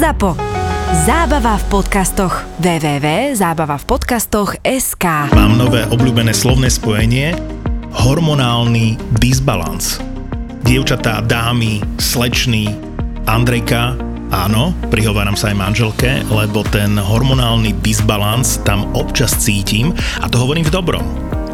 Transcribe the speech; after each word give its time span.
ZAPO. 0.00 0.32
Zábava 1.04 1.60
v 1.60 1.64
podcastoch. 1.68 2.48
www.zábavavpodcastoch.sk 2.56 5.04
Mám 5.36 5.60
nové 5.60 5.84
obľúbené 5.92 6.32
slovné 6.32 6.72
spojenie 6.72 7.36
hormonálny 7.92 8.96
disbalans. 9.20 10.00
Dievčatá, 10.64 11.20
dámy, 11.20 11.84
slečný, 12.00 12.72
Andrejka, 13.28 13.92
áno, 14.32 14.72
prihováram 14.88 15.36
sa 15.36 15.52
aj 15.52 15.68
manželke, 15.68 16.24
lebo 16.32 16.64
ten 16.64 16.96
hormonálny 16.96 17.76
disbalans 17.84 18.56
tam 18.64 18.88
občas 18.96 19.36
cítim 19.36 19.92
a 20.24 20.32
to 20.32 20.40
hovorím 20.40 20.64
v 20.64 20.80
dobrom 20.80 21.04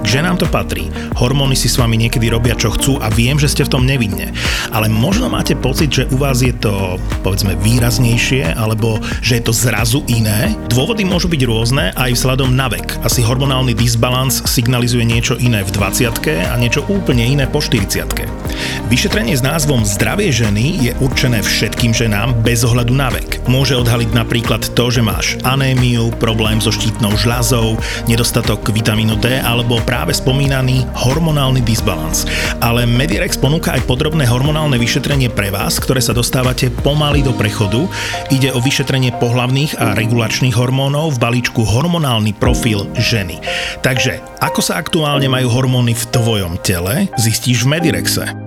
k 0.03 0.07
ženám 0.07 0.37
to 0.41 0.47
patrí. 0.49 0.89
Hormóny 1.17 1.57
si 1.57 1.69
s 1.69 1.81
vami 1.81 1.97
niekedy 1.97 2.29
robia, 2.29 2.57
čo 2.57 2.73
chcú 2.73 3.01
a 3.01 3.09
viem, 3.13 3.41
že 3.41 3.49
ste 3.51 3.65
v 3.65 3.73
tom 3.73 3.83
nevinne. 3.85 4.33
Ale 4.73 4.89
možno 4.89 5.29
máte 5.33 5.57
pocit, 5.57 5.93
že 5.93 6.09
u 6.13 6.21
vás 6.21 6.41
je 6.41 6.53
to, 6.57 7.01
povedzme, 7.25 7.57
výraznejšie, 7.61 8.57
alebo 8.57 9.01
že 9.21 9.41
je 9.41 9.43
to 9.45 9.53
zrazu 9.53 10.01
iné. 10.09 10.53
Dôvody 10.73 11.05
môžu 11.05 11.29
byť 11.29 11.43
rôzne 11.45 11.93
aj 11.97 12.17
vzhľadom 12.17 12.53
na 12.53 12.69
vek. 12.73 13.01
Asi 13.05 13.25
hormonálny 13.25 13.73
disbalans 13.73 14.45
signalizuje 14.45 15.05
niečo 15.05 15.37
iné 15.41 15.65
v 15.65 15.71
20 15.75 16.53
a 16.53 16.55
niečo 16.57 16.85
úplne 16.89 17.25
iné 17.27 17.45
po 17.51 17.61
40 17.61 18.46
Vyšetrenie 18.87 19.35
s 19.35 19.43
názvom 19.43 19.83
Zdravie 19.83 20.31
ženy 20.31 20.79
je 20.79 20.93
určené 21.03 21.43
všetkým 21.43 21.91
ženám 21.91 22.39
bez 22.47 22.63
ohľadu 22.63 22.95
na 22.95 23.11
vek. 23.11 23.43
Môže 23.51 23.75
odhaliť 23.75 24.15
napríklad 24.15 24.63
to, 24.79 24.85
že 24.95 25.03
máš 25.03 25.35
anémiu, 25.43 26.15
problém 26.23 26.63
so 26.63 26.71
štítnou 26.71 27.15
žľazou, 27.19 27.79
nedostatok 28.07 28.63
vitamínu 28.71 29.19
D 29.19 29.43
alebo 29.43 29.83
práve 29.83 30.15
spomínaný 30.15 30.87
hormonálny 30.95 31.63
disbalans. 31.67 32.31
Ale 32.63 32.87
Medirex 32.87 33.35
ponúka 33.35 33.75
aj 33.75 33.85
podrobné 33.91 34.23
hormonálne 34.27 34.79
vyšetrenie 34.79 35.35
pre 35.35 35.51
vás, 35.51 35.83
ktoré 35.83 35.99
sa 35.99 36.15
dostávate 36.15 36.71
pomaly 36.71 37.27
do 37.27 37.35
prechodu. 37.35 37.91
Ide 38.31 38.55
o 38.55 38.63
vyšetrenie 38.63 39.19
pohlavných 39.19 39.79
a 39.83 39.99
regulačných 39.99 40.55
hormónov 40.55 41.19
v 41.19 41.23
balíčku 41.27 41.67
hormonálny 41.67 42.39
profil 42.39 42.87
ženy. 42.95 43.43
Takže, 43.83 44.23
ako 44.39 44.61
sa 44.63 44.79
aktuálne 44.79 45.27
majú 45.27 45.51
hormóny 45.51 45.99
v 45.99 46.05
tvojom 46.15 46.63
tele, 46.63 47.11
zistíš 47.19 47.67
v 47.67 47.79
Medirexe. 47.79 48.46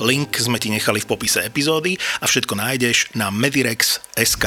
Link 0.00 0.38
sme 0.40 0.56
ti 0.56 0.72
nechali 0.72 1.02
v 1.02 1.10
popise 1.10 1.44
epizódy 1.44 1.98
a 2.22 2.30
všetko 2.30 2.54
nájdeš 2.56 3.12
na 3.18 3.28
medirex.sk. 3.28 4.46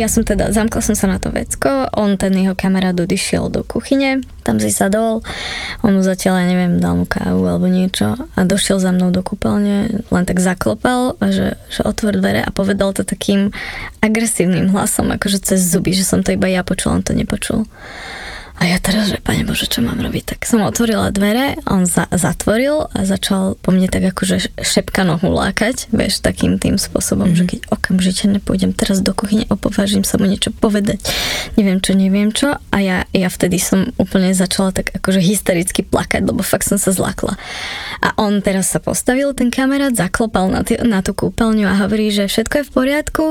Ja 0.00 0.08
som 0.08 0.24
teda, 0.24 0.48
zamkla 0.48 0.80
som 0.80 0.96
sa 0.96 1.12
na 1.12 1.20
to 1.20 1.28
vecko, 1.28 1.84
on, 1.92 2.16
ten 2.16 2.32
jeho 2.32 2.56
kamarát 2.56 2.96
odišiel 2.96 3.52
do 3.52 3.60
kuchyne, 3.60 4.24
tam 4.48 4.56
si 4.56 4.72
sadol, 4.72 5.20
on 5.84 5.92
mu 5.92 6.00
zatiaľ, 6.00 6.40
ja 6.40 6.46
neviem, 6.48 6.80
dal 6.80 6.96
mu 6.96 7.04
kávu 7.04 7.44
alebo 7.44 7.68
niečo 7.68 8.16
a 8.16 8.40
došiel 8.48 8.80
za 8.80 8.96
mnou 8.96 9.12
do 9.12 9.20
kúpeľne, 9.20 10.08
len 10.08 10.24
tak 10.24 10.40
zaklopal, 10.40 11.20
že, 11.20 11.60
že 11.68 11.84
otvor 11.84 12.16
dvere 12.16 12.40
a 12.40 12.48
povedal 12.48 12.96
to 12.96 13.04
takým 13.04 13.52
agresívnym 14.00 14.72
hlasom, 14.72 15.12
akože 15.12 15.44
cez 15.44 15.60
zuby, 15.60 15.92
že 15.92 16.08
som 16.08 16.24
to 16.24 16.32
iba 16.32 16.48
ja 16.48 16.64
počul, 16.64 16.96
on 16.96 17.04
to 17.04 17.12
nepočul. 17.12 17.68
A 18.60 18.68
ja 18.68 18.76
teraz, 18.76 19.08
že 19.08 19.16
pane 19.24 19.40
Bože, 19.48 19.64
čo 19.72 19.80
mám 19.80 19.96
robiť? 19.96 20.36
Tak 20.36 20.44
som 20.44 20.60
otvorila 20.60 21.08
dvere, 21.08 21.56
on 21.64 21.88
za, 21.88 22.04
zatvoril 22.12 22.92
a 22.92 23.08
začal 23.08 23.56
po 23.56 23.72
mne 23.72 23.88
tak 23.88 24.12
akože 24.12 24.52
šepkano 24.60 25.16
hulákať, 25.16 25.88
vieš, 25.96 26.20
takým 26.20 26.60
tým 26.60 26.76
spôsobom, 26.76 27.32
mm-hmm. 27.32 27.40
že 27.40 27.50
keď 27.56 27.60
okamžite 27.72 28.24
nepôjdem 28.28 28.76
teraz 28.76 29.00
do 29.00 29.16
kuchyne, 29.16 29.48
opovážim 29.48 30.04
sa 30.04 30.20
mu 30.20 30.28
niečo 30.28 30.52
povedať, 30.52 31.00
neviem 31.56 31.80
čo, 31.80 31.96
neviem 31.96 32.36
čo. 32.36 32.60
A 32.68 32.76
ja, 32.84 33.08
ja 33.16 33.32
vtedy 33.32 33.56
som 33.56 33.96
úplne 33.96 34.36
začala 34.36 34.76
tak 34.76 34.92
akože 34.92 35.24
hystericky 35.24 35.80
plakať, 35.80 36.28
lebo 36.28 36.44
fakt 36.44 36.68
som 36.68 36.76
sa 36.76 36.92
zlakla. 36.92 37.40
A 38.04 38.12
on 38.20 38.44
teraz 38.44 38.68
sa 38.68 38.76
postavil, 38.76 39.32
ten 39.32 39.48
kamarát, 39.48 39.96
zaklopal 39.96 40.52
na, 40.52 40.68
t- 40.68 40.84
na 40.84 41.00
tú 41.00 41.16
kúpeľňu 41.16 41.64
a 41.64 41.80
hovorí, 41.80 42.12
že 42.12 42.28
všetko 42.28 42.60
je 42.60 42.64
v 42.68 42.72
poriadku 42.76 43.24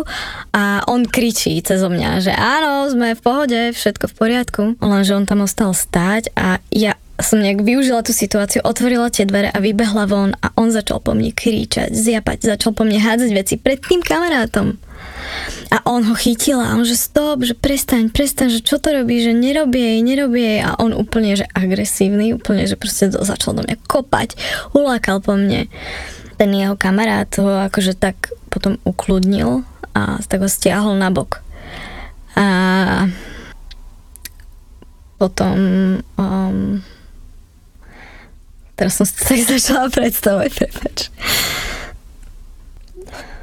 a 0.58 0.82
on 0.90 1.06
kričí 1.06 1.54
cez 1.62 1.86
mňa, 1.86 2.18
že 2.18 2.34
áno, 2.34 2.90
sme 2.90 3.14
v 3.14 3.22
pohode, 3.22 3.60
všetko 3.78 4.10
v 4.10 4.16
poriadku. 4.18 4.62
Lenže 4.82 5.19
on 5.20 5.28
tam 5.28 5.44
ostal 5.44 5.76
stáť 5.76 6.32
a 6.40 6.64
ja 6.72 6.96
som 7.20 7.44
nejak 7.44 7.68
využila 7.68 8.00
tú 8.00 8.16
situáciu, 8.16 8.64
otvorila 8.64 9.12
tie 9.12 9.28
dvere 9.28 9.52
a 9.52 9.60
vybehla 9.60 10.08
von 10.08 10.32
a 10.40 10.56
on 10.56 10.72
začal 10.72 11.04
po 11.04 11.12
mne 11.12 11.36
kričať, 11.36 11.92
zjapať, 11.92 12.56
začal 12.56 12.72
po 12.72 12.88
mne 12.88 13.04
hádzať 13.04 13.32
veci 13.36 13.60
pred 13.60 13.84
tým 13.84 14.00
kamarátom. 14.00 14.80
A 15.70 15.84
on 15.86 16.02
ho 16.08 16.16
chytil 16.18 16.58
a 16.58 16.74
on, 16.74 16.88
že 16.88 16.98
stop, 16.98 17.46
že 17.46 17.54
prestaň, 17.54 18.10
prestaň, 18.10 18.50
že 18.50 18.66
čo 18.66 18.82
to 18.82 18.90
robí, 18.90 19.22
že 19.22 19.36
nerobí 19.36 19.78
jej, 19.78 20.00
nerobí 20.02 20.42
jej. 20.42 20.60
A 20.66 20.80
on 20.82 20.96
úplne, 20.96 21.38
že 21.38 21.46
agresívny, 21.54 22.34
úplne, 22.34 22.66
že 22.66 22.80
proste 22.80 23.14
začal 23.14 23.54
do 23.54 23.62
mňa 23.68 23.78
kopať, 23.86 24.34
ulákal 24.74 25.22
po 25.22 25.38
mne. 25.38 25.70
Ten 26.40 26.50
jeho 26.56 26.74
kamarát 26.74 27.30
ho 27.38 27.68
akože 27.70 28.00
tak 28.00 28.34
potom 28.50 28.82
ukludnil 28.88 29.68
a 29.94 30.18
tak 30.26 30.42
ho 30.42 30.50
stiahol 30.50 30.98
na 30.98 31.14
bok. 31.14 31.44
A 32.34 33.12
potom 35.20 35.56
um, 36.16 36.80
teraz 38.80 38.96
som 38.96 39.04
si 39.04 39.20
tak 39.20 39.44
začala 39.44 39.92
predstavovať, 39.92 40.50
prepač. 40.56 40.98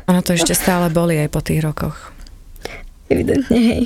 Ono 0.08 0.24
to 0.24 0.32
ešte 0.32 0.56
stále 0.56 0.88
boli 0.88 1.20
aj 1.20 1.28
po 1.28 1.44
tých 1.44 1.60
rokoch. 1.60 2.16
Evidentne, 3.12 3.60
hej. 3.60 3.82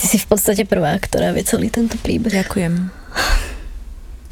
Ty 0.00 0.04
si 0.08 0.16
v 0.18 0.26
podstate 0.26 0.64
prvá, 0.64 0.96
ktorá 0.98 1.30
vie 1.36 1.44
celý 1.44 1.68
tento 1.68 2.00
príbeh. 2.00 2.32
Ďakujem. 2.32 2.90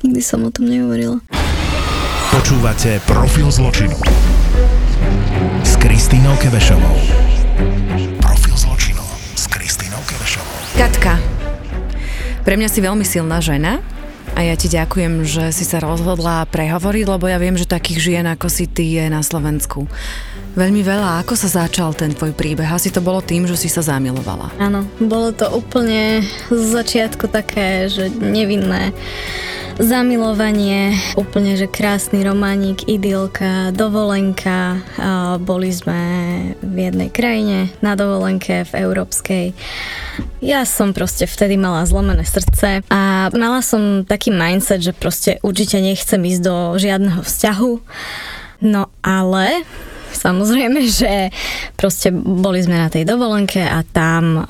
Nikdy 0.01 0.23
som 0.25 0.49
o 0.49 0.51
tom 0.51 0.67
nehovorila. 0.67 1.21
Počúvate 2.33 3.05
Profil 3.05 3.53
zločinu 3.53 3.99
s 5.61 5.77
Kristínou 5.77 6.35
Kevešovou. 6.41 7.30
Katka, 10.81 11.21
pre 12.41 12.57
mňa 12.57 12.73
si 12.73 12.81
veľmi 12.81 13.05
silná 13.05 13.37
žena 13.45 13.85
a 14.41 14.49
ja 14.49 14.57
ti 14.57 14.73
ďakujem, 14.73 15.21
že 15.29 15.53
si 15.53 15.69
sa 15.69 15.85
rozhodla 15.85 16.49
prehovoriť, 16.49 17.05
lebo 17.05 17.29
ja 17.29 17.37
viem, 17.37 17.61
že 17.61 17.69
takých 17.69 18.01
žien 18.01 18.25
ako 18.25 18.49
si 18.49 18.65
ty 18.65 18.97
je 18.97 19.05
na 19.13 19.21
Slovensku. 19.21 19.85
Veľmi 20.57 20.81
veľa. 20.81 21.21
Ako 21.21 21.37
sa 21.37 21.69
začal 21.69 21.93
ten 21.93 22.17
tvoj 22.17 22.33
príbeh? 22.33 22.65
Asi 22.65 22.89
to 22.89 23.05
bolo 23.05 23.21
tým, 23.21 23.45
že 23.45 23.61
si 23.61 23.69
sa 23.69 23.85
zamilovala. 23.85 24.49
Áno, 24.57 24.89
bolo 24.97 25.37
to 25.37 25.45
úplne 25.53 26.25
z 26.49 26.65
začiatku 26.73 27.29
také, 27.29 27.93
že 27.93 28.09
nevinné 28.09 28.97
zamilovanie, 29.81 30.93
úplne, 31.17 31.57
že 31.57 31.65
krásny 31.65 32.25
románik, 32.25 32.85
idylka, 32.85 33.73
dovolenka. 33.77 34.81
Boli 35.41 35.73
sme 35.73 36.01
v 36.61 36.77
jednej 36.89 37.09
krajine 37.13 37.73
na 37.85 37.93
dovolenke 37.97 38.65
v 38.69 38.73
európskej. 38.89 39.53
Ja 40.45 40.69
som 40.69 40.93
proste 40.93 41.25
vtedy 41.25 41.57
mala 41.57 41.85
zlomené 41.89 42.29
srdce 42.29 42.85
a 42.93 43.29
mala 43.33 43.61
som 43.65 44.05
taký 44.05 44.30
mindset, 44.31 44.81
že 44.81 44.97
proste 44.97 45.43
určite 45.43 45.83
nechcem 45.83 46.23
ísť 46.23 46.43
do 46.43 46.57
žiadneho 46.79 47.21
vzťahu. 47.21 47.73
No 48.61 48.89
ale 49.03 49.67
samozrejme, 50.13 50.85
že 50.91 51.31
proste 51.79 52.13
boli 52.13 52.61
sme 52.61 52.77
na 52.77 52.91
tej 52.91 53.07
dovolenke 53.07 53.63
a 53.63 53.81
tam 53.87 54.25
o, 54.37 54.45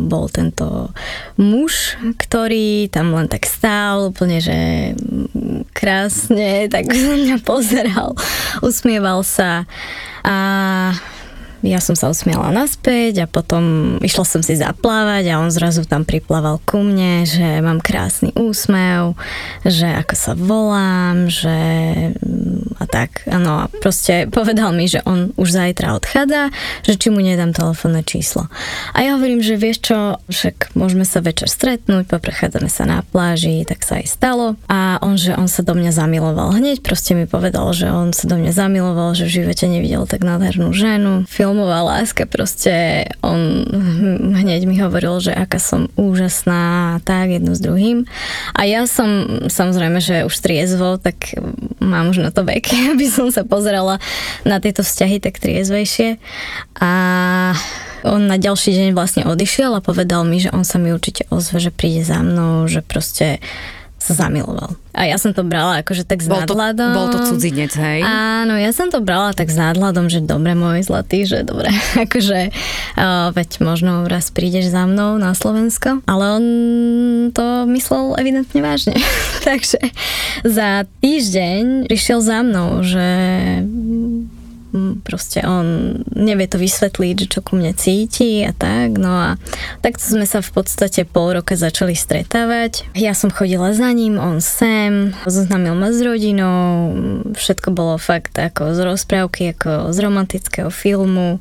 bol 0.00 0.30
tento 0.30 0.94
muž, 1.36 1.98
ktorý 2.16 2.88
tam 2.88 3.12
len 3.12 3.26
tak 3.28 3.44
stál, 3.44 4.14
úplne, 4.14 4.38
že 4.40 4.58
krásne, 5.74 6.70
tak 6.70 6.88
sa 6.96 7.14
mňa 7.18 7.36
pozeral, 7.42 8.14
usmieval 8.62 9.26
sa 9.26 9.68
a 10.22 10.36
ja 11.62 11.78
som 11.78 11.94
sa 11.94 12.10
usmiala 12.10 12.50
naspäť 12.50 13.24
a 13.24 13.30
potom 13.30 13.96
išla 14.02 14.26
som 14.26 14.42
si 14.42 14.58
zaplávať 14.58 15.30
a 15.30 15.38
on 15.38 15.50
zrazu 15.54 15.86
tam 15.86 16.02
priplával 16.02 16.58
ku 16.66 16.82
mne, 16.82 17.22
že 17.22 17.62
mám 17.62 17.78
krásny 17.78 18.34
úsmev, 18.34 19.14
že 19.62 19.86
ako 19.86 20.14
sa 20.18 20.32
volám, 20.34 21.30
že 21.30 21.56
a 22.82 22.84
tak, 22.90 23.22
áno 23.30 23.62
a 23.62 23.70
proste 23.70 24.26
povedal 24.26 24.74
mi, 24.74 24.90
že 24.90 25.06
on 25.06 25.30
už 25.38 25.54
zajtra 25.54 25.94
odchádza, 25.94 26.50
že 26.82 26.98
či 26.98 27.14
mu 27.14 27.22
nedám 27.22 27.54
telefónne 27.54 28.02
číslo. 28.02 28.50
A 28.90 29.06
ja 29.06 29.14
hovorím, 29.14 29.38
že 29.38 29.54
vieš 29.54 29.86
čo, 29.86 30.18
však 30.26 30.74
môžeme 30.74 31.06
sa 31.06 31.22
večer 31.22 31.46
stretnúť, 31.46 32.10
poprechádzame 32.10 32.66
sa 32.66 32.84
na 32.90 32.98
pláži, 33.06 33.62
tak 33.62 33.86
sa 33.86 34.02
aj 34.02 34.06
stalo. 34.10 34.58
A 34.66 34.98
on, 34.98 35.14
že 35.14 35.38
on 35.38 35.46
sa 35.46 35.62
do 35.62 35.78
mňa 35.78 35.94
zamiloval. 35.94 36.58
Hneď, 36.58 36.82
proste 36.82 37.14
mi 37.14 37.30
povedal, 37.30 37.70
že 37.70 37.86
on 37.86 38.10
sa 38.10 38.26
do 38.26 38.34
mňa 38.34 38.50
zamiloval, 38.50 39.14
že 39.14 39.30
v 39.30 39.44
živote 39.44 39.70
nevidel 39.70 40.02
tak 40.10 40.26
nádhernú 40.26 40.74
ženu, 40.74 41.22
film 41.30 41.51
filmová 41.52 41.84
láska, 41.84 42.24
proste 42.24 43.04
on 43.20 43.68
hneď 44.32 44.64
mi 44.64 44.80
hovoril, 44.80 45.20
že 45.20 45.36
aká 45.36 45.60
som 45.60 45.92
úžasná, 46.00 46.96
tak 47.04 47.28
jedno 47.28 47.52
s 47.52 47.60
druhým. 47.60 48.08
A 48.56 48.64
ja 48.64 48.88
som, 48.88 49.28
samozrejme, 49.52 50.00
že 50.00 50.24
už 50.24 50.32
triezvo, 50.40 50.96
tak 50.96 51.36
mám 51.76 52.08
už 52.08 52.24
na 52.24 52.32
to 52.32 52.48
vek, 52.48 52.72
aby 52.96 53.04
som 53.04 53.28
sa 53.28 53.44
pozerala 53.44 54.00
na 54.48 54.64
tieto 54.64 54.80
vzťahy 54.80 55.20
tak 55.20 55.36
triezvejšie. 55.44 56.16
A 56.80 56.90
on 58.08 58.32
na 58.32 58.40
ďalší 58.40 58.72
deň 58.72 58.88
vlastne 58.96 59.28
odišiel 59.28 59.76
a 59.76 59.84
povedal 59.84 60.24
mi, 60.24 60.40
že 60.40 60.48
on 60.56 60.64
sa 60.64 60.80
mi 60.80 60.88
určite 60.88 61.28
ozve, 61.28 61.60
že 61.60 61.68
príde 61.68 62.00
za 62.00 62.24
mnou, 62.24 62.64
že 62.64 62.80
proste 62.80 63.44
sa 64.02 64.26
zamiloval. 64.26 64.74
A 64.92 65.08
ja 65.08 65.16
som 65.16 65.30
to 65.32 65.46
brala 65.46 65.80
akože 65.80 66.04
tak 66.04 66.20
s 66.20 66.28
bol 66.28 66.42
to, 66.42 66.52
nadhľadom. 66.52 66.90
Bol 66.92 67.08
to 67.14 67.18
cudzinec, 67.30 67.72
hej? 67.78 68.02
Áno, 68.02 68.58
ja 68.58 68.74
som 68.74 68.90
to 68.90 68.98
brala 69.00 69.30
tak 69.32 69.48
s 69.48 69.56
nadhľadom, 69.56 70.10
že 70.10 70.20
dobre 70.20 70.52
môj 70.58 70.84
zlatý, 70.84 71.24
že 71.24 71.46
dobre, 71.46 71.70
akože 72.04 72.50
uh, 72.50 73.30
veď 73.32 73.50
možno 73.62 74.04
raz 74.10 74.34
prídeš 74.34 74.74
za 74.74 74.84
mnou 74.84 75.16
na 75.16 75.32
Slovensko, 75.32 76.02
ale 76.04 76.24
on 76.26 76.44
to 77.30 77.64
myslel 77.70 78.18
evidentne 78.18 78.60
vážne. 78.60 78.98
Takže 79.48 79.80
za 80.42 80.84
týždeň 81.00 81.86
prišiel 81.86 82.18
za 82.18 82.42
mnou, 82.42 82.82
že 82.82 83.06
proste 85.04 85.44
on 85.44 86.00
nevie 86.16 86.48
to 86.48 86.56
vysvetliť, 86.56 87.14
že 87.14 87.26
čo 87.28 87.40
ku 87.44 87.60
mne 87.60 87.76
cíti 87.76 88.42
a 88.42 88.56
tak. 88.56 88.96
No 88.96 89.12
a 89.12 89.28
takto 89.84 90.02
sme 90.02 90.24
sa 90.24 90.40
v 90.40 90.50
podstate 90.50 91.04
pol 91.04 91.36
roka 91.36 91.54
začali 91.54 91.92
stretávať. 91.92 92.88
Ja 92.96 93.12
som 93.12 93.28
chodila 93.28 93.76
za 93.76 93.92
ním, 93.92 94.16
on 94.16 94.40
sem, 94.40 95.12
zoznámil 95.28 95.76
ma 95.76 95.92
s 95.92 96.00
rodinou, 96.00 96.92
všetko 97.36 97.68
bolo 97.72 98.00
fakt 98.00 98.36
ako 98.36 98.72
z 98.72 98.78
rozprávky, 98.88 99.52
ako 99.52 99.92
z 99.92 99.98
romantického 100.00 100.70
filmu. 100.72 101.38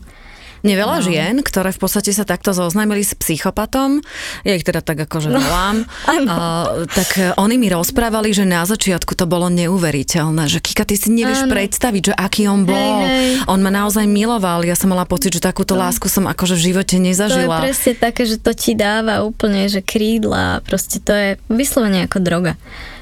Mne 0.62 0.76
veľa 0.78 0.98
no. 1.02 1.06
žien, 1.06 1.36
ktoré 1.42 1.74
v 1.74 1.80
podstate 1.82 2.14
sa 2.14 2.22
takto 2.22 2.54
zoznámili 2.54 3.02
s 3.02 3.18
psychopatom, 3.18 4.02
ja 4.46 4.54
ich 4.54 4.66
teda 4.66 4.86
tak 4.86 5.10
akože 5.10 5.34
no. 5.34 5.42
volám, 5.42 5.86
uh, 5.86 6.86
tak 6.86 7.10
e, 7.18 7.34
oni 7.38 7.58
mi 7.58 7.68
rozprávali, 7.74 8.30
že 8.30 8.46
na 8.46 8.62
začiatku 8.62 9.18
to 9.18 9.26
bolo 9.26 9.50
neuveriteľné, 9.50 10.46
že 10.46 10.62
Kika, 10.62 10.86
ty 10.86 10.96
si 10.98 11.10
nevieš 11.10 11.50
ano. 11.50 11.54
predstaviť, 11.58 12.02
že 12.10 12.14
aký 12.14 12.46
on 12.46 12.70
bol. 12.70 12.78
Hej, 12.78 13.10
hej. 13.10 13.28
On 13.50 13.58
ma 13.58 13.74
naozaj 13.74 14.06
miloval, 14.06 14.62
ja 14.62 14.78
som 14.78 14.94
mala 14.94 15.10
pocit, 15.10 15.34
že 15.34 15.42
takúto 15.42 15.74
no. 15.74 15.82
lásku 15.82 16.06
som 16.06 16.30
akože 16.30 16.54
v 16.54 16.62
živote 16.74 16.96
nezažila. 17.02 17.58
To 17.58 17.66
je 17.66 17.74
presne 17.74 17.94
také, 17.98 18.24
že 18.30 18.38
to 18.38 18.54
ti 18.54 18.78
dáva 18.78 19.26
úplne, 19.26 19.66
že 19.66 19.82
krídla, 19.82 20.62
proste 20.62 21.02
to 21.02 21.12
je 21.12 21.30
vyslovene 21.50 22.06
ako 22.06 22.22
droga 22.22 22.54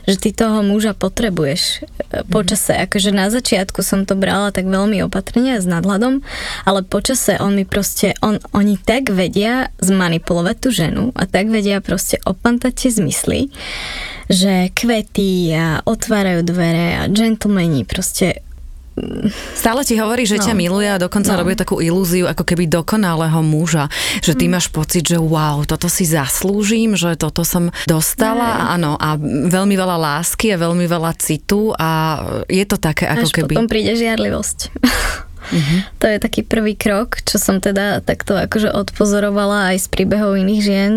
že 0.10 0.18
ty 0.18 0.30
toho 0.34 0.66
muža 0.66 0.98
potrebuješ 0.98 1.62
e, 1.62 2.26
počase. 2.26 2.74
Mm-hmm. 2.74 2.86
Akože 2.90 3.12
na 3.14 3.28
začiatku 3.30 3.86
som 3.86 4.10
to 4.10 4.18
brala 4.18 4.50
tak 4.50 4.66
veľmi 4.66 5.06
opatrne 5.06 5.62
s 5.62 5.70
nadhľadom, 5.70 6.26
ale 6.66 6.82
počase 6.82 7.38
on 7.38 7.54
mi 7.54 7.70
proste, 7.70 8.18
on, 8.26 8.42
oni 8.58 8.82
tak 8.82 9.14
vedia 9.14 9.70
zmanipulovať 9.78 10.56
tú 10.58 10.70
ženu 10.74 11.04
a 11.14 11.30
tak 11.30 11.54
vedia 11.54 11.78
proste 11.78 12.18
opantať 12.26 12.74
tie 12.74 12.90
zmysly, 12.90 13.40
že 14.34 14.74
kvety 14.74 15.54
a 15.54 15.86
otvárajú 15.86 16.42
dvere 16.42 16.98
a 16.98 17.04
gentlemani 17.06 17.86
proste 17.86 18.42
Stále 19.56 19.82
ti 19.88 19.96
hovorí, 19.96 20.28
že 20.28 20.42
no. 20.42 20.46
ťa 20.46 20.54
miluje 20.56 20.88
a 20.90 21.00
dokonca 21.00 21.32
no. 21.36 21.40
robí 21.44 21.56
takú 21.56 21.80
ilúziu 21.80 22.28
ako 22.28 22.44
keby 22.44 22.68
dokonalého 22.68 23.40
muža. 23.40 23.88
Že 24.20 24.34
ty 24.36 24.46
mm. 24.48 24.52
máš 24.52 24.68
pocit, 24.68 25.08
že 25.08 25.18
wow, 25.20 25.64
toto 25.64 25.88
si 25.88 26.04
zaslúžim, 26.04 27.00
že 27.00 27.16
toto 27.16 27.48
som 27.48 27.72
dostala. 27.88 28.76
Ne. 28.76 28.80
Áno, 28.80 28.92
a 29.00 29.16
veľmi 29.48 29.76
veľa 29.80 29.98
lásky 29.98 30.52
a 30.52 30.58
veľmi 30.60 30.86
veľa 30.90 31.12
citu 31.16 31.72
a 31.80 32.22
je 32.52 32.66
to 32.68 32.76
také 32.76 33.08
ako 33.08 33.28
Až 33.28 33.32
keby... 33.32 33.54
potom 33.56 33.68
príde 33.72 33.96
žiarlivosť. 33.96 34.58
Uh-huh. 35.50 35.80
To 36.00 36.06
je 36.06 36.18
taký 36.22 36.42
prvý 36.46 36.78
krok, 36.78 37.20
čo 37.26 37.42
som 37.42 37.58
teda 37.58 38.06
takto 38.06 38.38
akože 38.38 38.70
odpozorovala 38.70 39.74
aj 39.74 39.78
z 39.84 39.88
príbehov 39.90 40.38
iných 40.38 40.62
žien, 40.62 40.94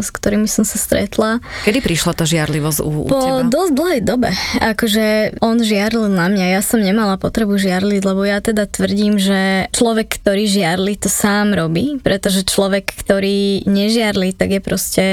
s 0.00 0.08
ktorými 0.12 0.46
som 0.46 0.62
sa 0.62 0.76
stretla. 0.76 1.40
Kedy 1.64 1.80
prišla 1.80 2.12
tá 2.12 2.24
žiarlivosť 2.28 2.78
u, 2.84 2.90
u 2.90 3.10
po 3.10 3.18
teba? 3.18 3.48
dosť 3.48 3.72
dlhej 3.72 4.02
dobe. 4.04 4.30
Akože 4.60 5.36
on 5.40 5.60
žiarlil 5.60 6.12
na 6.12 6.28
mňa, 6.28 6.46
ja 6.54 6.60
som 6.60 6.80
nemala 6.80 7.16
potrebu 7.16 7.56
žiarliť, 7.56 8.02
lebo 8.04 8.22
ja 8.28 8.44
teda 8.44 8.68
tvrdím, 8.68 9.16
že 9.16 9.72
človek, 9.72 10.20
ktorý 10.20 10.44
žiarli, 10.46 11.00
to 11.00 11.08
sám 11.08 11.56
robí, 11.56 11.98
pretože 12.00 12.44
človek, 12.44 12.92
ktorý 12.92 13.64
nežiarli, 13.64 14.36
tak 14.36 14.54
je 14.54 14.60
proste 14.60 15.04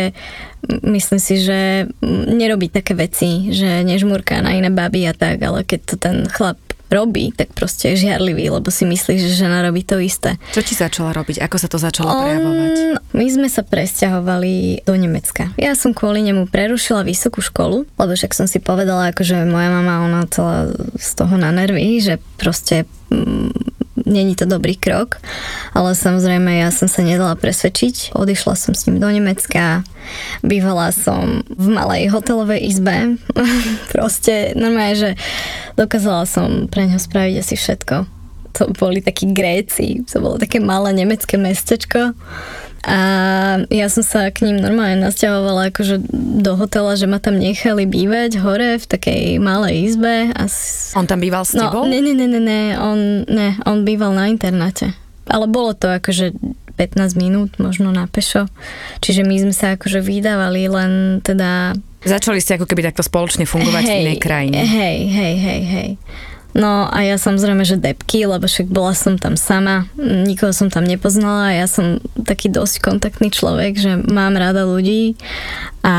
myslím 0.86 1.18
si, 1.18 1.42
že 1.42 1.90
nerobí 2.06 2.70
také 2.70 2.94
veci, 2.94 3.50
že 3.50 3.82
nežmurká 3.82 4.46
na 4.46 4.54
iné 4.54 4.70
baby 4.70 5.10
a 5.10 5.14
tak, 5.18 5.42
ale 5.42 5.66
keď 5.66 5.80
to 5.90 5.96
ten 5.98 6.30
chlap 6.30 6.58
robí, 6.92 7.32
tak 7.32 7.56
proste 7.56 7.96
je 7.96 8.06
žiarlivý, 8.06 8.52
lebo 8.52 8.68
si 8.68 8.84
myslí, 8.84 9.16
že 9.18 9.40
žena 9.40 9.64
robí 9.64 9.82
to 9.88 9.98
isté. 9.98 10.36
Čo 10.52 10.62
ti 10.62 10.76
začala 10.76 11.16
robiť? 11.16 11.40
Ako 11.40 11.56
sa 11.58 11.72
to 11.72 11.80
začalo 11.80 12.12
On, 12.12 12.20
prejavovať? 12.22 12.76
My 13.16 13.26
sme 13.32 13.48
sa 13.48 13.64
presťahovali 13.64 14.84
do 14.84 14.94
Nemecka. 14.94 15.56
Ja 15.56 15.74
som 15.74 15.96
kvôli 15.96 16.22
nemu 16.28 16.52
prerušila 16.52 17.08
vysokú 17.08 17.40
školu, 17.40 17.88
lebo 17.88 18.12
však 18.12 18.36
som 18.36 18.46
si 18.46 18.60
povedala, 18.60 19.16
akože 19.16 19.48
moja 19.48 19.72
mama, 19.72 20.04
ona 20.04 20.28
celá 20.28 20.70
z 21.00 21.10
toho 21.16 21.40
na 21.40 21.50
nervy, 21.56 22.04
že 22.04 22.20
proste 22.36 22.84
mm, 23.08 23.91
není 24.06 24.36
to 24.36 24.46
dobrý 24.46 24.76
krok, 24.76 25.22
ale 25.74 25.96
samozrejme 25.96 26.62
ja 26.62 26.70
som 26.74 26.88
sa 26.88 27.02
nedala 27.06 27.38
presvedčiť. 27.38 28.16
Odišla 28.18 28.54
som 28.58 28.74
s 28.74 28.86
ním 28.88 29.00
do 29.00 29.10
Nemecka, 29.10 29.84
bývala 30.42 30.92
som 30.92 31.46
v 31.48 31.68
malej 31.70 32.12
hotelovej 32.12 32.62
izbe. 32.62 33.22
Proste 33.96 34.54
normálne, 34.58 34.96
že 34.98 35.10
dokázala 35.76 36.26
som 36.26 36.68
pre 36.68 36.88
ňo 36.88 36.98
spraviť 36.98 37.36
asi 37.40 37.56
všetko. 37.58 37.96
To 38.60 38.64
boli 38.76 39.00
takí 39.00 39.32
Gréci, 39.32 40.04
to 40.04 40.20
bolo 40.20 40.36
také 40.36 40.60
malé 40.60 40.92
nemecké 40.92 41.40
mestečko 41.40 42.12
a 42.82 43.00
ja 43.70 43.88
som 43.94 44.02
sa 44.02 44.34
k 44.34 44.50
ním 44.50 44.58
normálne 44.58 45.06
nasťahovala 45.06 45.70
akože 45.70 46.02
do 46.42 46.58
hotela, 46.58 46.98
že 46.98 47.06
ma 47.06 47.22
tam 47.22 47.38
nechali 47.38 47.86
bývať 47.86 48.42
hore 48.42 48.82
v 48.82 48.86
takej 48.90 49.38
malej 49.38 49.94
izbe. 49.94 50.34
A 50.34 50.50
s... 50.50 50.90
On 50.98 51.06
tam 51.06 51.22
býval 51.22 51.46
s 51.46 51.54
no, 51.54 51.70
tebou? 51.70 51.86
Ne, 51.86 52.02
ne, 52.02 52.18
ne, 52.18 52.26
ne, 52.26 52.42
ne, 52.42 52.62
on, 52.82 53.00
ne, 53.30 53.62
on 53.70 53.86
býval 53.86 54.18
na 54.18 54.34
internáte. 54.34 54.98
Ale 55.30 55.46
bolo 55.46 55.78
to 55.78 55.94
akože 55.94 56.34
15 56.74 57.22
minút 57.22 57.62
možno 57.62 57.94
na 57.94 58.10
pešo. 58.10 58.50
Čiže 59.06 59.30
my 59.30 59.36
sme 59.38 59.54
sa 59.54 59.78
akože 59.78 60.02
vydávali 60.02 60.66
len 60.66 61.22
teda... 61.22 61.78
Začali 62.02 62.42
ste 62.42 62.58
ako 62.58 62.66
keby 62.66 62.82
takto 62.90 63.06
spoločne 63.06 63.46
fungovať 63.46 63.84
hej, 63.86 63.94
v 63.94 64.02
inej 64.10 64.18
krajine. 64.18 64.58
Hej, 64.66 64.98
hej, 65.06 65.36
hej, 65.38 65.62
hej. 65.70 65.90
No 66.52 66.88
a 66.92 67.00
ja 67.08 67.16
samozrejme, 67.16 67.64
že 67.64 67.80
depky, 67.80 68.28
lebo 68.28 68.44
však 68.44 68.68
bola 68.68 68.92
som 68.92 69.16
tam 69.16 69.40
sama, 69.40 69.88
nikoho 69.98 70.52
som 70.52 70.68
tam 70.68 70.84
nepoznala, 70.84 71.56
ja 71.56 71.64
som 71.68 72.04
taký 72.28 72.52
dosť 72.52 72.84
kontaktný 72.84 73.32
človek, 73.32 73.80
že 73.80 73.92
mám 74.12 74.36
rada 74.36 74.68
ľudí 74.68 75.16
a 75.82 75.96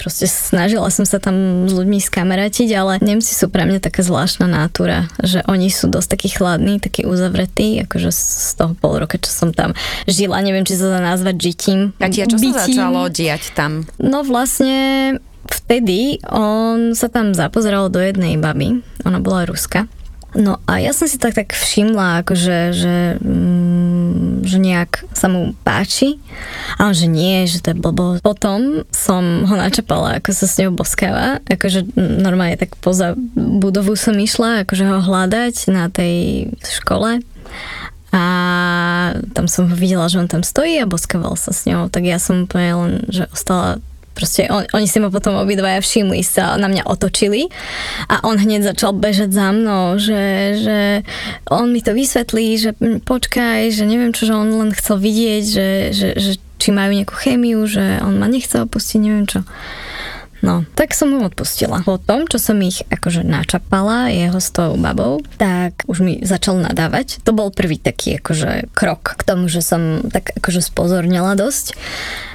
proste 0.00 0.30
snažila 0.30 0.88
som 0.88 1.04
sa 1.04 1.18
tam 1.20 1.66
s 1.66 1.72
ľuďmi 1.74 1.98
skameratiť, 2.00 2.68
ale 2.72 3.02
Nemci 3.02 3.34
sú 3.34 3.50
pre 3.50 3.66
mňa 3.66 3.82
taká 3.82 4.06
zvláštna 4.06 4.46
nátura, 4.46 5.10
že 5.20 5.42
oni 5.44 5.68
sú 5.68 5.90
dosť 5.90 6.08
takí 6.14 6.28
chladní, 6.32 6.78
takí 6.78 7.02
uzavretí, 7.04 7.82
akože 7.84 8.10
z 8.14 8.50
toho 8.56 8.72
pol 8.78 9.02
roka, 9.02 9.18
čo 9.18 9.28
som 9.28 9.50
tam 9.50 9.74
žila, 10.06 10.40
neviem, 10.40 10.64
či 10.64 10.78
sa 10.78 10.88
dá 10.94 11.00
nazvať 11.02 11.36
žitím. 11.36 11.80
A 11.98 12.08
čo 12.08 12.38
bytím. 12.38 12.54
sa 12.54 12.64
začalo 12.64 13.10
diať 13.10 13.52
tam? 13.52 13.84
No 13.98 14.22
vlastne 14.22 15.18
vtedy 15.48 16.20
on 16.28 16.92
sa 16.92 17.08
tam 17.08 17.32
zapozeral 17.32 17.88
do 17.88 17.98
jednej 17.98 18.36
baby, 18.36 18.84
ona 19.04 19.18
bola 19.18 19.48
Ruska. 19.48 19.88
No 20.36 20.60
a 20.68 20.76
ja 20.76 20.92
som 20.92 21.08
si 21.08 21.16
tak 21.16 21.32
tak 21.32 21.56
všimla, 21.56 22.20
akože, 22.20 22.58
že, 22.76 23.16
mm, 23.16 24.44
že 24.44 24.60
nejak 24.60 25.08
sa 25.16 25.24
mu 25.32 25.56
páči. 25.64 26.20
A 26.76 26.92
on, 26.92 26.94
že 26.94 27.08
nie, 27.08 27.48
že 27.48 27.64
to 27.64 27.72
je 27.72 27.80
blbo. 27.80 28.20
Potom 28.20 28.84
som 28.92 29.48
ho 29.48 29.54
načapala, 29.56 30.20
ako 30.20 30.36
sa 30.36 30.44
s 30.44 30.60
ňou 30.60 30.76
boskáva. 30.76 31.40
Akože 31.48 31.88
normálne 31.96 32.60
tak 32.60 32.76
poza 32.76 33.16
budovu 33.36 33.96
som 33.96 34.20
išla, 34.20 34.68
akože 34.68 34.84
ho 34.84 35.00
hľadať 35.00 35.72
na 35.72 35.88
tej 35.88 36.52
škole. 36.60 37.24
A 38.12 38.24
tam 39.32 39.48
som 39.48 39.64
videla, 39.68 40.12
že 40.12 40.20
on 40.20 40.28
tam 40.28 40.44
stojí 40.44 40.76
a 40.80 40.88
boskával 40.88 41.40
sa 41.40 41.56
s 41.56 41.64
ňou. 41.64 41.88
Tak 41.88 42.04
ja 42.04 42.20
som 42.20 42.44
úplne 42.44 42.72
len, 42.76 42.92
že 43.08 43.28
ostala 43.32 43.80
Proste 44.18 44.50
on, 44.50 44.66
oni 44.74 44.90
si 44.90 44.98
ma 44.98 45.14
potom 45.14 45.38
obidvaja 45.38 45.78
všimli, 45.78 46.26
sa 46.26 46.58
na 46.58 46.66
mňa 46.66 46.90
otočili 46.90 47.46
a 48.10 48.26
on 48.26 48.34
hneď 48.34 48.74
začal 48.74 48.98
bežať 48.98 49.30
za 49.30 49.54
mnou, 49.54 49.94
že, 49.94 50.58
že 50.58 50.78
on 51.46 51.70
mi 51.70 51.78
to 51.78 51.94
vysvetlí, 51.94 52.58
že 52.58 52.70
počkaj, 53.06 53.70
že 53.70 53.86
neviem 53.86 54.10
čo, 54.10 54.26
že 54.26 54.34
on 54.34 54.50
len 54.58 54.74
chcel 54.74 54.98
vidieť, 54.98 55.44
že, 55.46 55.68
že, 55.94 56.08
že 56.18 56.32
či 56.58 56.74
majú 56.74 56.90
nejakú 56.98 57.14
chémiu, 57.14 57.62
že 57.70 58.02
on 58.02 58.18
ma 58.18 58.26
nechce 58.26 58.58
opustiť, 58.58 58.98
neviem 58.98 59.30
čo. 59.30 59.46
No, 60.38 60.62
tak 60.78 60.94
som 60.94 61.10
mu 61.10 61.26
odpustila. 61.26 61.82
Po 61.82 61.98
tom, 61.98 62.30
čo 62.30 62.38
som 62.38 62.54
ich 62.62 62.86
akože 62.86 63.26
načapala 63.26 64.06
jeho 64.06 64.38
s 64.38 64.54
tou 64.54 64.78
babou, 64.78 65.18
tak 65.34 65.82
už 65.90 65.98
mi 65.98 66.14
začal 66.22 66.62
nadávať. 66.62 67.18
To 67.26 67.34
bol 67.34 67.50
prvý 67.50 67.78
taký 67.82 68.22
akože 68.22 68.70
krok 68.70 69.18
k 69.18 69.22
tomu, 69.26 69.50
že 69.50 69.66
som 69.66 70.06
tak 70.06 70.30
akože 70.38 70.62
spozornila 70.62 71.34
dosť 71.34 71.74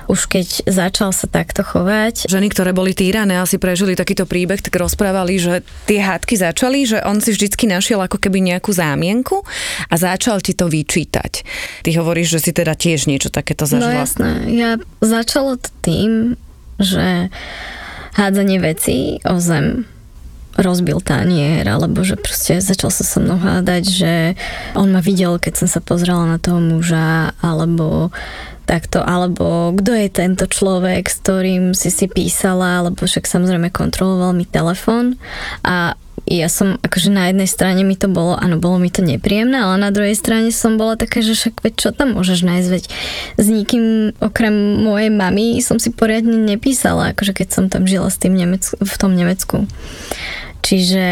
už 0.07 0.27
keď 0.27 0.67
začal 0.67 1.15
sa 1.15 1.31
takto 1.31 1.63
chovať. 1.63 2.27
Ženy, 2.27 2.51
ktoré 2.51 2.75
boli 2.75 2.91
týrané, 2.91 3.39
asi 3.39 3.55
prežili 3.55 3.95
takýto 3.95 4.27
príbeh, 4.27 4.59
tak 4.59 4.75
rozprávali, 4.75 5.39
že 5.39 5.63
tie 5.87 6.03
hádky 6.03 6.35
začali, 6.35 6.83
že 6.83 6.99
on 7.07 7.23
si 7.23 7.31
vždycky 7.31 7.67
našiel 7.69 8.03
ako 8.03 8.19
keby 8.19 8.43
nejakú 8.43 8.75
zámienku 8.75 9.43
a 9.87 9.95
začal 9.95 10.43
ti 10.43 10.51
to 10.51 10.67
vyčítať. 10.67 11.47
Ty 11.87 11.89
hovoríš, 12.03 12.35
že 12.35 12.43
si 12.43 12.51
teda 12.51 12.75
tiež 12.75 13.07
niečo 13.07 13.31
takéto 13.31 13.63
No 13.63 13.79
zažila. 13.79 14.03
jasné, 14.03 14.29
ja 14.51 14.71
začalo 14.99 15.55
to 15.55 15.69
tým, 15.79 16.35
že 16.81 17.31
hádzanie 18.13 18.57
vecí 18.61 19.19
o 19.25 19.37
zem 19.41 19.85
rozbil 20.53 21.01
tanier, 21.01 21.65
alebo 21.65 22.05
že 22.05 22.13
proste 22.13 22.61
začal 22.61 22.93
sa 22.93 23.01
so 23.01 23.17
mnou 23.17 23.41
hádať, 23.41 23.83
že 23.89 24.13
on 24.77 24.93
ma 24.93 25.01
videl, 25.01 25.41
keď 25.41 25.65
som 25.65 25.69
sa 25.69 25.81
pozrela 25.81 26.29
na 26.29 26.37
toho 26.37 26.61
muža, 26.61 27.33
alebo 27.41 28.13
takto, 28.69 29.01
alebo 29.01 29.73
kto 29.75 29.91
je 29.97 30.07
tento 30.13 30.45
človek, 30.45 31.09
s 31.09 31.19
ktorým 31.25 31.73
si 31.73 31.89
si 31.89 32.05
písala, 32.05 32.85
alebo 32.85 33.03
však 33.03 33.25
samozrejme 33.25 33.73
kontroloval 33.73 34.37
mi 34.37 34.45
telefón 34.45 35.17
a 35.65 35.97
ja 36.23 36.47
som, 36.47 36.79
akože 36.79 37.11
na 37.11 37.27
jednej 37.27 37.49
strane 37.51 37.83
mi 37.83 37.99
to 37.99 38.07
bolo, 38.07 38.39
áno, 38.39 38.55
bolo 38.55 38.79
mi 38.79 38.87
to 38.87 39.03
nepríjemné, 39.03 39.59
ale 39.59 39.75
na 39.75 39.91
druhej 39.91 40.15
strane 40.15 40.55
som 40.55 40.79
bola 40.79 40.95
taká, 40.95 41.19
že 41.19 41.35
však 41.35 41.59
veď 41.59 41.73
čo 41.75 41.89
tam 41.91 42.15
môžeš 42.15 42.47
nájsť, 42.47 42.69
veď 42.71 42.83
s 43.35 43.47
nikým 43.51 43.85
okrem 44.23 44.79
mojej 44.79 45.11
mamy 45.11 45.59
som 45.59 45.77
si 45.83 45.91
poriadne 45.91 46.39
nepísala, 46.39 47.11
akože 47.11 47.35
keď 47.35 47.47
som 47.51 47.65
tam 47.67 47.83
žila 47.83 48.07
s 48.07 48.17
tým 48.17 48.39
Nemec- 48.39 48.79
v 48.79 48.95
tom 48.95 49.19
Nemecku. 49.19 49.67
Čiže 50.63 51.05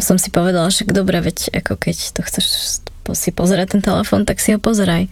som 0.00 0.16
si 0.16 0.32
povedala, 0.32 0.72
však 0.72 0.96
dobre, 0.96 1.20
veď 1.20 1.52
ako 1.52 1.76
keď 1.76 1.96
to 2.16 2.20
chceš 2.24 2.80
si 3.16 3.32
pozerať 3.32 3.76
ten 3.76 3.82
telefón, 3.84 4.28
tak 4.28 4.36
si 4.36 4.52
ho 4.52 4.60
pozeraj. 4.60 5.08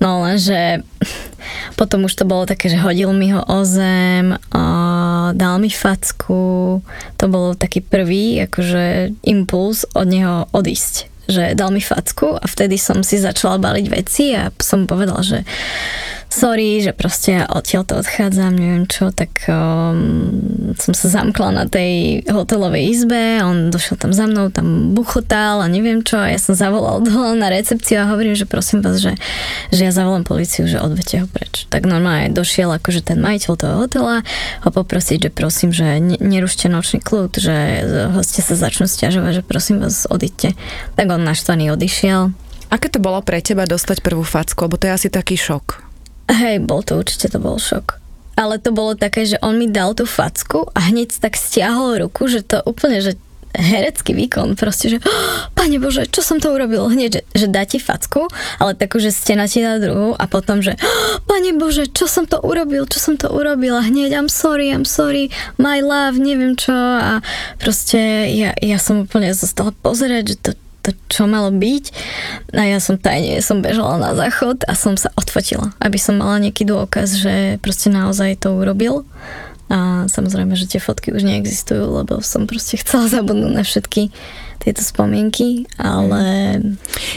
No 0.00 0.24
lenže 0.24 0.84
potom 1.80 2.08
už 2.08 2.14
to 2.16 2.24
bolo 2.24 2.48
také, 2.48 2.72
že 2.72 2.80
hodil 2.80 3.12
mi 3.12 3.32
ho 3.32 3.42
o 3.44 3.64
zem, 3.64 4.36
a 4.52 4.62
dal 5.34 5.58
mi 5.58 5.72
facku. 5.72 6.78
To 7.18 7.24
bolo 7.26 7.58
taký 7.58 7.80
prvý 7.80 8.44
akože 8.46 9.16
impuls 9.26 9.84
od 9.92 10.06
neho 10.08 10.46
odísť 10.52 11.18
že 11.28 11.52
dal 11.52 11.68
mi 11.68 11.84
facku 11.84 12.40
a 12.40 12.44
vtedy 12.48 12.80
som 12.80 13.04
si 13.04 13.20
začala 13.20 13.60
baliť 13.60 13.86
veci 13.92 14.32
a 14.32 14.48
som 14.56 14.88
povedala, 14.88 15.20
že 15.20 15.44
sorry, 16.28 16.84
že 16.84 16.92
proste 16.92 17.40
ja 17.40 17.44
odtiaľ 17.48 17.82
to 17.88 17.94
odchádzam, 17.98 18.52
neviem 18.52 18.84
čo, 18.84 19.08
tak 19.10 19.48
um, 19.48 20.76
som 20.76 20.92
sa 20.92 21.08
zamkla 21.08 21.48
na 21.50 21.64
tej 21.64 22.22
hotelovej 22.28 22.84
izbe 22.92 23.40
on 23.40 23.72
došiel 23.72 23.96
tam 23.96 24.12
za 24.12 24.28
mnou, 24.28 24.52
tam 24.52 24.92
buchotal 24.92 25.64
a 25.64 25.66
neviem 25.66 26.04
čo 26.04 26.20
a 26.20 26.28
ja 26.28 26.36
som 26.36 26.52
zavolal 26.52 27.00
dole 27.06 27.34
na 27.40 27.48
recepciu 27.48 28.04
a 28.04 28.10
hovorím, 28.12 28.36
že 28.36 28.44
prosím 28.44 28.84
vás, 28.84 29.00
že, 29.00 29.16
že 29.72 29.88
ja 29.88 29.92
zavolám 29.92 30.28
policiu, 30.28 30.68
že 30.68 30.78
odvete 30.78 31.24
ho 31.24 31.26
preč. 31.26 31.64
Tak 31.72 31.88
normálne 31.88 32.30
došiel 32.30 32.68
akože 32.76 33.08
ten 33.08 33.18
majiteľ 33.18 33.52
toho 33.56 33.74
hotela 33.80 34.20
ho 34.62 34.70
poprosiť, 34.70 35.28
že 35.28 35.30
prosím, 35.32 35.72
že 35.72 35.98
ne, 35.98 36.20
nerušte 36.20 36.68
nočný 36.68 37.00
kľud, 37.00 37.40
že 37.40 37.56
hostia 38.12 38.44
sa 38.44 38.54
začnú 38.54 38.84
stiažovať, 38.84 39.40
že 39.40 39.42
prosím 39.42 39.80
vás, 39.80 40.04
odíďte. 40.04 40.52
Tak 40.94 41.06
on 41.08 41.24
naštvaný 41.24 41.72
odišiel. 41.72 42.36
Aké 42.68 42.92
to 42.92 43.00
bolo 43.00 43.24
pre 43.24 43.40
teba 43.40 43.64
dostať 43.64 44.04
prvú 44.04 44.20
facku, 44.20 44.68
lebo 44.68 44.76
to 44.76 44.92
je 44.92 44.92
asi 44.92 45.08
taký 45.08 45.40
šok. 45.40 45.87
Hej, 46.28 46.60
bol 46.64 46.84
to 46.84 47.00
určite, 47.00 47.32
to 47.32 47.40
bol 47.40 47.56
šok. 47.56 47.96
Ale 48.38 48.62
to 48.62 48.70
bolo 48.70 48.94
také, 48.94 49.26
že 49.26 49.40
on 49.42 49.58
mi 49.58 49.66
dal 49.66 49.98
tú 49.98 50.06
facku 50.06 50.70
a 50.70 50.92
hneď 50.92 51.18
tak 51.18 51.34
stiahol 51.34 51.98
ruku, 52.06 52.30
že 52.30 52.46
to 52.46 52.62
úplne, 52.62 53.02
že 53.02 53.18
herecký 53.56 54.12
výkon, 54.12 54.54
proste, 54.54 54.92
že 54.92 54.98
oh, 55.00 55.48
pane 55.56 55.80
Bože, 55.80 56.06
čo 56.12 56.20
som 56.20 56.36
to 56.36 56.52
urobil? 56.52 56.86
Hneď, 56.92 57.10
že, 57.10 57.22
že 57.32 57.46
dá 57.48 57.64
ti 57.64 57.80
facku, 57.80 58.28
ale 58.60 58.76
takú, 58.76 59.00
že 59.00 59.08
stena 59.08 59.48
ti 59.48 59.64
dá 59.64 59.80
druhú 59.80 60.12
a 60.14 60.24
potom, 60.28 60.60
že 60.60 60.76
oh, 60.76 61.18
pane 61.24 61.56
Bože, 61.56 61.88
čo 61.88 62.04
som 62.04 62.28
to 62.28 62.38
urobil, 62.44 62.84
čo 62.84 63.00
som 63.00 63.14
to 63.16 63.32
urobila? 63.32 63.80
Hneď, 63.80 64.12
I'm 64.14 64.30
sorry, 64.30 64.68
I'm 64.68 64.84
sorry, 64.84 65.32
my 65.56 65.80
love, 65.80 66.20
neviem 66.20 66.54
čo 66.54 66.76
a 66.76 67.24
proste 67.56 68.28
ja, 68.36 68.52
ja 68.60 68.76
som 68.76 69.08
úplne 69.08 69.32
zostala 69.32 69.72
pozerať, 69.80 70.24
že 70.28 70.36
to, 70.38 70.50
to 70.82 70.94
čo 71.10 71.28
malo 71.28 71.52
byť. 71.52 71.84
A 72.54 72.62
ja 72.64 72.78
som 72.78 72.96
tajne, 72.96 73.42
som 73.44 73.60
bežala 73.60 73.98
na 74.00 74.10
záchod 74.16 74.64
a 74.64 74.72
som 74.78 74.96
sa 74.96 75.12
odfotila, 75.18 75.74
aby 75.82 75.98
som 76.00 76.16
mala 76.16 76.40
nejaký 76.40 76.64
dôkaz, 76.64 77.20
že 77.20 77.58
proste 77.60 77.92
naozaj 77.92 78.40
to 78.40 78.56
urobil. 78.56 79.04
A 79.68 80.08
samozrejme, 80.08 80.56
že 80.56 80.64
tie 80.64 80.80
fotky 80.80 81.12
už 81.12 81.28
neexistujú, 81.28 82.00
lebo 82.00 82.24
som 82.24 82.48
proste 82.48 82.80
chcela 82.80 83.04
zabudnúť 83.12 83.52
na 83.52 83.64
všetky 83.64 84.08
tieto 84.64 84.80
spomienky, 84.80 85.68
ale... 85.76 86.56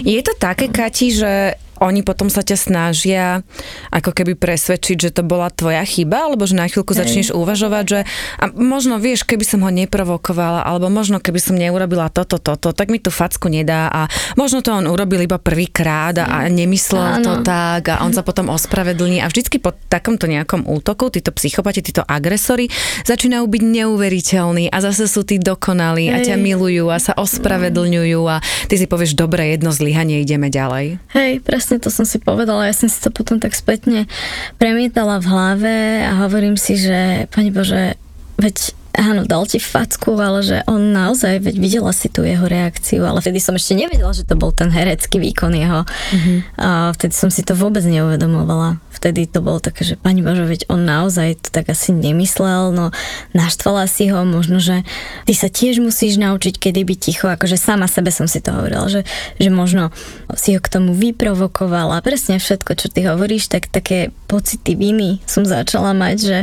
Je 0.03 0.19
to 0.19 0.35
také, 0.35 0.67
Kati, 0.67 1.07
že 1.15 1.55
oni 1.81 2.05
potom 2.05 2.29
sa 2.29 2.45
ťa 2.45 2.57
snažia 2.57 3.41
ako 3.89 4.13
keby 4.13 4.37
presvedčiť, 4.37 4.97
že 4.97 5.09
to 5.09 5.25
bola 5.25 5.49
tvoja 5.49 5.81
chyba, 5.81 6.29
alebo 6.29 6.45
že 6.45 6.53
na 6.53 6.69
chvíľku 6.69 6.93
Hej. 6.93 6.99
začneš 7.01 7.27
uvažovať, 7.33 7.85
že 7.85 7.99
a 8.37 8.43
možno 8.53 9.01
vieš, 9.01 9.25
keby 9.25 9.41
som 9.41 9.65
ho 9.65 9.71
neprovokovala, 9.73 10.65
alebo 10.65 10.87
možno 10.93 11.17
keby 11.17 11.39
som 11.41 11.57
neurobila 11.57 12.13
toto, 12.13 12.37
toto, 12.37 12.73
tak 12.73 12.93
mi 12.93 13.01
tú 13.01 13.09
facku 13.09 13.49
nedá 13.49 13.89
a 13.89 14.01
možno 14.37 14.61
to 14.61 14.73
on 14.73 14.85
urobil 14.85 15.21
iba 15.21 15.41
prvýkrát 15.41 16.13
a, 16.21 16.25
a 16.25 16.37
nemyslel 16.47 17.21
Áno. 17.21 17.25
to 17.25 17.33
tak 17.45 17.91
a 17.91 18.05
on 18.05 18.13
sa 18.13 18.21
potom 18.21 18.53
ospravedlní 18.53 19.21
a 19.23 19.29
vždycky 19.29 19.57
po 19.57 19.73
takomto 19.89 20.25
nejakom 20.25 20.65
útoku 20.69 21.09
títo 21.09 21.33
psychopati, 21.33 21.85
títo 21.85 22.05
agresori 22.05 22.69
začínajú 23.05 23.45
byť 23.45 23.63
neuveriteľní 23.63 24.65
a 24.69 24.77
zase 24.81 25.07
sú 25.07 25.23
tí 25.25 25.41
dokonalí 25.41 26.11
a 26.11 26.19
ťa 26.19 26.35
milujú 26.37 26.89
a 26.89 26.97
sa 26.97 27.13
ospravedlňujú 27.17 28.21
a 28.27 28.43
ty 28.67 28.75
si 28.75 28.85
povieš, 28.85 29.15
dobre, 29.15 29.53
jedno 29.53 29.71
zlyhanie, 29.71 30.23
ideme 30.23 30.51
ďalej. 30.51 30.99
Hej, 31.15 31.43
presne 31.43 31.70
to 31.77 31.93
som 31.93 32.03
si 32.03 32.17
povedala. 32.17 32.67
Ja 32.67 32.75
som 32.75 32.89
si 32.89 32.99
to 32.99 33.13
potom 33.13 33.37
tak 33.37 33.53
spätne 33.53 34.09
premietala 34.57 35.21
v 35.21 35.29
hlave 35.29 35.75
a 36.03 36.25
hovorím 36.25 36.57
si, 36.57 36.75
že 36.75 37.29
Pane 37.31 37.53
Bože, 37.53 37.95
veď 38.41 38.73
áno, 38.97 39.23
dal 39.23 39.47
ti 39.47 39.59
facku, 39.59 40.19
ale 40.19 40.43
že 40.43 40.57
on 40.67 40.91
naozaj, 40.91 41.39
veď 41.39 41.55
videla 41.55 41.91
si 41.95 42.11
tú 42.11 42.27
jeho 42.27 42.43
reakciu, 42.43 43.07
ale 43.07 43.23
vtedy 43.23 43.39
som 43.39 43.55
ešte 43.55 43.77
nevedela, 43.77 44.11
že 44.11 44.27
to 44.27 44.35
bol 44.35 44.51
ten 44.51 44.67
herecký 44.67 45.17
výkon 45.21 45.55
jeho. 45.55 45.87
Mm-hmm. 45.87 46.37
A 46.59 46.91
vtedy 46.95 47.13
som 47.15 47.31
si 47.31 47.41
to 47.47 47.55
vôbec 47.55 47.83
neuvedomovala. 47.87 48.83
Vtedy 49.01 49.25
to 49.25 49.41
bolo 49.41 49.57
také, 49.57 49.81
že 49.81 49.97
pani 49.97 50.21
Bože, 50.21 50.45
veď 50.45 50.69
on 50.69 50.85
naozaj 50.85 51.41
to 51.41 51.49
tak 51.49 51.73
asi 51.73 51.89
nemyslel, 51.89 52.69
no 52.69 52.93
naštvala 53.33 53.89
si 53.89 54.13
ho, 54.13 54.21
možno, 54.21 54.61
že 54.61 54.85
ty 55.25 55.33
sa 55.33 55.49
tiež 55.49 55.81
musíš 55.81 56.21
naučiť, 56.21 56.61
kedy 56.61 56.85
byť 56.85 56.99
ticho, 57.01 57.25
akože 57.25 57.57
sama 57.57 57.89
sebe 57.89 58.13
som 58.13 58.29
si 58.29 58.45
to 58.45 58.53
hovorila, 58.53 58.93
že, 58.93 59.01
že 59.41 59.49
možno 59.49 59.89
si 60.37 60.53
ho 60.53 60.61
k 60.61 60.69
tomu 60.69 60.93
vyprovokovala, 60.93 62.05
presne 62.05 62.37
všetko, 62.37 62.77
čo 62.77 62.93
ty 62.93 63.09
hovoríš, 63.09 63.49
tak 63.49 63.73
také 63.73 64.13
pocity 64.29 64.77
viny 64.77 65.17
som 65.25 65.49
začala 65.49 65.97
mať, 65.97 66.17
že, 66.21 66.39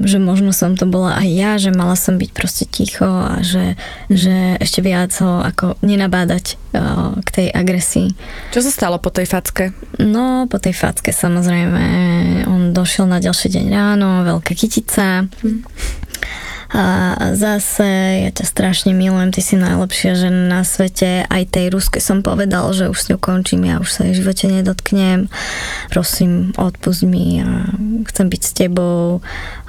že 0.00 0.16
možno 0.16 0.56
som 0.56 0.72
to 0.74 0.88
bola 0.88 1.20
aj 1.20 1.28
ja, 1.28 1.50
že 1.60 1.76
mala 1.76 1.94
som 1.94 2.16
byť 2.16 2.30
proste 2.32 2.64
ticho 2.64 3.04
a 3.04 3.44
že, 3.44 3.76
že 4.08 4.56
ešte 4.58 4.80
viac 4.80 5.12
ho 5.20 5.44
ako 5.44 5.76
nenabádať 5.84 6.56
o, 6.72 7.20
k 7.20 7.28
tej 7.30 7.46
agresii. 7.52 8.16
Čo 8.50 8.64
sa 8.64 8.70
stalo 8.72 8.96
po 8.96 9.12
tej 9.12 9.28
facke? 9.28 9.76
No, 10.02 10.48
po 10.48 10.58
tej 10.58 10.74
facke 10.74 11.14
samozrejme, 11.14 11.81
on 12.48 12.72
došiel 12.76 13.06
na 13.06 13.18
ďalší 13.18 13.48
deň 13.52 13.66
ráno, 13.70 14.24
veľká 14.24 14.52
kytica. 14.54 15.26
A 16.72 16.84
zase, 17.36 18.24
ja 18.24 18.30
ťa 18.32 18.48
strašne 18.48 18.96
milujem, 18.96 19.28
ty 19.28 19.44
si 19.44 19.60
najlepšia 19.60 20.16
žena 20.16 20.48
na 20.48 20.60
svete. 20.64 21.28
Aj 21.28 21.44
tej 21.44 21.68
Ruske 21.68 22.00
som 22.00 22.24
povedal, 22.24 22.64
že 22.72 22.88
už 22.88 22.96
s 22.96 23.08
ňou 23.12 23.20
končím, 23.20 23.68
ja 23.68 23.76
už 23.76 23.92
sa 23.92 24.08
jej 24.08 24.16
živote 24.16 24.48
nedotknem. 24.48 25.28
Prosím, 25.92 26.56
odpust 26.56 27.04
mi 27.04 27.44
a 27.44 27.68
chcem 28.08 28.26
byť 28.32 28.40
s 28.40 28.52
tebou. 28.56 29.20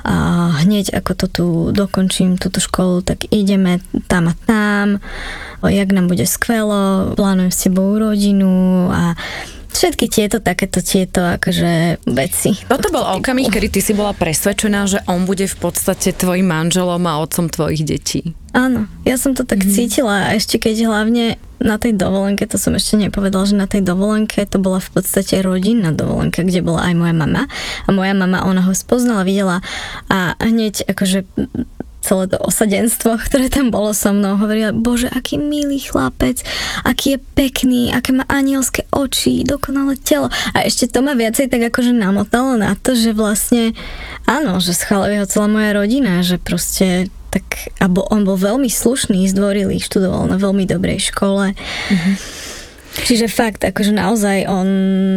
A 0.07 0.15
hneď 0.63 0.95
ako 0.95 1.11
to 1.15 1.25
tu 1.27 1.45
dokončím, 1.75 2.39
túto 2.39 2.63
školu, 2.63 3.03
tak 3.03 3.27
ideme 3.35 3.83
tam 4.07 4.31
a 4.31 4.33
tam. 4.47 5.03
O, 5.59 5.67
jak 5.67 5.91
nám 5.91 6.07
bude 6.07 6.23
skvelo, 6.23 7.11
plánujem 7.19 7.51
s 7.51 7.67
tebou 7.67 7.99
rodinu 7.99 8.87
a 8.95 9.19
všetky 9.73 10.05
tieto 10.07 10.37
takéto 10.39 10.79
tieto 10.79 11.19
akože 11.37 12.05
veci. 12.07 12.55
Toto 12.69 12.93
bol 12.93 13.03
okamih, 13.19 13.49
kedy 13.49 13.67
ty 13.73 13.79
si 13.81 13.93
bola 13.97 14.13
presvedčená, 14.13 14.85
že 14.85 14.99
on 15.09 15.25
bude 15.25 15.49
v 15.49 15.57
podstate 15.57 16.13
tvojim 16.13 16.45
manželom 16.47 17.01
a 17.09 17.19
otcom 17.19 17.49
tvojich 17.49 17.83
detí. 17.83 18.21
Áno, 18.53 18.85
ja 19.01 19.17
som 19.17 19.33
to 19.33 19.41
tak 19.41 19.65
mm-hmm. 19.65 19.75
cítila 19.75 20.29
a 20.29 20.37
ešte 20.37 20.61
keď 20.61 20.85
hlavne 20.85 21.41
na 21.63 21.79
tej 21.79 21.97
dovolenke, 21.97 22.45
to 22.45 22.59
som 22.59 22.75
ešte 22.75 22.99
nepovedala, 22.99 23.49
že 23.49 23.55
na 23.57 23.65
tej 23.65 23.81
dovolenke 23.81 24.45
to 24.45 24.59
bola 24.59 24.77
v 24.83 24.89
podstate 24.93 25.39
rodinná 25.41 25.95
dovolenka, 25.95 26.43
kde 26.43 26.61
bola 26.61 26.91
aj 26.91 26.93
moja 26.93 27.15
mama 27.15 27.43
a 27.87 27.89
moja 27.89 28.13
mama, 28.13 28.45
ona 28.45 28.61
ho 28.67 28.75
spoznala, 28.75 29.25
videla 29.25 29.63
a 30.11 30.37
hneď 30.43 30.85
akože 30.85 31.25
celé 32.03 32.27
to 32.27 32.37
osadenstvo, 32.43 33.15
ktoré 33.25 33.47
tam 33.47 33.71
bolo 33.71 33.95
so 33.95 34.11
mnou, 34.11 34.35
hovorila, 34.35 34.75
bože, 34.75 35.07
aký 35.07 35.39
milý 35.39 35.79
chlapec, 35.79 36.43
aký 36.83 37.15
je 37.15 37.19
pekný, 37.33 37.81
aké 37.95 38.11
má 38.11 38.27
anielské 38.27 38.83
oči, 38.91 39.47
dokonalé 39.47 39.95
telo. 39.95 40.27
A 40.51 40.67
ešte 40.67 40.91
to 40.91 40.99
ma 40.99 41.15
viacej 41.15 41.47
tak 41.47 41.63
akože 41.71 41.95
namotalo 41.95 42.59
na 42.59 42.75
to, 42.75 42.93
že 42.93 43.15
vlastne, 43.15 43.71
áno, 44.27 44.59
že 44.59 44.75
schváluje 44.75 45.23
ho 45.23 45.25
celá 45.25 45.47
moja 45.47 45.71
rodina, 45.71 46.19
že 46.19 46.35
proste 46.35 47.07
tak, 47.33 47.73
abo 47.81 48.05
on 48.13 48.29
bol 48.29 48.37
veľmi 48.37 48.69
slušný, 48.69 49.25
zdvorilý, 49.33 49.81
študoval 49.81 50.29
na 50.29 50.37
veľmi 50.37 50.69
dobrej 50.69 51.09
škole. 51.09 51.57
Mm-hmm 51.57 52.42
Čiže 52.93 53.25
fakt, 53.25 53.65
akože 53.65 53.89
naozaj 53.89 54.45
on, 54.45 54.69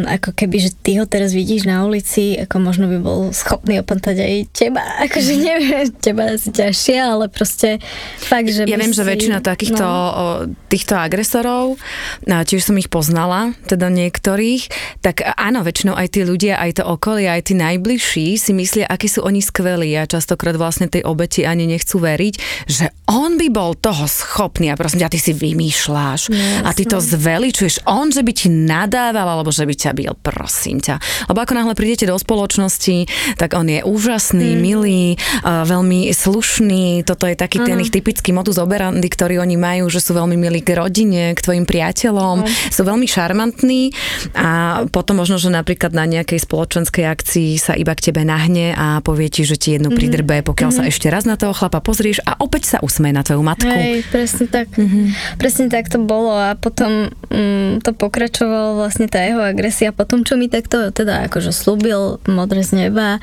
ako 0.09 0.33
keby, 0.33 0.57
že 0.57 0.71
ty 0.73 0.97
ho 0.97 1.05
teraz 1.05 1.37
vidíš 1.37 1.69
na 1.69 1.85
ulici, 1.85 2.33
ako 2.33 2.57
možno 2.57 2.89
by 2.89 2.97
bol 2.97 3.19
schopný 3.29 3.77
opantať 3.77 4.17
aj 4.25 4.33
teba, 4.49 4.81
akože 5.05 5.33
neviem, 5.37 5.85
teba 6.01 6.33
asi 6.33 6.49
ťažšie, 6.49 6.97
ale 6.97 7.29
proste 7.29 7.77
fakt, 8.17 8.49
že 8.49 8.65
Ja 8.65 8.81
viem, 8.81 8.89
si, 8.89 8.97
že 8.97 9.05
väčšina 9.05 9.45
takýchto 9.45 9.85
no. 9.85 10.49
týchto 10.73 10.97
agresorov, 10.97 11.77
či 12.25 12.53
už 12.57 12.63
som 12.65 12.75
ich 12.81 12.89
poznala, 12.89 13.53
teda 13.69 13.93
niektorých, 13.93 14.73
tak 15.05 15.21
áno, 15.37 15.61
väčšinou 15.61 15.93
aj 15.93 16.17
tí 16.17 16.25
ľudia, 16.25 16.57
aj 16.57 16.81
to 16.81 16.83
okolie, 16.83 17.29
aj 17.29 17.51
tí 17.51 17.53
najbližší 17.53 18.41
si 18.41 18.51
myslia, 18.57 18.89
akí 18.89 19.05
sú 19.05 19.21
oni 19.21 19.39
skvelí 19.39 19.93
a 19.93 20.09
častokrát 20.09 20.57
vlastne 20.57 20.89
tej 20.89 21.05
obeti 21.05 21.45
ani 21.45 21.69
nechcú 21.69 22.01
veriť, 22.01 22.65
že 22.65 22.89
on 23.05 23.37
by 23.37 23.53
bol 23.53 23.77
toho 23.77 24.09
schopný 24.09 24.73
a 24.73 24.75
prosím 24.75 25.05
ťa, 25.05 25.13
ty 25.13 25.19
si 25.21 25.31
vymýšľaš 25.37 26.21
yes, 26.33 26.65
a 26.65 26.69
ty 26.73 26.83
to 26.83 26.97
zveličuješ 26.97 27.66
počuješ 27.67 27.83
on, 27.83 28.15
že 28.15 28.23
by 28.23 28.31
ti 28.31 28.47
nadával, 28.47 29.27
alebo 29.27 29.51
že 29.51 29.67
by 29.67 29.75
ťa 29.75 29.91
bil, 29.91 30.15
prosím 30.23 30.79
ťa. 30.79 31.03
Lebo 31.27 31.43
ako 31.43 31.51
náhle 31.51 31.75
prídete 31.75 32.07
do 32.07 32.15
spoločnosti, 32.15 33.11
tak 33.35 33.59
on 33.59 33.67
je 33.67 33.83
úžasný, 33.83 34.55
mm. 34.55 34.59
milý, 34.63 35.19
uh, 35.43 35.67
veľmi 35.67 36.07
slušný. 36.15 37.03
Toto 37.03 37.27
je 37.27 37.35
taký 37.35 37.59
ten 37.59 37.75
ich 37.83 37.91
typický 37.91 38.31
modus 38.31 38.55
operandi, 38.55 39.03
ktorý 39.03 39.43
oni 39.43 39.59
majú, 39.59 39.91
že 39.91 39.99
sú 39.99 40.15
veľmi 40.15 40.39
milí 40.39 40.63
k 40.63 40.79
rodine, 40.79 41.35
k 41.35 41.43
tvojim 41.43 41.67
priateľom, 41.67 42.47
ano. 42.47 42.71
sú 42.71 42.87
veľmi 42.87 43.03
šarmantní 43.03 43.91
a 44.31 44.83
potom 44.87 45.19
možno, 45.19 45.35
že 45.35 45.51
napríklad 45.51 45.91
na 45.91 46.07
nejakej 46.07 46.47
spoločenskej 46.47 47.03
akcii 47.03 47.59
sa 47.59 47.75
iba 47.75 47.91
k 47.99 48.11
tebe 48.11 48.23
nahne 48.23 48.71
a 48.79 49.03
povie 49.03 49.27
ti, 49.27 49.43
že 49.43 49.59
ti 49.59 49.75
jednu 49.75 49.91
mm. 49.91 49.97
pridrbe, 49.99 50.39
pokiaľ 50.47 50.71
mm. 50.71 50.77
sa 50.79 50.83
ešte 50.87 51.11
raz 51.11 51.27
na 51.27 51.35
toho 51.35 51.51
chlapa 51.51 51.83
pozrieš 51.83 52.23
a 52.23 52.39
opäť 52.39 52.71
sa 52.71 52.77
usmeje 52.79 53.11
na 53.11 53.27
tvoju 53.27 53.43
matku. 53.43 53.67
Hej, 53.67 54.07
presne 54.07 54.47
tak. 54.47 54.71
Mm-hmm. 54.71 55.35
Presne 55.35 55.67
tak 55.67 55.91
to 55.91 55.99
bolo 55.99 56.31
a 56.31 56.55
potom 56.55 57.11
mm, 57.27 57.56
to 57.83 57.91
pokračovalo 57.93 58.81
vlastne 58.81 59.09
tá 59.09 59.21
jeho 59.23 59.41
agresia. 59.41 59.95
Potom, 59.95 60.23
čo 60.23 60.35
mi 60.35 60.51
takto 60.51 60.91
teda 60.91 61.27
akože 61.31 61.51
slúbil 61.53 62.21
modré 62.27 62.61
z 62.63 62.87
neba, 62.87 63.21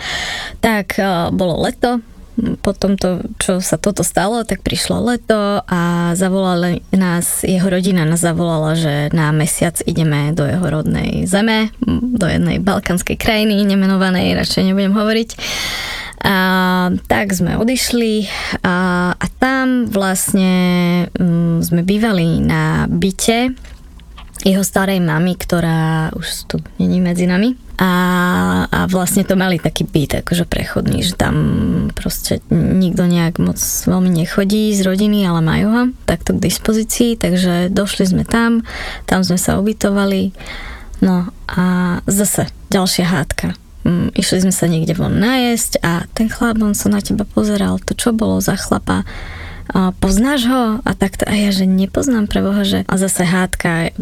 tak 0.62 0.98
uh, 0.98 1.30
bolo 1.34 1.60
leto, 1.60 2.04
po 2.34 2.74
tomto, 2.74 3.22
čo 3.38 3.62
sa 3.62 3.78
toto 3.78 4.02
stalo, 4.02 4.42
tak 4.42 4.66
prišlo 4.66 4.98
leto 5.06 5.62
a 5.62 6.12
zavolali 6.18 6.82
nás, 6.90 7.46
jeho 7.46 7.70
rodina 7.70 8.02
nás 8.02 8.26
zavolala, 8.26 8.74
že 8.74 9.14
na 9.14 9.30
mesiac 9.30 9.78
ideme 9.86 10.34
do 10.34 10.42
jeho 10.42 10.66
rodnej 10.66 11.30
zeme, 11.30 11.70
do 11.86 12.26
jednej 12.26 12.58
balkanskej 12.58 13.14
krajiny, 13.14 13.62
nemenovanej, 13.62 14.34
radšej 14.34 14.66
nebudem 14.66 14.94
hovoriť. 14.98 15.30
A 16.24 16.36
tak 17.04 17.36
sme 17.36 17.60
odišli 17.60 18.26
a, 18.64 18.76
a 19.12 19.26
tam 19.36 19.84
vlastne 19.92 20.52
um, 21.20 21.60
sme 21.60 21.84
bývali 21.84 22.40
na 22.40 22.88
byte 22.88 23.52
jeho 24.44 24.60
starej 24.60 25.00
mamy, 25.00 25.40
ktorá 25.40 26.12
už 26.12 26.44
tu 26.44 26.60
není 26.76 27.00
medzi 27.00 27.24
nami. 27.24 27.56
A, 27.74 27.90
a 28.70 28.78
vlastne 28.86 29.26
to 29.26 29.34
mali 29.34 29.58
taký 29.58 29.82
byt, 29.82 30.22
akože 30.22 30.46
prechodný, 30.46 31.02
že 31.02 31.18
tam 31.18 31.34
proste 31.90 32.38
nikto 32.54 33.02
nejak 33.10 33.42
moc 33.42 33.58
veľmi 33.58 34.14
nechodí 34.14 34.70
z 34.70 34.86
rodiny, 34.86 35.26
ale 35.26 35.42
majú 35.42 35.66
ho 35.74 35.82
takto 36.06 36.38
k 36.38 36.44
dispozícii, 36.46 37.18
takže 37.18 37.74
došli 37.74 38.14
sme 38.14 38.22
tam, 38.22 38.62
tam 39.10 39.26
sme 39.26 39.40
sa 39.40 39.58
ubytovali. 39.58 40.30
No 41.02 41.34
a 41.50 41.98
zase 42.06 42.46
ďalšia 42.70 43.10
hádka. 43.10 43.58
Mm, 43.82 44.14
išli 44.14 44.46
sme 44.46 44.54
sa 44.54 44.70
niekde 44.70 44.94
von 44.94 45.18
najesť 45.18 45.82
a 45.82 46.06
ten 46.14 46.30
chlap, 46.30 46.62
on 46.62 46.78
sa 46.78 46.86
na 46.88 47.02
teba 47.02 47.26
pozeral, 47.26 47.82
to 47.82 47.92
čo 47.98 48.14
bolo 48.14 48.38
za 48.38 48.54
chlapa, 48.54 49.02
a 49.72 49.96
poznáš 49.96 50.44
ho? 50.50 50.62
A 50.84 50.90
takto, 50.92 51.24
a 51.24 51.32
ja, 51.32 51.48
že 51.48 51.64
nepoznám 51.64 52.28
pre 52.28 52.44
Boha, 52.44 52.64
že 52.66 52.84
a 52.84 52.94
zase 53.00 53.24
hádka, 53.24 53.94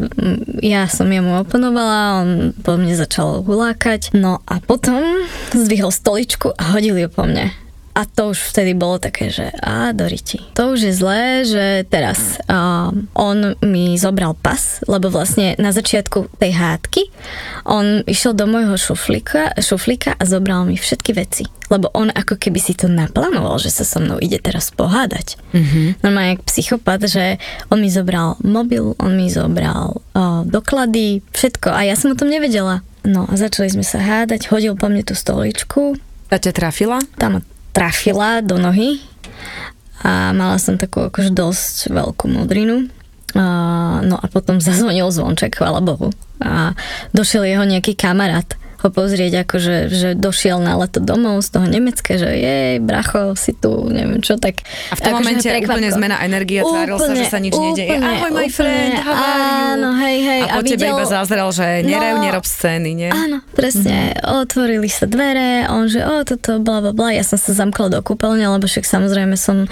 ja 0.58 0.90
som 0.90 1.06
jemu 1.06 1.46
oponovala, 1.46 2.26
on 2.26 2.30
po 2.66 2.74
mne 2.74 2.98
začal 2.98 3.46
hulákať, 3.46 4.16
no 4.18 4.42
a 4.48 4.58
potom 4.58 5.22
zdvihol 5.54 5.94
stoličku 5.94 6.50
a 6.56 6.74
hodil 6.74 6.98
ju 6.98 7.08
po 7.12 7.28
mne. 7.28 7.54
A 7.92 8.08
to 8.08 8.32
už 8.32 8.56
vtedy 8.56 8.72
bolo 8.72 8.96
také, 8.96 9.28
že 9.28 9.52
a 9.60 9.92
doriti. 9.92 10.40
To 10.56 10.72
už 10.72 10.80
je 10.88 10.92
zlé, 10.96 11.44
že 11.44 11.84
teraz 11.92 12.40
uh, 12.48 12.88
on 13.12 13.52
mi 13.60 14.00
zobral 14.00 14.32
pas, 14.32 14.80
lebo 14.88 15.12
vlastne 15.12 15.52
na 15.60 15.76
začiatku 15.76 16.32
tej 16.40 16.56
hádky 16.56 17.12
on 17.68 18.00
išiel 18.08 18.32
do 18.32 18.48
môjho 18.48 18.80
šuflíka, 18.80 19.60
šuflíka 19.60 20.16
a 20.16 20.24
zobral 20.24 20.64
mi 20.64 20.80
všetky 20.80 21.12
veci. 21.12 21.44
Lebo 21.68 21.92
on 21.92 22.08
ako 22.08 22.40
keby 22.40 22.60
si 22.60 22.72
to 22.72 22.88
naplánoval, 22.88 23.60
že 23.60 23.68
sa 23.68 23.84
so 23.84 24.00
mnou 24.00 24.16
ide 24.20 24.40
teraz 24.40 24.72
pohádať. 24.72 25.36
Mm-hmm. 25.52 25.86
Normálne 26.00 26.40
jak 26.40 26.48
psychopat, 26.48 27.00
že 27.08 27.36
on 27.68 27.84
mi 27.84 27.92
zobral 27.92 28.40
mobil, 28.40 28.96
on 28.96 29.20
mi 29.20 29.28
zobral 29.28 30.00
uh, 30.16 30.48
doklady, 30.48 31.20
všetko 31.36 31.68
a 31.68 31.84
ja 31.84 31.94
som 31.96 32.12
o 32.12 32.18
tom 32.18 32.32
nevedela. 32.32 32.80
No 33.04 33.28
a 33.28 33.36
začali 33.36 33.68
sme 33.68 33.84
sa 33.84 34.00
hádať, 34.00 34.48
hodil 34.48 34.80
po 34.80 34.88
mne 34.88 35.04
tú 35.04 35.12
stoličku. 35.12 36.00
A 36.32 36.40
ťa 36.40 36.56
trafila? 36.56 36.96
Tam 37.20 37.44
trafila 37.72 38.44
do 38.44 38.60
nohy 38.60 39.00
a 40.02 40.34
mala 40.34 40.58
som 40.58 40.76
takú 40.76 41.08
akože 41.08 41.30
dosť 41.32 41.76
veľkú 41.94 42.26
modrinu. 42.28 42.90
A, 43.32 43.44
no 44.04 44.20
a 44.20 44.26
potom 44.28 44.60
zazvonil 44.60 45.08
zvonček, 45.08 45.56
chvála 45.56 45.80
Bohu. 45.80 46.12
A 46.42 46.76
došiel 47.16 47.48
jeho 47.48 47.64
nejaký 47.64 47.96
kamarát 47.96 48.60
ho 48.82 48.88
pozrieť, 48.90 49.46
akože, 49.46 49.76
že 49.88 50.08
došiel 50.18 50.58
na 50.58 50.74
leto 50.74 50.98
domov 50.98 51.46
z 51.46 51.54
toho 51.54 51.66
Nemecka, 51.70 52.18
že 52.18 52.28
jej, 52.34 52.82
bracho, 52.82 53.38
si 53.38 53.54
tu, 53.54 53.86
neviem 53.88 54.18
čo, 54.18 54.36
tak... 54.36 54.66
A 54.90 54.98
v 54.98 55.00
tom 55.00 55.14
akože 55.14 55.22
momente 55.22 55.46
je 55.46 55.62
úplne 55.62 55.90
zmena 55.94 56.16
energie, 56.26 56.60
tváril 56.60 56.98
sa, 56.98 57.12
že 57.14 57.26
sa 57.30 57.38
nič 57.38 57.54
úplne, 57.54 57.78
nedeje. 57.78 57.96
Ahoj, 58.02 58.30
my 58.34 58.48
friend, 58.50 58.94
how? 58.98 59.14
Áno, 59.78 59.88
hej, 60.02 60.18
hej. 60.26 60.40
A, 60.42 60.46
a 60.50 60.54
po 60.58 60.66
videl, 60.66 60.74
tebe 60.74 60.86
iba 60.90 61.04
zazrel, 61.06 61.48
že 61.54 61.66
nerev, 61.86 62.18
no, 62.18 62.24
nerob 62.26 62.44
scény, 62.44 62.90
nie? 62.98 63.10
Áno, 63.14 63.38
presne. 63.54 64.18
Mm-hmm. 64.18 64.42
Otvorili 64.42 64.88
sa 64.90 65.06
dvere, 65.06 65.70
on 65.70 65.86
že, 65.86 66.02
o, 66.02 66.26
toto, 66.26 66.58
bla, 66.58 66.82
bla, 66.82 66.90
bla. 66.90 67.14
Ja 67.14 67.22
som 67.22 67.38
sa 67.38 67.54
zamkla 67.54 67.92
do 67.92 68.00
kúpeľne, 68.02 68.44
lebo 68.50 68.66
však 68.66 68.82
samozrejme 68.82 69.38
som 69.38 69.70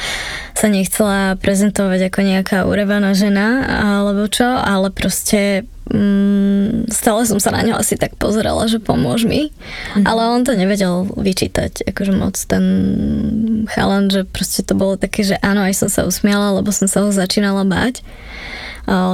sa 0.54 0.66
nechcela 0.70 1.34
prezentovať 1.40 2.12
ako 2.12 2.20
nejaká 2.22 2.58
urevaná 2.68 3.16
žena, 3.16 3.64
alebo 3.98 4.28
čo, 4.28 4.46
ale 4.46 4.92
proste 4.92 5.64
mm, 5.90 6.90
stále 6.90 7.26
som 7.26 7.42
sa 7.42 7.50
na 7.50 7.66
ňo 7.66 7.74
asi 7.76 7.98
tak 7.98 8.14
pozerala, 8.16 8.66
že 8.70 8.78
pomôž 8.78 9.26
mi, 9.26 9.50
mm. 9.98 10.06
ale 10.06 10.22
on 10.30 10.42
to 10.46 10.54
nevedel 10.54 11.06
vyčítať, 11.18 11.86
akože 11.90 12.12
moc 12.14 12.38
ten 12.38 12.64
chalan, 13.68 14.08
že 14.08 14.24
proste 14.24 14.62
to 14.62 14.78
bolo 14.78 14.96
také, 14.96 15.26
že 15.26 15.36
áno, 15.42 15.66
aj 15.66 15.74
som 15.74 15.88
sa 15.90 16.02
usmiala, 16.06 16.54
lebo 16.56 16.70
som 16.70 16.86
sa 16.86 17.02
ho 17.04 17.10
začínala 17.10 17.66
báť, 17.66 18.02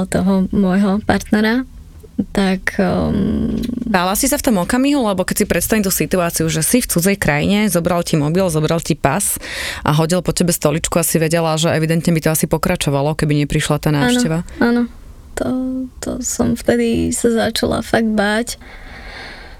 toho 0.09 0.49
môjho 0.49 1.03
partnera, 1.05 1.67
tak... 2.33 2.81
Um... 2.81 3.61
Bála 3.85 4.17
si 4.17 4.25
sa 4.25 4.41
v 4.41 4.49
tom 4.49 4.57
okamihu, 4.57 5.05
lebo 5.05 5.21
keď 5.21 5.35
si 5.37 5.45
predstavím 5.45 5.85
tú 5.85 5.93
situáciu, 5.93 6.49
že 6.49 6.65
si 6.65 6.81
v 6.81 6.89
cudzej 6.89 7.17
krajine, 7.19 7.69
zobral 7.69 8.01
ti 8.01 8.17
mobil, 8.17 8.49
zobral 8.49 8.81
ti 8.81 8.97
pas 8.97 9.37
a 9.85 9.93
hodil 9.93 10.25
po 10.25 10.33
tebe 10.33 10.49
stoličku 10.49 10.97
a 10.97 11.05
si 11.05 11.21
vedela, 11.21 11.53
že 11.61 11.69
evidentne 11.69 12.09
by 12.09 12.21
to 12.25 12.33
asi 12.33 12.49
pokračovalo, 12.49 13.13
keby 13.13 13.45
neprišla 13.45 13.77
tá 13.77 13.93
návšteva. 13.93 14.41
Áno, 14.57 14.89
áno 14.89 15.06
to, 15.37 15.47
to 16.01 16.11
som 16.25 16.57
vtedy 16.57 17.13
sa 17.13 17.29
začala 17.29 17.85
fakt 17.85 18.09
báť. 18.09 18.57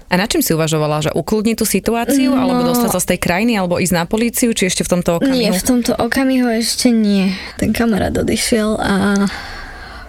A 0.08 0.16
na 0.16 0.24
čím 0.24 0.40
si 0.40 0.56
uvažovala? 0.56 1.04
Že 1.04 1.10
ukludniť 1.20 1.56
tú 1.60 1.68
situáciu, 1.68 2.32
no, 2.32 2.40
alebo 2.40 2.72
dostať 2.72 2.90
sa 2.96 3.00
z 3.00 3.08
tej 3.14 3.18
krajiny, 3.20 3.60
alebo 3.60 3.76
ísť 3.76 3.92
na 3.92 4.04
políciu, 4.08 4.56
či 4.56 4.72
ešte 4.72 4.80
v 4.80 4.98
tomto 4.98 5.20
okamihu? 5.20 5.36
Nie, 5.36 5.52
v 5.52 5.68
tomto 5.68 5.92
okamihu 5.92 6.48
ešte 6.48 6.88
nie. 6.88 7.36
Ten 7.60 7.76
kamarát 7.76 8.16
odišiel 8.16 8.80
a 8.80 9.28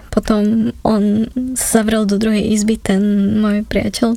potom 0.08 0.72
on 0.82 1.28
zavrel 1.54 2.08
do 2.08 2.16
druhej 2.16 2.48
izby, 2.56 2.80
ten 2.80 3.00
môj 3.38 3.62
priateľ 3.68 4.16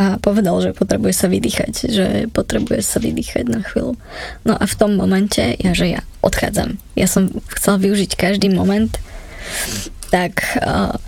a 0.00 0.16
povedal, 0.18 0.56
že 0.62 0.70
potrebuje 0.72 1.12
sa 1.12 1.26
vydýchať, 1.26 1.72
že 1.90 2.06
potrebuje 2.30 2.80
sa 2.80 3.02
vydýchať 3.02 3.44
na 3.50 3.60
chvíľu. 3.60 3.98
No 4.46 4.54
a 4.54 4.64
v 4.64 4.74
tom 4.78 4.96
momente, 4.96 5.42
ja, 5.60 5.76
že 5.76 5.92
ja 5.92 6.00
odchádzam. 6.24 6.78
Ja 6.94 7.04
som 7.10 7.28
chcela 7.52 7.76
využiť 7.78 8.16
každý 8.16 8.48
moment 8.50 8.96
tak 10.10 10.42
uh, 10.58 10.98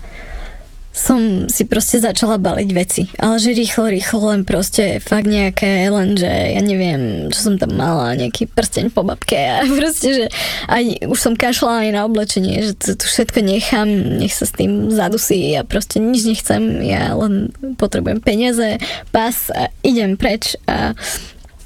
som 0.93 1.49
si 1.49 1.65
proste 1.65 1.97
začala 1.97 2.37
baliť 2.37 2.69
veci. 2.69 3.09
Ale 3.17 3.41
že 3.41 3.57
rýchlo, 3.57 3.89
rýchlo, 3.89 4.29
len 4.29 4.45
proste 4.45 5.01
fakt 5.01 5.25
nejaké, 5.25 5.89
len 5.89 6.13
že 6.13 6.29
ja 6.29 6.61
neviem, 6.61 7.33
čo 7.33 7.49
som 7.49 7.55
tam 7.57 7.73
mala, 7.73 8.13
nejaký 8.13 8.45
prsteň 8.53 8.93
po 8.93 9.01
babke 9.01 9.35
a 9.35 9.65
proste, 9.81 10.09
že 10.13 10.25
aj, 10.69 11.09
už 11.09 11.17
som 11.17 11.33
kašla 11.33 11.89
aj 11.89 11.89
na 11.97 12.01
oblečenie, 12.05 12.61
že 12.61 12.73
to, 12.77 12.93
to 12.93 13.05
všetko 13.09 13.41
nechám, 13.41 13.89
nech 14.21 14.37
sa 14.37 14.45
s 14.45 14.53
tým 14.53 14.93
zadusí 14.93 15.57
a 15.57 15.65
proste 15.65 15.97
nič 15.97 16.29
nechcem, 16.29 16.61
ja 16.85 17.17
len 17.17 17.49
potrebujem 17.81 18.21
peniaze, 18.21 18.77
pas 19.09 19.35
a 19.49 19.73
idem 19.81 20.13
preč 20.13 20.53
a 20.69 20.93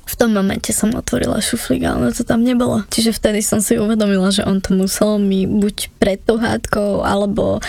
v 0.08 0.16
tom 0.16 0.32
momente 0.32 0.72
som 0.72 0.96
otvorila 0.96 1.44
šuflík 1.44 1.84
a 1.84 2.00
ono 2.00 2.16
to 2.16 2.24
tam 2.24 2.48
nebolo. 2.48 2.88
Čiže 2.88 3.12
vtedy 3.12 3.44
som 3.44 3.60
si 3.60 3.76
uvedomila, 3.76 4.32
že 4.32 4.48
on 4.48 4.64
to 4.64 4.72
musel 4.72 5.20
mi 5.20 5.44
buď 5.44 5.92
pred 6.00 6.24
tou 6.24 6.40
hádkou, 6.40 7.04
alebo 7.04 7.60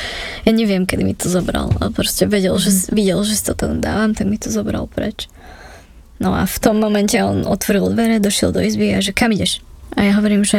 ja 0.46 0.52
neviem, 0.54 0.86
kedy 0.86 1.02
mi 1.02 1.18
to 1.18 1.26
zobral. 1.26 1.74
A 1.82 1.90
proste 1.90 2.30
vedel, 2.30 2.54
mm. 2.54 2.62
že, 2.62 2.70
videl, 2.94 3.18
že 3.26 3.34
si 3.34 3.44
to 3.44 3.58
tam 3.58 3.82
dávam, 3.82 4.14
tak 4.14 4.30
mi 4.30 4.38
to 4.38 4.48
zobral 4.54 4.86
preč. 4.86 5.26
No 6.22 6.34
a 6.34 6.46
v 6.46 6.56
tom 6.62 6.78
momente 6.78 7.18
on 7.18 7.42
otvoril 7.46 7.90
dvere, 7.94 8.22
došiel 8.22 8.54
do 8.54 8.62
izby 8.62 8.94
a 8.94 9.02
že 9.02 9.10
kam 9.10 9.34
ideš? 9.34 9.62
A 9.98 10.06
ja 10.06 10.12
hovorím, 10.14 10.46
že 10.46 10.58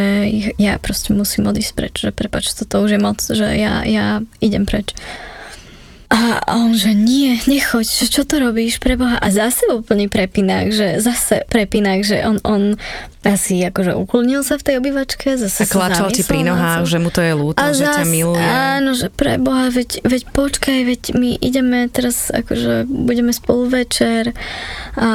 ja 0.60 0.76
proste 0.82 1.16
musím 1.16 1.48
odísť 1.48 1.72
preč, 1.76 1.94
že 2.04 2.12
prepač, 2.12 2.52
toto 2.52 2.84
už 2.84 2.98
je 2.98 3.00
moc, 3.00 3.20
že 3.24 3.48
ja, 3.56 3.88
ja 3.88 4.20
idem 4.44 4.68
preč. 4.68 4.92
A 6.10 6.42
on, 6.58 6.74
že 6.74 6.98
nie, 6.98 7.38
nechoď, 7.46 7.86
že 7.86 8.10
čo 8.10 8.26
to 8.26 8.42
robíš 8.42 8.82
pre 8.82 8.98
Boha? 8.98 9.22
A 9.22 9.30
zase 9.30 9.70
úplný 9.70 10.10
prepinák, 10.10 10.74
že 10.74 10.88
zase 10.98 11.46
prepinák, 11.46 12.02
že 12.02 12.26
on, 12.26 12.42
on 12.42 12.62
asi 13.20 13.60
akože 13.68 14.00
uklonil 14.00 14.48
sa 14.48 14.56
v 14.56 14.64
tej 14.64 14.76
obývačke, 14.80 15.36
zase 15.36 15.68
A 15.68 15.72
klačal 15.72 16.08
ti 16.16 16.24
pri 16.24 16.48
nohách, 16.48 16.88
že 16.88 17.04
mu 17.04 17.12
to 17.12 17.20
je 17.20 17.36
ľúto, 17.36 17.60
a 17.60 17.76
že 17.76 17.84
zas, 17.84 18.00
ťa 18.00 18.06
miluje. 18.08 18.40
Áno, 18.40 18.96
že 18.96 19.12
pre 19.12 19.36
Boha, 19.36 19.68
veď, 19.68 20.00
veď 20.08 20.22
počkaj, 20.32 20.80
veď 20.88 21.02
my 21.20 21.36
ideme 21.36 21.92
teraz, 21.92 22.32
akože 22.32 22.88
budeme 22.88 23.36
spolu 23.36 23.68
večer 23.68 24.32
a 24.96 25.10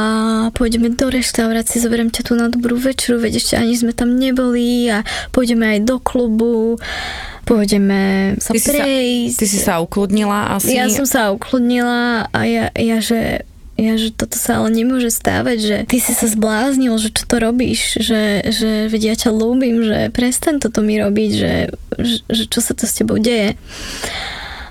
pôjdeme 0.52 0.92
do 0.92 1.08
reštaurácie, 1.08 1.80
zoberiem 1.80 2.12
ťa 2.12 2.22
tu 2.28 2.32
na 2.36 2.52
dobrú 2.52 2.76
večeru, 2.76 3.16
veď 3.16 3.40
ešte 3.40 3.54
ani 3.56 3.72
sme 3.72 3.96
tam 3.96 4.20
neboli 4.20 4.92
a 4.92 5.00
pôjdeme 5.32 5.64
aj 5.64 5.78
do 5.88 5.96
klubu 5.96 6.76
pôjdeme 7.44 8.34
sa 8.40 8.56
ty 8.56 8.60
prejsť. 8.60 9.36
Si 9.36 9.36
sa, 9.36 9.40
ty 9.40 9.46
si 9.46 9.58
sa 9.60 9.74
ukludnila 9.84 10.56
asi? 10.56 10.80
Ja 10.80 10.88
som 10.88 11.04
sa 11.04 11.28
ukludnila 11.28 12.32
a 12.32 12.40
ja, 12.48 12.72
ja 12.72 12.98
že 13.04 13.44
ja, 13.74 13.98
že 13.98 14.14
toto 14.14 14.38
sa 14.38 14.62
ale 14.62 14.70
nemôže 14.70 15.10
stávať, 15.10 15.58
že 15.58 15.76
ty 15.90 15.98
si 15.98 16.14
sa 16.14 16.30
zbláznil, 16.30 16.94
že 16.94 17.10
čo 17.10 17.26
to 17.26 17.42
robíš, 17.42 17.98
že, 17.98 18.46
že 18.46 18.86
veď 18.86 19.02
ja 19.02 19.14
ťa 19.26 19.30
ľúbim, 19.34 19.82
že 19.82 19.98
prestaň 20.14 20.62
toto 20.62 20.78
mi 20.78 20.94
robiť, 20.94 21.30
že, 21.34 21.54
že 22.30 22.44
čo 22.46 22.62
sa 22.62 22.78
to 22.78 22.86
s 22.86 22.94
tebou 22.94 23.18
deje. 23.18 23.58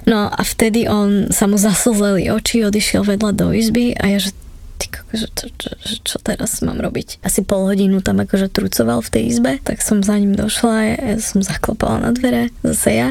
No 0.08 0.28
a 0.28 0.42
vtedy 0.44 0.88
on 0.88 1.32
sa 1.32 1.48
mu 1.48 1.56
zaslzeli 1.56 2.32
oči, 2.32 2.63
odišiel 2.63 3.08
vedľa 3.08 3.32
do 3.36 3.48
izby 3.56 3.96
a 3.96 4.08
ja, 4.08 4.20
že 4.20 4.36
ty 4.78 4.94
že 5.14 5.30
čo, 5.38 5.46
čo, 5.54 5.70
čo 6.02 6.18
teraz 6.18 6.66
mám 6.66 6.82
robiť. 6.82 7.22
Asi 7.22 7.46
pol 7.46 7.70
hodinu 7.70 8.02
tam 8.02 8.26
akože 8.26 8.50
trucoval 8.50 9.06
v 9.06 9.12
tej 9.14 9.24
izbe, 9.30 9.52
tak 9.62 9.86
som 9.86 10.02
za 10.02 10.18
ním 10.18 10.34
došla, 10.34 10.98
ja 10.98 11.16
som 11.22 11.46
zaklopala 11.46 12.10
na 12.10 12.12
dvere, 12.12 12.50
zase 12.66 12.90
ja 12.98 13.10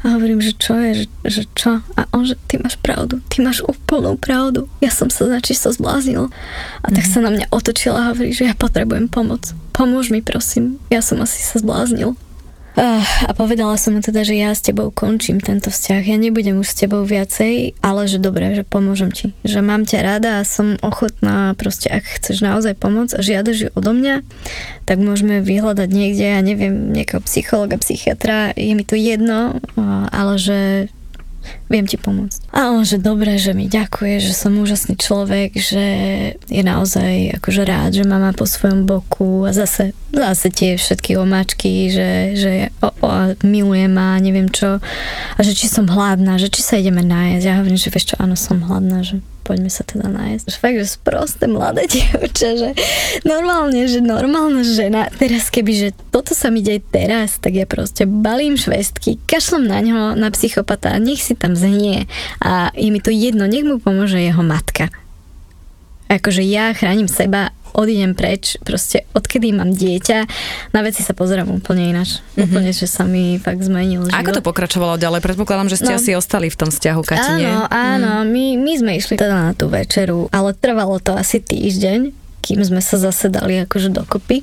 a 0.00 0.16
hovorím, 0.16 0.40
že 0.40 0.56
čo 0.56 0.74
je, 0.80 0.90
že, 1.04 1.06
že 1.28 1.42
čo? 1.52 1.84
A 1.94 2.08
on, 2.16 2.24
že 2.24 2.40
ty 2.48 2.56
máš 2.56 2.80
pravdu, 2.80 3.20
ty 3.28 3.44
máš 3.44 3.60
úplnú 3.68 4.16
pravdu. 4.16 4.66
Ja 4.80 4.88
som 4.88 5.12
sa 5.12 5.28
sa 5.38 5.70
zbláznil. 5.70 6.32
A 6.82 6.88
tak 6.90 7.04
mm-hmm. 7.06 7.14
sa 7.14 7.18
na 7.22 7.30
mňa 7.30 7.46
otočila 7.52 7.98
a 8.00 8.08
hovorí, 8.16 8.32
že 8.32 8.48
ja 8.48 8.54
potrebujem 8.56 9.06
pomoc. 9.06 9.52
Pomôž 9.76 10.08
mi 10.08 10.24
prosím, 10.24 10.80
ja 10.88 11.04
som 11.04 11.20
asi 11.20 11.38
sa 11.44 11.60
zbláznil. 11.60 12.16
Uh, 12.72 13.04
a 13.28 13.36
povedala 13.36 13.76
som 13.76 13.92
mu 13.92 14.00
teda, 14.00 14.24
že 14.24 14.32
ja 14.32 14.48
s 14.48 14.64
tebou 14.64 14.88
končím 14.88 15.44
tento 15.44 15.68
vzťah, 15.68 16.08
ja 16.08 16.16
nebudem 16.16 16.56
už 16.56 16.72
s 16.72 16.78
tebou 16.80 17.04
viacej, 17.04 17.76
ale 17.84 18.08
že 18.08 18.16
dobre, 18.16 18.56
že 18.56 18.64
pomôžem 18.64 19.12
ti, 19.12 19.36
že 19.44 19.60
mám 19.60 19.84
ťa 19.84 19.98
rada 20.00 20.30
a 20.40 20.48
som 20.48 20.80
ochotná 20.80 21.52
proste, 21.60 21.92
ak 21.92 22.00
chceš 22.00 22.40
naozaj 22.40 22.72
pomôcť 22.80 23.12
a 23.12 23.20
žiadaš 23.20 23.56
ju 23.60 23.68
odo 23.76 23.92
mňa, 23.92 24.24
tak 24.88 25.04
môžeme 25.04 25.44
vyhľadať 25.44 25.88
niekde, 25.92 26.24
ja 26.24 26.40
neviem, 26.40 26.96
nejakého 26.96 27.20
psychologa, 27.28 27.76
psychiatra, 27.76 28.56
je 28.56 28.72
mi 28.72 28.88
to 28.88 28.96
jedno, 28.96 29.60
uh, 29.76 30.08
ale 30.08 30.40
že 30.40 30.88
viem 31.68 31.86
ti 31.88 31.96
pomôcť. 31.96 32.52
A 32.52 32.72
on, 32.72 32.84
že 32.86 33.02
dobre, 33.02 33.36
že 33.36 33.56
mi 33.56 33.66
ďakuje, 33.66 34.22
že 34.22 34.32
som 34.32 34.56
úžasný 34.58 34.98
človek, 34.98 35.56
že 35.56 35.86
je 36.46 36.62
naozaj 36.62 37.42
akože 37.42 37.62
rád, 37.64 37.90
že 37.98 38.04
má 38.06 38.18
po 38.32 38.46
svojom 38.46 38.86
boku 38.86 39.44
a 39.46 39.50
zase, 39.50 39.96
zase 40.12 40.48
tie 40.52 40.78
všetky 40.78 41.18
omáčky, 41.18 41.90
že, 41.90 42.10
že 42.38 42.52
o, 42.80 42.88
o, 43.02 43.10
miluje 43.42 43.86
ma, 43.90 44.16
neviem 44.22 44.48
čo 44.48 44.78
a 45.36 45.40
že 45.40 45.52
či 45.56 45.66
som 45.66 45.88
hladná, 45.88 46.38
že 46.38 46.52
či 46.52 46.62
sa 46.62 46.78
ideme 46.78 47.02
nájsť. 47.02 47.44
Ja 47.44 47.58
hovorím, 47.60 47.80
že 47.80 47.90
vieš 47.90 48.14
čo, 48.14 48.16
áno, 48.20 48.38
som 48.38 48.62
hladná, 48.62 49.02
že 49.02 49.18
poďme 49.42 49.68
sa 49.68 49.82
teda 49.82 50.06
nájsť. 50.08 50.44
Že 50.48 50.58
fakt, 50.58 50.78
že 50.78 50.86
sprosté 50.88 51.44
mladé 51.50 51.84
dievča, 51.92 52.48
že 52.56 52.70
normálne, 53.26 53.84
že 53.90 53.98
normálna 53.98 54.62
žena, 54.62 55.10
teraz 55.10 55.50
keby, 55.50 55.72
že 55.74 55.88
toto 56.14 56.32
sa 56.32 56.48
mi 56.48 56.62
deje 56.62 56.80
teraz, 56.80 57.42
tak 57.42 57.58
ja 57.58 57.66
proste 57.66 58.06
balím 58.06 58.54
švestky, 58.54 59.18
kašlom 59.26 59.66
na 59.66 59.82
ňo, 59.82 60.14
na 60.14 60.30
psychopata, 60.30 60.96
nech 61.02 61.20
si 61.20 61.34
tam 61.34 61.58
zhnie 61.58 62.06
a 62.38 62.70
je 62.72 62.88
mi 62.88 63.02
to 63.02 63.10
jedno, 63.10 63.44
nech 63.50 63.66
mu 63.66 63.82
pomôže 63.82 64.16
jeho 64.22 64.40
matka. 64.40 64.88
Akože 66.12 66.44
ja 66.44 66.76
chránim 66.76 67.08
seba 67.08 67.56
odídem 67.76 68.12
preč, 68.12 68.56
proste 68.62 69.08
odkedy 69.16 69.52
mám 69.52 69.72
dieťa, 69.72 70.18
na 70.72 70.80
veci 70.84 71.00
sa 71.04 71.16
pozerám 71.16 71.48
úplne 71.48 71.92
ináč. 71.92 72.20
Mm-hmm. 72.20 72.44
Úplne, 72.48 72.70
že 72.72 72.86
sa 72.88 73.04
mi 73.04 73.36
fakt 73.40 73.64
zmenil 73.64 74.08
život. 74.08 74.20
Ako 74.20 74.30
to 74.36 74.44
pokračovalo 74.44 75.00
ďalej? 75.00 75.20
Predpokladám, 75.24 75.68
že 75.72 75.80
ste 75.80 75.92
no. 75.92 75.98
asi 75.98 76.10
ostali 76.16 76.52
v 76.52 76.56
tom 76.56 76.68
vzťahu, 76.68 77.00
Kati, 77.02 77.42
Áno, 77.42 77.66
áno, 77.68 78.12
mm. 78.22 78.28
my, 78.28 78.44
my 78.60 78.72
sme 78.76 78.92
išli 78.96 79.14
teda 79.16 79.32
na 79.32 79.52
tú 79.56 79.68
večeru, 79.72 80.28
ale 80.30 80.52
trvalo 80.56 81.00
to 81.00 81.16
asi 81.16 81.40
týždeň, 81.40 82.22
kým 82.42 82.58
sme 82.66 82.82
sa 82.82 82.98
zase 82.98 83.30
dali 83.30 83.62
akože 83.62 83.94
dokopy, 83.94 84.42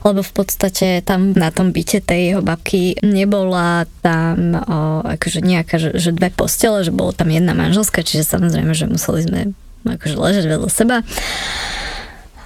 lebo 0.00 0.24
v 0.24 0.32
podstate 0.32 1.04
tam 1.04 1.36
na 1.36 1.52
tom 1.52 1.76
byte 1.76 2.00
tej 2.00 2.32
jeho 2.32 2.40
babky 2.40 2.96
nebola 3.04 3.84
tam 4.00 4.56
o, 4.56 5.04
akože 5.04 5.44
nejaká, 5.44 5.76
že, 5.76 5.92
že 6.00 6.16
dve 6.16 6.32
postele, 6.32 6.80
že 6.80 6.90
bolo 6.90 7.12
tam 7.12 7.28
jedna 7.28 7.52
manželská, 7.52 8.00
čiže 8.00 8.24
samozrejme, 8.24 8.72
že 8.72 8.88
museli 8.88 9.20
sme 9.28 9.40
akože 9.84 10.16
ležať 10.16 10.44
vedľa 10.48 10.70
seba. 10.72 10.96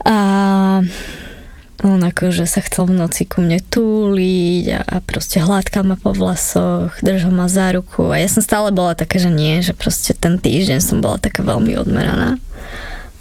A 0.05 0.17
on 1.87 2.03
akože 2.03 2.43
sa 2.51 2.59
chcel 2.59 2.91
v 2.91 2.99
noci 2.99 3.23
ku 3.23 3.39
mne 3.39 3.63
túliť 3.63 4.65
a, 4.75 4.81
a 4.83 4.97
proste 4.99 5.39
hladkal 5.39 5.87
ma 5.87 5.95
po 5.95 6.11
vlasoch, 6.11 6.99
držal 7.07 7.31
ma 7.31 7.47
za 7.47 7.71
ruku 7.71 8.11
a 8.11 8.19
ja 8.19 8.27
som 8.27 8.43
stále 8.43 8.75
bola 8.75 8.99
taká, 8.99 9.23
že 9.23 9.31
nie, 9.31 9.63
že 9.63 9.79
proste 9.79 10.11
ten 10.11 10.43
týždeň 10.43 10.83
som 10.83 10.99
bola 10.99 11.23
taká 11.23 11.47
veľmi 11.47 11.79
odmeraná. 11.79 12.43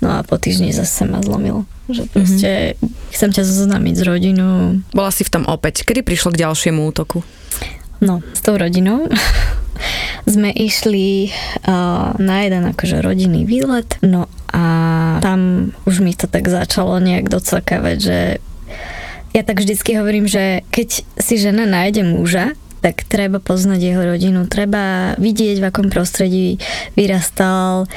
No 0.02 0.08
a 0.14 0.26
po 0.26 0.38
týždni 0.38 0.74
zase 0.74 1.06
ma 1.10 1.22
zlomil. 1.22 1.66
Že 1.90 2.04
proste 2.10 2.52
mm-hmm. 2.78 3.14
chcem 3.14 3.30
ťa 3.34 3.44
zoznámiť 3.46 3.94
s 3.98 4.04
rodinou. 4.06 4.58
Bola 4.94 5.10
si 5.10 5.26
v 5.26 5.34
tom 5.34 5.44
opäť. 5.50 5.86
Kedy 5.86 6.06
prišlo 6.06 6.34
k 6.34 6.46
ďalšiemu 6.46 6.86
útoku? 6.86 7.26
No, 7.98 8.22
s 8.34 8.42
tou 8.46 8.58
rodinou 8.58 9.10
sme 10.34 10.54
išli 10.54 11.34
uh, 11.66 12.14
na 12.18 12.36
jeden 12.46 12.64
akože 12.70 13.02
rodinný 13.02 13.46
výlet, 13.46 13.98
no 14.06 14.30
tam 15.22 15.72
už 15.86 16.02
mi 16.02 16.14
to 16.14 16.26
tak 16.26 16.50
začalo 16.50 16.98
nejak 17.02 17.30
docakávať, 17.30 17.98
že 17.98 18.20
ja 19.36 19.42
tak 19.46 19.62
vždycky 19.62 19.98
hovorím, 20.00 20.26
že 20.26 20.66
keď 20.74 21.04
si 21.20 21.36
žena 21.38 21.68
nájde 21.68 22.02
muža, 22.08 22.58
tak 22.82 23.06
treba 23.10 23.42
poznať 23.42 23.80
jeho 23.82 24.02
rodinu, 24.06 24.46
treba 24.46 25.18
vidieť, 25.18 25.58
v 25.60 25.68
akom 25.68 25.90
prostredí 25.90 26.62
vyrastal, 26.94 27.90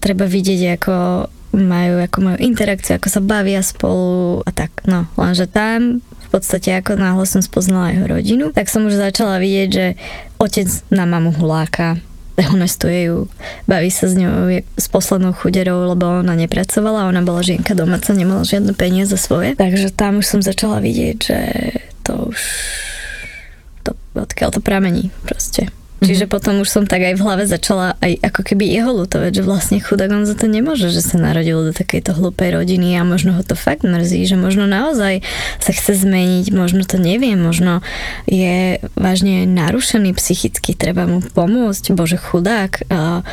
treba 0.00 0.24
vidieť, 0.24 0.80
ako 0.80 0.94
majú, 1.56 1.94
ako 2.04 2.18
majú 2.20 2.36
interakciu, 2.40 2.96
ako 2.96 3.08
sa 3.08 3.20
bavia 3.20 3.60
spolu 3.60 4.40
a 4.44 4.50
tak. 4.52 4.84
No, 4.88 5.08
lenže 5.16 5.48
tam 5.48 6.00
v 6.00 6.28
podstate 6.28 6.76
ako 6.76 7.00
náhle 7.00 7.24
som 7.24 7.40
spoznala 7.40 7.96
jeho 7.96 8.04
rodinu, 8.04 8.44
tak 8.52 8.68
som 8.68 8.84
už 8.84 8.96
začala 8.96 9.40
vidieť, 9.40 9.68
že 9.72 9.86
otec 10.36 10.68
na 10.92 11.08
mamu 11.08 11.32
huláka, 11.32 11.96
dehonestuje 12.40 13.10
ju, 13.10 13.16
baví 13.66 13.90
sa 13.90 14.06
s 14.06 14.14
ňou 14.14 14.62
s 14.78 14.86
poslednou 14.86 15.34
chuderou, 15.34 15.90
lebo 15.90 16.22
ona 16.22 16.38
nepracovala, 16.38 17.10
ona 17.10 17.26
bola 17.26 17.42
žienka 17.42 17.74
domáca, 17.74 18.14
nemala 18.14 18.46
žiadne 18.46 18.78
peniaze 18.78 19.18
svoje. 19.18 19.58
Takže 19.58 19.90
tam 19.90 20.22
už 20.22 20.26
som 20.26 20.40
začala 20.40 20.78
vidieť, 20.78 21.16
že 21.18 21.38
to 22.06 22.30
už 22.30 22.40
to, 23.82 23.90
odkiaľ 24.14 24.54
to 24.54 24.60
pramení 24.62 25.10
proste. 25.26 25.68
Čiže 25.98 26.30
mm-hmm. 26.30 26.34
potom 26.34 26.54
už 26.62 26.68
som 26.70 26.84
tak 26.86 27.02
aj 27.02 27.14
v 27.18 27.24
hlave 27.26 27.44
začala 27.50 27.98
aj 27.98 28.22
ako 28.22 28.40
keby 28.46 28.70
jeho 28.70 28.94
lutovať, 28.94 29.32
že 29.34 29.42
vlastne 29.42 29.78
chudák 29.82 30.10
on 30.14 30.24
za 30.24 30.38
to 30.38 30.46
nemôže, 30.46 30.94
že 30.94 31.02
sa 31.02 31.18
narodil 31.18 31.58
do 31.58 31.72
takejto 31.74 32.14
hlúpej 32.14 32.54
rodiny 32.54 32.94
a 32.94 33.02
možno 33.02 33.34
ho 33.34 33.42
to 33.42 33.58
fakt 33.58 33.82
mrzí, 33.82 34.30
že 34.30 34.38
možno 34.38 34.70
naozaj 34.70 35.26
sa 35.58 35.72
chce 35.74 36.06
zmeniť, 36.06 36.54
možno 36.54 36.86
to 36.86 37.02
nevie, 37.02 37.34
možno 37.34 37.82
je 38.30 38.78
vážne 38.94 39.42
narušený 39.50 40.14
psychicky, 40.14 40.78
treba 40.78 41.10
mu 41.10 41.18
pomôcť, 41.18 41.90
bože 41.98 42.18
chudák. 42.18 42.86
A 42.94 43.26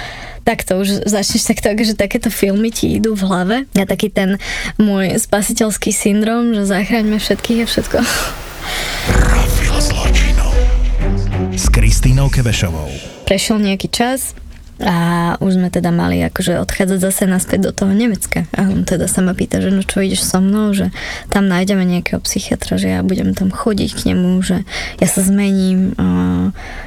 tak 0.45 0.62
to 0.62 0.78
už 0.78 1.10
začneš 1.10 1.45
tak, 1.45 1.60
tak, 1.62 1.78
že 1.82 1.97
takéto 1.97 2.30
filmy 2.30 2.69
ti 2.69 2.97
idú 2.97 3.17
v 3.17 3.25
hlave. 3.25 3.56
Ja 3.73 3.89
taký 3.89 4.13
ten 4.13 4.38
môj 4.78 5.17
spasiteľský 5.17 5.89
syndrom, 5.89 6.54
že 6.54 6.69
zachráňme 6.69 7.17
všetkých 7.17 7.65
a 7.65 7.67
všetko. 7.69 7.97
Kristínou 12.06 12.30
Kevešovou. 12.30 12.86
Prešiel 13.26 13.65
nejaký 13.65 13.89
čas 13.89 14.38
a 14.78 15.34
už 15.41 15.58
sme 15.58 15.74
teda 15.74 15.89
mali 15.89 16.22
akože 16.22 16.62
odchádzať 16.62 17.02
zase 17.02 17.26
naspäť 17.26 17.65
do 17.65 17.72
toho 17.74 17.98
Nemecka. 17.98 18.46
A 18.54 18.70
on 18.70 18.86
teda 18.86 19.10
sa 19.10 19.26
ma 19.26 19.34
pýta, 19.34 19.58
že 19.58 19.74
no 19.74 19.82
čo 19.82 20.06
ideš 20.06 20.22
so 20.22 20.38
mnou, 20.38 20.70
že 20.70 20.94
tam 21.34 21.50
nájdeme 21.50 21.82
nejakého 21.82 22.22
psychiatra, 22.22 22.78
že 22.78 22.94
ja 22.94 23.02
budem 23.02 23.34
tam 23.34 23.50
chodiť 23.50 23.89
k 23.98 24.13
nemu, 24.13 24.38
že 24.46 24.62
ja 25.02 25.08
sa 25.10 25.26
zmením, 25.26 25.98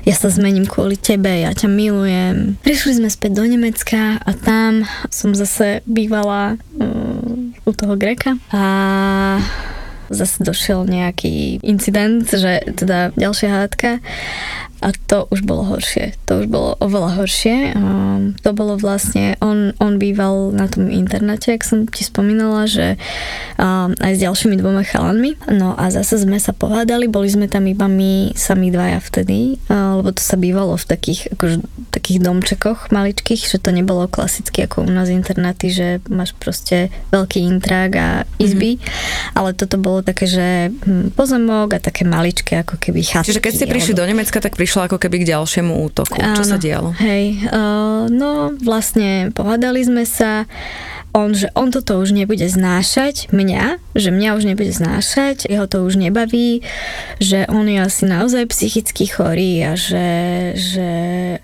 ja 0.07 0.15
sa 0.15 0.31
zmením 0.31 0.71
kvôli 0.71 0.95
tebe, 0.95 1.35
ja 1.43 1.51
ťa 1.51 1.67
milujem. 1.67 2.55
Prišli 2.63 3.03
sme 3.03 3.11
späť 3.11 3.43
do 3.43 3.45
Nemecka 3.51 4.23
a 4.23 4.31
tam 4.39 4.87
som 5.11 5.35
zase 5.35 5.83
bývala 5.83 6.63
u 7.67 7.75
toho 7.75 7.99
Greka 7.99 8.39
a 8.55 8.63
zase 10.15 10.47
došiel 10.47 10.87
nejaký 10.87 11.59
incident, 11.67 12.23
že 12.31 12.71
teda 12.71 13.11
ďalšia 13.19 13.49
hádka 13.51 13.99
a 14.79 14.95
to 14.95 15.27
už 15.35 15.43
bolo 15.43 15.67
horšie. 15.67 16.15
To 16.31 16.39
už 16.39 16.47
bolo 16.47 16.79
oveľa 16.79 17.19
horšie. 17.19 17.75
Um, 17.75 18.39
to 18.39 18.55
bolo 18.55 18.79
vlastne, 18.79 19.35
on, 19.43 19.75
on 19.83 19.99
býval 19.99 20.55
na 20.55 20.71
tom 20.71 20.87
internete, 20.87 21.51
ak 21.51 21.67
som 21.67 21.91
ti 21.91 22.07
spomínala, 22.07 22.71
že 22.71 22.95
um, 23.59 23.91
aj 23.99 24.13
s 24.15 24.23
ďalšími 24.23 24.55
dvoma 24.55 24.87
chalanmi. 24.87 25.35
No 25.51 25.75
a 25.75 25.91
zase 25.91 26.23
sme 26.23 26.39
sa 26.39 26.55
pohádali, 26.55 27.11
boli 27.11 27.27
sme 27.27 27.51
tam 27.51 27.67
iba 27.67 27.91
my 27.91 28.39
sami 28.39 28.71
dvaja 28.71 29.03
vtedy, 29.03 29.59
uh, 29.67 29.99
lebo 29.99 30.15
to 30.15 30.23
sa 30.23 30.39
bývalo 30.39 30.79
v 30.79 30.87
takých, 30.87 31.35
akože, 31.35 31.59
takých 31.91 32.19
domčekoch 32.23 32.95
maličkých, 32.95 33.51
že 33.51 33.59
to 33.59 33.75
nebolo 33.75 34.07
klasicky 34.07 34.63
ako 34.63 34.87
u 34.87 34.91
nás 34.95 35.11
internaty, 35.11 35.75
že 35.75 35.87
máš 36.07 36.39
proste 36.39 36.95
veľký 37.11 37.43
intrák 37.51 37.91
a 37.99 38.09
izby, 38.39 38.79
mm-hmm. 38.79 39.35
ale 39.35 39.59
toto 39.59 39.75
bolo 39.75 40.07
také, 40.07 40.31
že 40.31 40.71
hm, 40.71 41.19
pozemok 41.19 41.75
a 41.75 41.83
také 41.83 42.07
maličké 42.07 42.63
ako 42.63 42.79
keby 42.79 43.03
chatky. 43.03 43.35
Čiže 43.35 43.43
keď 43.43 43.53
ste 43.59 43.67
prišli 43.67 43.93
alebo... 43.99 44.07
do 44.07 44.11
Nemecka, 44.15 44.39
tak 44.39 44.55
prišli 44.55 44.68
prišla 44.69 44.93
ako 44.93 45.01
keby 45.01 45.25
k 45.25 45.33
ďalšiemu 45.33 45.81
útoku. 45.81 46.21
Áno, 46.21 46.37
Čo 46.37 46.45
sa 46.45 46.61
dialo? 46.61 46.93
Hej, 47.01 47.41
uh, 47.49 48.05
no 48.13 48.53
vlastne 48.61 49.33
pohľadali 49.33 49.81
sme 49.81 50.05
sa, 50.05 50.45
on, 51.17 51.33
že 51.33 51.49
on 51.57 51.73
toto 51.73 51.97
už 51.97 52.13
nebude 52.13 52.45
znášať, 52.45 53.33
mňa, 53.33 53.81
že 53.97 54.13
mňa 54.13 54.37
už 54.37 54.45
nebude 54.45 54.69
znášať, 54.69 55.49
jeho 55.49 55.65
to 55.65 55.89
už 55.89 55.97
nebaví, 55.97 56.61
že 57.17 57.49
on 57.49 57.65
je 57.65 57.81
asi 57.81 58.05
naozaj 58.05 58.45
psychicky 58.53 59.09
chorý 59.09 59.65
a 59.65 59.73
že, 59.73 60.09
že 60.53 60.89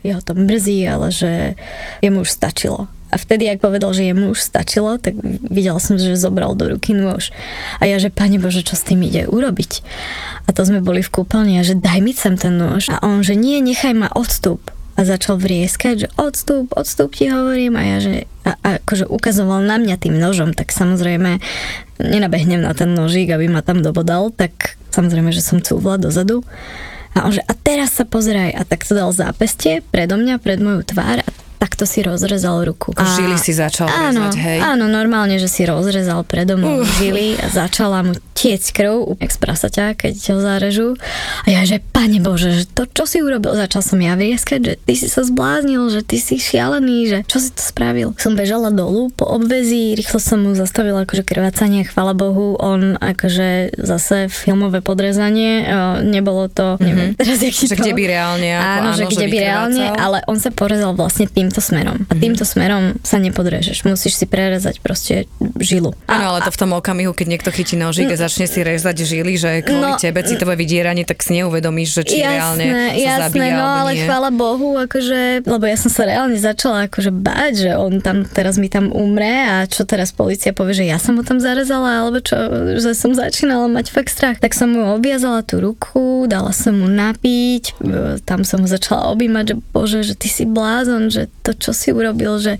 jeho 0.04 0.20
to 0.20 0.36
mrzí, 0.36 0.84
ale 0.84 1.08
že 1.08 1.56
jemu 2.04 2.28
už 2.28 2.28
stačilo. 2.28 2.92
A 3.14 3.16
vtedy, 3.16 3.46
ak 3.46 3.62
povedal, 3.62 3.94
že 3.94 4.10
jemu 4.10 4.34
už 4.34 4.42
stačilo, 4.42 4.98
tak 4.98 5.14
videl 5.46 5.78
som, 5.78 5.94
že 5.94 6.18
zobral 6.18 6.58
do 6.58 6.66
ruky 6.66 6.90
nôž. 6.90 7.30
A 7.78 7.86
ja, 7.86 8.02
že 8.02 8.10
Pane 8.10 8.42
Bože, 8.42 8.66
čo 8.66 8.74
s 8.74 8.82
tým 8.82 9.06
ide 9.06 9.30
urobiť? 9.30 9.86
A 10.44 10.50
to 10.50 10.66
sme 10.66 10.82
boli 10.82 10.98
v 10.98 11.14
kúpeľni 11.14 11.62
a 11.62 11.66
že 11.66 11.78
daj 11.78 12.02
mi 12.02 12.10
sem 12.10 12.34
ten 12.34 12.58
nôž. 12.58 12.90
A 12.90 12.98
on, 13.06 13.22
že 13.22 13.38
nie, 13.38 13.62
nechaj 13.62 13.94
ma 13.94 14.10
odstup. 14.10 14.58
A 14.98 15.06
začal 15.06 15.38
vrieskať, 15.38 16.06
že 16.06 16.08
odstup, 16.18 16.74
odstup 16.74 17.14
ti 17.14 17.30
hovorím. 17.30 17.78
A 17.78 17.82
ja, 17.86 17.96
že 18.02 18.14
a, 18.42 18.58
a 18.58 18.68
akože 18.82 19.06
ukazoval 19.06 19.62
na 19.62 19.78
mňa 19.78 19.96
tým 19.98 20.18
nožom, 20.18 20.50
tak 20.50 20.74
samozrejme 20.74 21.38
nenabehnem 22.02 22.62
na 22.62 22.74
ten 22.74 22.90
nožík, 22.98 23.30
aby 23.30 23.46
ma 23.46 23.62
tam 23.62 23.78
dobodal, 23.78 24.34
tak 24.34 24.74
samozrejme, 24.90 25.30
že 25.30 25.42
som 25.42 25.62
cúvla 25.62 26.02
dozadu. 26.02 26.42
A 27.14 27.30
on 27.30 27.32
že, 27.34 27.46
a 27.46 27.54
teraz 27.54 27.94
sa 27.94 28.02
pozeraj. 28.02 28.58
A 28.58 28.66
tak 28.66 28.82
to 28.82 28.98
dal 28.98 29.14
zápestie 29.14 29.86
predo 29.94 30.18
mňa, 30.18 30.42
pred 30.42 30.58
moju 30.58 30.82
tvár 30.82 31.22
a 31.22 31.28
takto 31.64 31.88
si 31.88 32.04
rozrezal 32.04 32.60
ruku. 32.60 32.92
A 33.00 33.08
žily 33.16 33.40
si 33.40 33.56
začal 33.56 33.88
áno, 33.88 34.28
rezať, 34.28 34.36
hej? 34.36 34.58
Áno, 34.60 34.84
normálne, 34.84 35.40
že 35.40 35.48
si 35.48 35.64
rozrezal 35.64 36.20
predo 36.28 36.60
mnou 36.60 36.84
uh. 36.84 36.88
žily 37.00 37.40
a 37.40 37.48
začala 37.48 38.04
mu 38.04 38.12
tiecť 38.36 38.68
krv, 38.76 39.16
jak 39.16 39.32
z 39.32 39.38
prasaťa, 39.40 39.84
keď 39.96 40.12
ho 40.36 40.38
zarežú. 40.44 40.88
A 41.48 41.48
ja, 41.48 41.64
že 41.64 41.80
pane 41.80 42.20
Bože, 42.20 42.52
že 42.52 42.64
to 42.68 42.84
čo 42.84 43.08
si 43.08 43.24
urobil? 43.24 43.56
Začal 43.56 43.80
som 43.80 43.96
ja 43.96 44.12
vrieskať, 44.12 44.60
že 44.60 44.74
ty 44.76 44.92
si 44.98 45.08
sa 45.08 45.24
zbláznil, 45.24 45.88
že 45.88 46.04
ty 46.04 46.20
si 46.20 46.36
šialený, 46.36 47.08
že 47.08 47.18
čo 47.24 47.40
si 47.40 47.48
to 47.54 47.62
spravil? 47.64 48.12
Som 48.20 48.36
bežala 48.36 48.68
dolu 48.68 49.08
po 49.14 49.24
obvezi, 49.24 49.96
rýchlo 49.96 50.18
som 50.20 50.44
mu 50.44 50.52
zastavila 50.52 51.08
akože 51.08 51.24
krvácanie, 51.24 51.88
chvala 51.88 52.12
Bohu, 52.12 52.58
on 52.58 52.98
akože 53.00 53.78
zase 53.80 54.28
filmové 54.28 54.82
podrezanie, 54.82 55.64
nebolo 56.02 56.50
to, 56.50 56.74
mm-hmm. 56.74 56.84
neviem 56.84 57.10
teraz, 57.14 57.38
jaký 57.38 57.70
že 57.70 57.78
to... 57.78 57.86
kde 57.86 57.94
by 57.94 58.04
reálne, 58.10 58.50
áno, 58.50 58.90
áno, 58.90 58.98
že 58.98 59.04
kde 59.08 59.26
by 59.30 59.36
reálne, 59.38 59.84
ale 59.94 60.18
on 60.26 60.42
sa 60.42 60.50
porezal 60.50 60.98
vlastne 60.98 61.30
tým 61.30 61.53
týmto 61.54 61.70
smerom. 61.70 61.98
A 62.10 62.14
týmto 62.18 62.42
smerom 62.42 62.98
sa 63.06 63.22
nepodrežeš. 63.22 63.86
Musíš 63.86 64.18
si 64.18 64.26
prerezať 64.26 64.82
proste 64.82 65.30
žilu. 65.62 65.94
Áno, 66.10 66.34
ale 66.34 66.42
to 66.42 66.50
v 66.50 66.58
tom 66.58 66.74
okamihu, 66.74 67.14
keď 67.14 67.26
niekto 67.30 67.50
chytí 67.54 67.78
nožík 67.78 68.10
a 68.10 68.18
začne 68.18 68.50
si 68.50 68.58
rezať 68.58 69.06
žily, 69.06 69.38
že 69.38 69.50
kvôli 69.62 69.94
no, 69.94 70.02
tebe 70.02 70.26
citové 70.26 70.58
vydieranie, 70.58 71.06
tak 71.06 71.22
si 71.22 71.38
neuvedomíš, 71.38 72.02
že 72.02 72.02
či 72.10 72.16
jasné, 72.18 72.34
reálne 72.34 72.64
sa 72.66 72.90
jasné, 72.98 73.22
zabíja, 73.30 73.54
no 73.54 73.66
ale 73.70 73.92
nie. 73.94 74.02
chvála 74.02 74.30
Bohu, 74.34 74.70
akože, 74.82 75.46
lebo 75.46 75.64
ja 75.70 75.78
som 75.78 75.90
sa 75.94 76.02
reálne 76.10 76.34
začala 76.34 76.90
akože 76.90 77.14
báť, 77.14 77.52
že 77.54 77.70
on 77.78 78.02
tam 78.02 78.26
teraz 78.26 78.58
mi 78.58 78.66
tam 78.66 78.90
umre 78.90 79.46
a 79.46 79.56
čo 79.70 79.86
teraz 79.86 80.10
policia 80.10 80.50
povie, 80.50 80.82
že 80.82 80.90
ja 80.90 80.98
som 80.98 81.14
ho 81.14 81.22
tam 81.22 81.38
zarezala, 81.38 82.02
alebo 82.02 82.18
čo, 82.18 82.34
že 82.82 82.98
som 82.98 83.14
začínala 83.14 83.70
mať 83.70 83.94
fakt 83.94 84.10
strach. 84.10 84.42
Tak 84.42 84.58
som 84.58 84.74
mu 84.74 84.90
obviazala 84.90 85.46
tú 85.46 85.62
ruku, 85.62 86.26
dala 86.26 86.50
som 86.50 86.74
mu 86.74 86.90
napiť, 86.90 87.78
tam 88.26 88.42
som 88.42 88.66
ho 88.66 88.68
začala 88.68 89.14
objímať, 89.14 89.54
že 89.54 89.56
bože, 89.70 90.00
že 90.02 90.14
ty 90.18 90.26
si 90.26 90.42
blázon, 90.42 91.14
že 91.14 91.30
to, 91.44 91.52
čo 91.52 91.76
si 91.76 91.92
urobil, 91.92 92.40
že, 92.40 92.56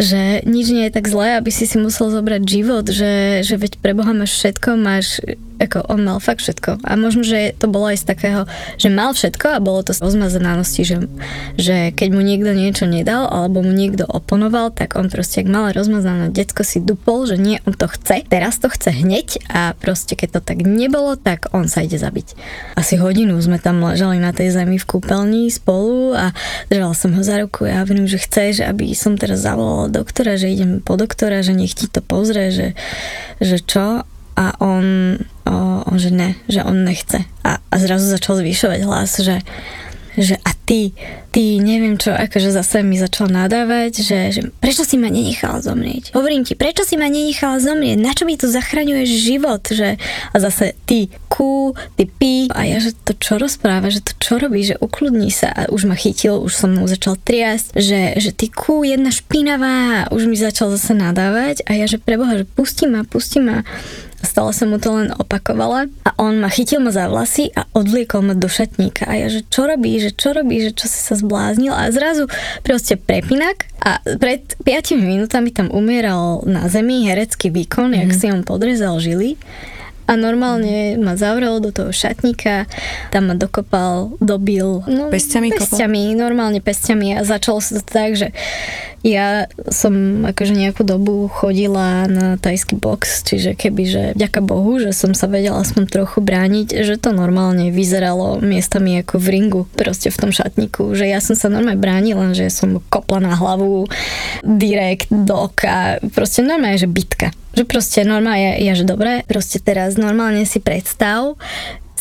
že 0.00 0.40
nič 0.48 0.72
nie 0.72 0.88
je 0.88 0.96
tak 0.96 1.04
zlé, 1.04 1.36
aby 1.36 1.52
si 1.52 1.68
si 1.68 1.76
musel 1.76 2.08
zobrať 2.08 2.42
život, 2.48 2.88
že, 2.88 3.44
že 3.44 3.60
veď 3.60 3.84
pre 3.84 3.92
Boha 3.92 4.16
máš 4.16 4.40
všetko, 4.40 4.80
máš 4.80 5.20
ako 5.62 5.86
on 5.86 6.02
mal 6.02 6.18
fakt 6.18 6.42
všetko. 6.42 6.82
A 6.82 6.98
možno, 6.98 7.22
že 7.22 7.54
to 7.54 7.70
bolo 7.70 7.90
aj 7.94 8.02
z 8.02 8.06
takého, 8.10 8.40
že 8.76 8.90
mal 8.90 9.14
všetko 9.14 9.58
a 9.58 9.62
bolo 9.62 9.86
to 9.86 9.94
z 9.94 10.02
rozmazanosti, 10.02 10.82
že, 10.82 10.96
že 11.54 11.76
keď 11.94 12.08
mu 12.10 12.22
niekto 12.26 12.50
niečo 12.52 12.90
nedal 12.90 13.30
alebo 13.30 13.62
mu 13.62 13.70
niekto 13.70 14.02
oponoval, 14.06 14.74
tak 14.74 14.98
on 14.98 15.06
proste, 15.06 15.46
ak 15.46 15.48
mal 15.48 15.70
rozmazané 15.70 16.34
decko 16.34 16.66
si 16.66 16.82
dupol, 16.82 17.30
že 17.30 17.38
nie, 17.38 17.62
on 17.64 17.74
to 17.74 17.86
chce, 17.86 18.26
teraz 18.26 18.58
to 18.58 18.66
chce 18.66 18.90
hneď 18.90 19.38
a 19.46 19.78
proste 19.78 20.18
keď 20.18 20.38
to 20.38 20.40
tak 20.42 20.58
nebolo, 20.66 21.14
tak 21.14 21.50
on 21.54 21.70
sa 21.70 21.86
ide 21.86 21.96
zabiť. 21.96 22.34
Asi 22.74 22.98
hodinu 22.98 23.38
sme 23.38 23.62
tam 23.62 23.82
ležali 23.82 24.18
na 24.18 24.34
tej 24.34 24.50
zemi 24.54 24.76
v 24.80 24.88
kúpeľni 24.88 25.48
spolu 25.50 26.18
a 26.18 26.34
držala 26.68 26.94
som 26.98 27.14
ho 27.14 27.22
za 27.22 27.38
ruku 27.38 27.66
a 27.66 27.78
ja 27.78 27.82
hovorím, 27.86 28.10
že 28.10 28.22
chceš, 28.22 28.66
aby 28.66 28.90
som 28.92 29.14
teraz 29.14 29.46
zavolala 29.46 29.90
doktora, 29.90 30.34
že 30.34 30.50
idem 30.50 30.82
po 30.82 30.98
doktora, 30.98 31.46
že 31.46 31.54
nech 31.54 31.76
ti 31.78 31.86
to 31.86 32.02
pozrie, 32.02 32.50
že, 32.50 32.68
že 33.38 33.62
čo 33.62 34.02
a 34.34 34.58
on, 34.58 35.18
o, 35.46 35.54
on 35.86 35.96
že 35.98 36.10
ne, 36.10 36.34
že 36.50 36.66
on 36.66 36.82
nechce. 36.82 37.22
A, 37.46 37.62
a 37.62 37.74
zrazu 37.78 38.10
začal 38.10 38.42
zvyšovať 38.42 38.80
hlas, 38.82 39.10
že, 39.22 39.38
že 40.18 40.34
a 40.42 40.50
ty, 40.64 40.90
ty 41.30 41.60
neviem 41.60 42.00
čo, 42.00 42.10
akože 42.10 42.50
zase 42.50 42.80
mi 42.80 42.96
začal 42.96 43.28
nadávať, 43.28 44.00
že, 44.00 44.18
že 44.32 44.40
prečo 44.58 44.82
si 44.82 44.96
ma 44.96 45.12
nenechala 45.12 45.60
zomrieť? 45.60 46.16
Hovorím 46.16 46.42
ti, 46.42 46.56
prečo 46.56 46.82
si 46.82 46.96
ma 46.96 47.06
nenechala 47.06 47.60
zomrieť? 47.60 47.98
Na 48.00 48.16
čo 48.16 48.24
mi 48.24 48.34
tu 48.40 48.48
zachraňuješ 48.48 49.10
život? 49.10 49.62
Že, 49.68 50.00
a 50.32 50.36
zase 50.40 50.72
ty 50.88 51.12
kú, 51.28 51.76
ty 51.94 52.08
pí. 52.08 52.48
A 52.50 52.64
ja, 52.64 52.80
že 52.80 52.96
to 52.96 53.12
čo 53.14 53.36
rozpráva, 53.36 53.92
že 53.92 54.00
to 54.00 54.16
čo 54.16 54.40
robí, 54.40 54.64
že 54.64 54.80
ukludní 54.80 55.28
sa. 55.28 55.52
A 55.52 55.68
už 55.68 55.84
ma 55.84 55.94
chytil, 55.94 56.40
už 56.40 56.56
som 56.56 56.72
mu 56.72 56.88
začal 56.88 57.20
triasť, 57.20 57.76
že, 57.76 58.16
že 58.16 58.30
ty 58.32 58.48
kú, 58.48 58.82
jedna 58.82 59.12
špinavá. 59.12 60.08
Už 60.10 60.26
mi 60.26 60.38
začal 60.38 60.72
zase 60.72 60.96
nadávať. 60.96 61.66
A 61.68 61.76
ja, 61.76 61.84
že 61.84 62.00
preboha, 62.00 62.40
že 62.40 62.48
pustí 62.48 62.88
ma, 62.88 63.04
pustí 63.04 63.38
ma 63.38 63.66
stále 64.26 64.50
som 64.56 64.72
mu 64.72 64.80
to 64.80 64.90
len 64.92 65.12
opakovala 65.14 65.86
a 66.04 66.10
on 66.18 66.40
ma 66.40 66.48
chytil 66.48 66.80
ma 66.80 66.90
za 66.90 67.06
vlasy 67.06 67.52
a 67.54 67.68
odvliekol 67.76 68.24
ma 68.24 68.34
do 68.34 68.48
šatníka 68.50 69.06
a 69.06 69.14
ja, 69.14 69.28
že 69.30 69.44
čo 69.46 69.68
robí, 69.68 70.00
že 70.00 70.10
čo 70.10 70.32
robí, 70.32 70.64
že 70.64 70.72
čo 70.72 70.88
si 70.88 70.98
sa 70.98 71.14
zbláznil 71.14 71.72
a 71.72 71.92
zrazu 71.92 72.26
proste 72.66 72.96
prepinak 72.96 73.68
a 73.84 74.00
pred 74.18 74.56
5 74.64 74.96
minútami 74.96 75.52
tam 75.52 75.68
umieral 75.70 76.42
na 76.48 76.66
zemi 76.72 77.04
herecký 77.04 77.52
výkon, 77.52 77.92
mm. 77.92 78.00
jak 78.00 78.10
mhm. 78.10 78.18
si 78.18 78.26
on 78.32 78.42
podrezal 78.42 78.96
žily 78.98 79.36
a 80.04 80.12
normálne 80.20 81.00
ma 81.00 81.16
zavrel 81.16 81.64
do 81.64 81.72
toho 81.72 81.88
šatníka, 81.88 82.68
tam 83.08 83.32
ma 83.32 83.34
dokopal, 83.34 84.12
dobil. 84.20 84.84
No, 84.84 85.08
pestiami? 85.08 85.48
Pestiami, 85.48 86.12
kopal? 86.12 86.20
normálne 86.20 86.60
pestiami 86.60 87.16
a 87.16 87.24
začalo 87.24 87.64
sa 87.64 87.80
to 87.80 87.88
tak, 87.88 88.12
že 88.12 88.28
ja 89.04 89.44
som 89.68 90.24
akože 90.24 90.56
nejakú 90.56 90.80
dobu 90.80 91.28
chodila 91.28 92.08
na 92.08 92.40
tajský 92.40 92.80
box, 92.80 93.20
čiže 93.28 93.52
keby, 93.52 93.82
že 93.84 94.02
ďaká 94.16 94.40
Bohu, 94.40 94.80
že 94.80 94.96
som 94.96 95.12
sa 95.12 95.28
vedela 95.28 95.60
aspoň 95.60 95.92
trochu 95.92 96.24
brániť, 96.24 96.80
že 96.80 96.96
to 96.96 97.12
normálne 97.12 97.68
vyzeralo 97.68 98.40
miestami 98.40 99.04
ako 99.04 99.20
v 99.20 99.26
ringu, 99.28 99.62
proste 99.76 100.08
v 100.08 100.16
tom 100.16 100.30
šatníku, 100.32 100.96
že 100.96 101.04
ja 101.04 101.20
som 101.20 101.36
sa 101.36 101.52
normálne 101.52 101.76
bránila, 101.76 102.32
že 102.32 102.48
som 102.48 102.80
kopla 102.88 103.20
na 103.20 103.36
hlavu 103.36 103.84
direkt 104.40 105.12
do 105.12 105.52
oka, 105.52 106.00
proste 106.16 106.40
normálne, 106.40 106.80
že 106.80 106.88
bitka 106.88 107.28
že 107.54 107.62
proste 107.64 108.02
normálne, 108.02 108.58
ja, 108.58 108.74
že 108.74 108.84
dobre, 108.84 109.22
proste 109.30 109.62
teraz 109.62 109.94
normálne 109.94 110.42
si 110.44 110.58
predstav, 110.58 111.38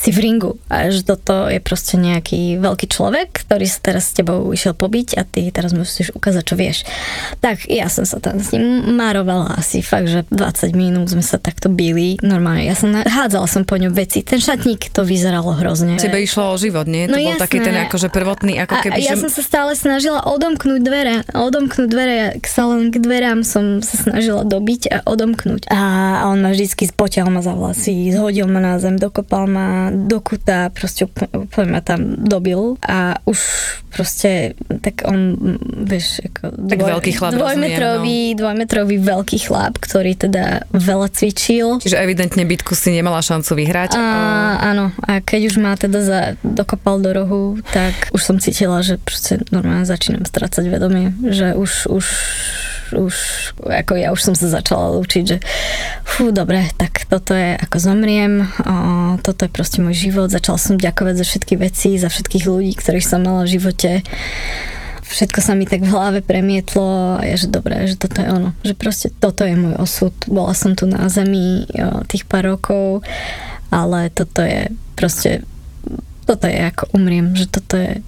si 0.04 0.12
v 0.12 0.20
ringu 0.20 0.60
a 0.68 0.92
že 0.92 1.08
toto 1.08 1.48
je 1.48 1.64
proste 1.64 1.96
nejaký 1.96 2.60
veľký 2.60 2.92
človek, 2.92 3.48
ktorý 3.48 3.64
sa 3.64 3.80
teraz 3.80 4.12
s 4.12 4.20
tebou 4.20 4.52
išiel 4.52 4.76
pobiť 4.76 5.16
a 5.16 5.24
ty 5.24 5.48
teraz 5.48 5.72
musíš 5.72 6.12
ukázať, 6.12 6.44
čo 6.44 6.56
vieš. 6.60 6.84
Tak 7.40 7.72
ja 7.72 7.88
som 7.88 8.04
sa 8.04 8.20
tam 8.20 8.44
s 8.44 8.52
ním 8.52 9.00
marovala 9.00 9.56
asi 9.56 9.80
fakt, 9.80 10.12
že 10.12 10.28
20 10.28 10.76
minút 10.76 11.08
sme 11.16 11.24
sa 11.24 11.40
takto 11.40 11.72
bili. 11.72 12.20
Normálne, 12.20 12.68
ja 12.68 12.76
som 12.76 12.92
hádzala 12.92 13.48
som 13.48 13.64
po 13.64 13.80
ňom 13.80 13.96
veci. 13.96 14.28
Ten 14.28 14.44
šatník 14.44 14.92
to 14.92 15.08
vyzeralo 15.08 15.56
hrozne. 15.56 15.96
Tebe 15.96 16.20
išlo 16.20 16.52
o 16.52 16.60
život, 16.60 16.84
nie? 16.84 17.08
To 17.08 17.16
no 17.16 17.24
bol 17.24 17.40
jasné. 17.40 17.44
taký 17.48 17.58
ten 17.64 17.78
akože 17.88 18.08
prvotný, 18.12 18.60
ako 18.60 18.76
keby... 18.84 19.00
A 19.00 19.08
ja 19.08 19.16
že... 19.16 19.24
som 19.24 19.32
sa 19.32 19.40
stále 19.40 19.72
snažila 19.80 20.28
odomknúť 20.28 20.82
dvere. 20.84 21.16
Odomknúť 21.32 21.88
dvere, 21.88 22.18
k 22.44 22.46
salon 22.50 22.92
k 22.92 23.00
dverám 23.00 23.48
som 23.48 23.80
sa 23.80 23.96
snažila 23.96 24.44
dobiť 24.44 24.82
a 24.92 24.98
odomknúť. 25.08 25.72
A 25.72 25.80
on 26.28 26.44
ma 26.44 26.52
vždycky 26.52 26.92
spoťal 26.92 27.32
ma 27.32 27.40
za 27.40 27.56
vlasy, 27.56 28.12
zhodil 28.12 28.52
ma 28.52 28.60
na 28.60 28.76
zem, 28.84 29.00
dokopal 29.00 29.48
ma, 29.48 29.93
dokuta, 29.94 30.74
proste 30.74 31.06
úplne, 31.06 31.70
ma 31.70 31.82
tam 31.86 32.18
dobil 32.18 32.76
a 32.84 33.22
už 33.30 33.40
proste, 33.94 34.58
tak 34.82 35.06
on, 35.06 35.38
vieš, 35.86 36.26
ako 36.26 36.44
Tak 36.66 36.80
veľký 36.82 37.12
chlap, 37.14 37.32
dvojmetrový, 37.38 38.34
dvojmetrový 38.34 38.96
veľký 38.98 39.38
chlap, 39.46 39.78
ktorý 39.78 40.18
teda 40.18 40.66
veľa 40.74 41.08
cvičil. 41.14 41.78
Čiže 41.78 42.02
evidentne 42.02 42.42
bitku 42.44 42.74
si 42.74 42.90
nemala 42.90 43.22
šancu 43.22 43.54
vyhrať. 43.54 43.94
A, 43.94 44.06
áno, 44.74 44.90
a 45.06 45.22
keď 45.22 45.54
už 45.54 45.56
ma 45.62 45.78
teda 45.78 46.00
za, 46.02 46.22
dokopal 46.42 46.98
do 47.00 47.14
rohu, 47.14 47.44
tak 47.70 48.10
už 48.10 48.22
som 48.22 48.42
cítila, 48.42 48.82
že 48.82 48.98
proste 48.98 49.46
normálne 49.54 49.86
začínam 49.86 50.26
strácať 50.26 50.66
vedomie, 50.66 51.14
že 51.30 51.54
už, 51.54 51.94
už 51.94 52.06
už, 52.98 53.16
ako 53.64 53.94
ja 53.98 54.14
už 54.14 54.22
som 54.22 54.36
sa 54.38 54.50
začala 54.50 54.94
učiť, 55.02 55.24
že 55.26 55.38
fú, 56.06 56.30
dobre, 56.30 56.70
tak 56.78 57.10
toto 57.10 57.34
je 57.34 57.58
ako 57.58 57.78
zomriem, 57.82 58.46
o, 58.46 58.76
toto 59.22 59.46
je 59.48 59.52
proste 59.52 59.82
môj 59.82 59.98
život, 60.10 60.30
začala 60.30 60.62
som 60.62 60.78
ďakovať 60.78 61.16
za 61.22 61.26
všetky 61.26 61.54
veci, 61.58 61.98
za 61.98 62.14
všetkých 62.14 62.46
ľudí, 62.46 62.74
ktorých 62.78 63.08
som 63.08 63.26
mala 63.26 63.50
v 63.50 63.54
živote. 63.58 64.06
Všetko 65.04 65.40
sa 65.46 65.54
mi 65.54 65.70
tak 65.70 65.86
v 65.86 65.94
hlave 65.94 66.20
premietlo 66.26 67.22
a 67.22 67.26
je, 67.26 67.46
že 67.46 67.48
dobré, 67.50 67.86
že 67.86 68.02
toto 68.02 68.18
je 68.22 68.28
ono, 68.30 68.50
že 68.66 68.74
proste 68.74 69.08
toto 69.14 69.46
je 69.46 69.54
môj 69.54 69.78
osud. 69.78 70.14
Bola 70.26 70.58
som 70.58 70.74
tu 70.74 70.90
na 70.90 71.10
zemi 71.10 71.70
o, 71.74 72.02
tých 72.06 72.26
pár 72.26 72.46
rokov, 72.58 73.06
ale 73.70 74.10
toto 74.14 74.42
je 74.42 74.70
proste 74.94 75.46
toto 76.24 76.48
je 76.48 76.56
ako 76.56 76.88
umriem, 76.96 77.36
že 77.36 77.52
toto 77.52 77.76
je 77.76 78.00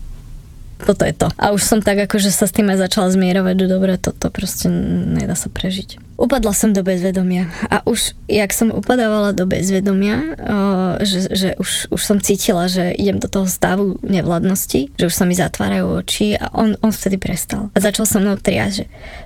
toto 0.84 1.08
je 1.08 1.16
to. 1.16 1.28
A 1.40 1.56
už 1.56 1.64
som 1.64 1.80
tak 1.80 1.96
akože 2.04 2.28
sa 2.30 2.46
s 2.46 2.56
tým 2.56 2.68
aj 2.72 2.90
začala 2.90 3.08
zmierovať, 3.14 3.56
že 3.56 3.68
dobre, 3.72 3.94
toto 3.96 4.28
proste 4.28 4.68
nedá 4.68 5.34
sa 5.38 5.48
prežiť. 5.48 6.04
Upadla 6.16 6.56
som 6.56 6.72
do 6.72 6.80
bezvedomia 6.80 7.52
a 7.68 7.84
už, 7.84 8.16
jak 8.32 8.56
som 8.56 8.72
upadávala 8.72 9.36
do 9.36 9.44
bezvedomia, 9.44 10.36
že, 11.04 11.28
že 11.28 11.50
už, 11.60 11.92
už 11.92 12.02
som 12.02 12.24
cítila, 12.24 12.72
že 12.72 12.96
idem 12.96 13.20
do 13.20 13.28
toho 13.28 13.48
stavu 13.52 14.00
nevladnosti, 14.00 14.96
že 14.96 15.06
už 15.08 15.16
sa 15.16 15.28
mi 15.28 15.36
zatvárajú 15.36 16.00
oči 16.00 16.40
a 16.40 16.56
on, 16.56 16.80
on 16.80 16.96
vtedy 16.96 17.20
prestal. 17.20 17.68
A 17.76 17.84
začal 17.84 18.08
som 18.08 18.24
mnou 18.24 18.40
triať, 18.40 18.72
že, 18.72 18.86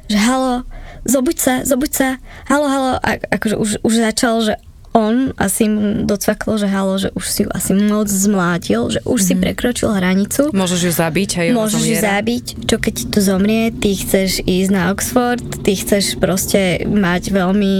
že 0.10 0.18
halo, 0.18 0.66
zobuď 1.06 1.38
sa, 1.38 1.54
zobuď 1.62 1.92
sa, 1.94 2.10
halo, 2.50 2.68
halo, 2.68 2.92
a 2.98 3.10
akože 3.22 3.56
už, 3.56 3.70
už 3.86 3.94
začal, 3.94 4.42
že 4.42 4.54
on 4.94 5.38
asi 5.38 5.70
mu 5.70 6.04
docvaklo, 6.04 6.58
že 6.58 6.66
halo, 6.66 6.98
že 6.98 7.14
už 7.14 7.26
si 7.30 7.40
ju 7.46 7.50
asi 7.54 7.78
moc 7.78 8.10
zmlátil, 8.10 8.90
že 8.90 9.00
už 9.06 9.22
mm-hmm. 9.22 9.28
si 9.28 9.34
Mhm. 9.38 9.42
prekročil 9.46 9.90
hranicu. 9.94 10.42
Môžeš 10.50 10.82
ju 10.90 10.94
zabiť 10.94 11.30
a 11.38 11.42
Môžeš 11.54 11.84
ju 11.86 11.98
zabiť, 12.02 12.46
čo 12.66 12.76
keď 12.82 12.94
ti 12.98 13.06
to 13.10 13.20
zomrie, 13.22 13.70
ty 13.70 13.94
chceš 13.94 14.42
ísť 14.42 14.72
na 14.74 14.90
Oxford, 14.90 15.42
ty 15.62 15.78
chceš 15.78 16.18
proste 16.18 16.84
mať 16.90 17.30
veľmi, 17.30 17.76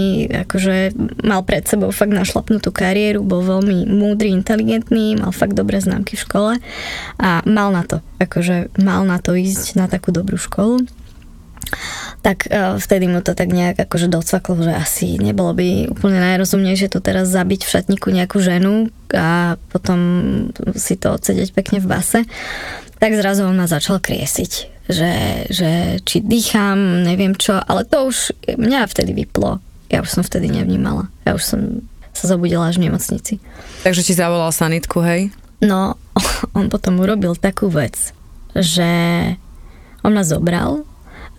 akože 0.46 0.94
mal 1.26 1.42
pred 1.42 1.66
sebou 1.66 1.90
fakt 1.90 2.14
našlapnutú 2.14 2.70
kariéru, 2.70 3.26
bol 3.26 3.42
veľmi 3.42 3.90
múdry, 3.90 4.30
inteligentný, 4.30 5.18
mal 5.18 5.34
fakt 5.34 5.58
dobré 5.58 5.82
známky 5.82 6.14
v 6.14 6.24
škole 6.24 6.52
a 7.18 7.30
mal 7.42 7.74
na 7.74 7.82
to, 7.82 7.98
akože 8.22 8.70
mal 8.78 9.02
na 9.02 9.18
to 9.18 9.34
ísť 9.34 9.74
na 9.74 9.90
takú 9.90 10.14
dobrú 10.14 10.38
školu 10.38 10.86
tak 12.20 12.48
uh, 12.52 12.76
vtedy 12.76 13.08
mu 13.08 13.24
to 13.24 13.32
tak 13.32 13.48
nejak 13.48 13.80
akože 13.80 14.12
docvaklo, 14.12 14.60
že 14.60 14.72
asi 14.76 15.16
nebolo 15.16 15.56
by 15.56 15.88
úplne 15.88 16.20
najrozumnejšie 16.20 16.92
tu 16.92 17.00
teraz 17.00 17.32
zabiť 17.32 17.64
v 17.64 17.72
šatníku 17.72 18.12
nejakú 18.12 18.38
ženu 18.44 18.92
a 19.16 19.56
potom 19.72 19.98
si 20.76 21.00
to 21.00 21.16
odsedeť 21.16 21.56
pekne 21.56 21.80
v 21.80 21.88
base. 21.88 22.20
Tak 23.00 23.16
zrazu 23.16 23.48
on 23.48 23.56
ma 23.56 23.64
začal 23.64 23.96
kriesiť, 24.04 24.52
že, 24.92 25.12
že 25.48 25.70
či 26.04 26.20
dýcham, 26.20 27.08
neviem 27.08 27.32
čo, 27.32 27.56
ale 27.56 27.88
to 27.88 28.12
už 28.12 28.36
mňa 28.44 28.84
vtedy 28.84 29.16
vyplo. 29.16 29.64
Ja 29.88 30.04
už 30.04 30.20
som 30.20 30.22
vtedy 30.22 30.52
nevnímala. 30.52 31.08
Ja 31.24 31.34
už 31.34 31.42
som 31.42 31.60
sa 32.12 32.28
zobudila 32.28 32.68
až 32.68 32.76
v 32.76 32.92
nemocnici. 32.92 33.40
Takže 33.80 34.04
ti 34.04 34.12
zavolal 34.12 34.52
sanitku, 34.52 35.00
hej? 35.00 35.32
No, 35.64 35.96
on 36.58 36.68
potom 36.68 37.00
urobil 37.00 37.32
takú 37.32 37.72
vec, 37.72 38.12
že 38.52 38.92
on 40.04 40.12
ma 40.12 40.20
zobral 40.20 40.84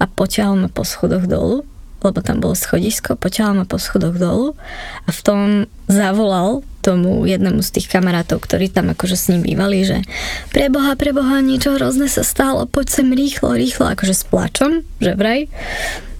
a 0.02 0.10
poťahal 0.10 0.58
ma 0.58 0.70
po 0.74 0.82
schodoch 0.82 1.30
dolu, 1.30 1.62
lebo 2.02 2.20
tam 2.26 2.42
bolo 2.42 2.58
schodisko, 2.58 3.14
poťahal 3.14 3.62
ma 3.62 3.66
po 3.70 3.78
schodoch 3.78 4.18
dolu 4.18 4.58
a 5.06 5.10
v 5.14 5.22
tom 5.22 5.40
zavolal 5.86 6.66
tomu 6.82 7.30
jednému 7.30 7.62
z 7.62 7.78
tých 7.78 7.88
kamarátov, 7.94 8.42
ktorí 8.42 8.74
tam 8.74 8.90
akože 8.90 9.14
s 9.14 9.30
ním 9.30 9.46
bývali, 9.46 9.86
že 9.86 10.02
preboha, 10.50 10.98
preboha, 10.98 11.38
niečo 11.46 11.78
hrozné 11.78 12.10
sa 12.10 12.26
stalo, 12.26 12.66
poď 12.66 12.90
sem 12.90 13.08
rýchlo, 13.14 13.54
rýchlo, 13.54 13.94
akože 13.94 14.18
s 14.18 14.26
plačom, 14.26 14.82
že 14.98 15.14
vraj. 15.14 15.46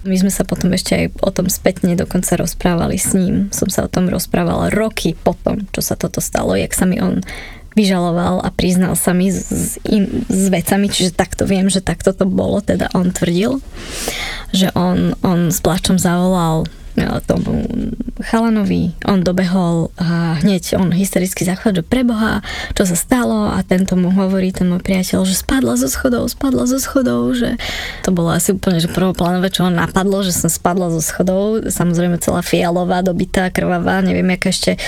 My 0.06 0.18
sme 0.18 0.30
sa 0.30 0.46
potom 0.46 0.70
ešte 0.74 0.94
aj 0.94 1.04
o 1.22 1.30
tom 1.34 1.46
spätne 1.50 1.94
dokonca 1.98 2.34
rozprávali 2.34 2.98
s 2.98 3.14
ním. 3.14 3.50
Som 3.54 3.70
sa 3.70 3.86
o 3.86 3.90
tom 3.90 4.10
rozprávala 4.10 4.70
roky 4.70 5.14
potom, 5.14 5.66
čo 5.74 5.82
sa 5.82 5.94
toto 5.94 6.22
stalo, 6.22 6.58
jak 6.58 6.74
sa 6.74 6.86
mi 6.86 6.98
on 6.98 7.22
vyžaloval 7.72 8.44
a 8.44 8.48
priznal 8.52 8.94
sa 8.98 9.16
mi 9.16 9.32
s, 9.32 9.80
in, 9.88 10.26
s 10.28 10.48
vecami, 10.52 10.86
čiže 10.92 11.16
takto 11.16 11.48
viem, 11.48 11.68
že 11.72 11.84
takto 11.84 12.12
to 12.12 12.28
bolo, 12.28 12.60
teda 12.60 12.92
on 12.92 13.12
tvrdil, 13.12 13.60
že 14.52 14.68
on, 14.76 15.16
on 15.24 15.48
s 15.48 15.58
plačom 15.64 15.96
zavolal 15.96 16.68
tomu 17.24 17.66
chalanovi, 18.22 18.94
on 19.08 19.24
dobehol 19.24 19.90
a 19.98 20.38
hneď 20.38 20.78
on 20.78 20.94
hystericky 20.94 21.42
zachváť, 21.42 21.82
že 21.82 21.84
preboha, 21.84 22.44
čo 22.76 22.86
sa 22.86 22.94
stalo 22.94 23.50
a 23.50 23.58
tento 23.66 23.98
mu 23.98 24.12
hovorí, 24.14 24.54
ten 24.54 24.70
môj 24.70 24.84
priateľ, 24.84 25.26
že 25.26 25.34
spadla 25.34 25.74
zo 25.80 25.90
schodov, 25.90 26.30
spadla 26.30 26.68
zo 26.68 26.78
schodov, 26.78 27.34
že 27.34 27.58
to 28.06 28.14
bolo 28.14 28.30
asi 28.30 28.54
úplne, 28.54 28.78
že 28.78 28.92
prvoplánové, 28.92 29.50
čo 29.50 29.66
ho 29.66 29.72
napadlo, 29.72 30.22
že 30.22 30.30
som 30.36 30.52
spadla 30.52 30.92
zo 30.92 31.02
schodov, 31.02 31.66
samozrejme 31.66 32.20
celá 32.22 32.44
fialová, 32.44 33.02
dobitá, 33.02 33.50
krvavá, 33.50 34.04
neviem, 34.04 34.28
aká 34.30 34.52
ešte, 34.52 34.78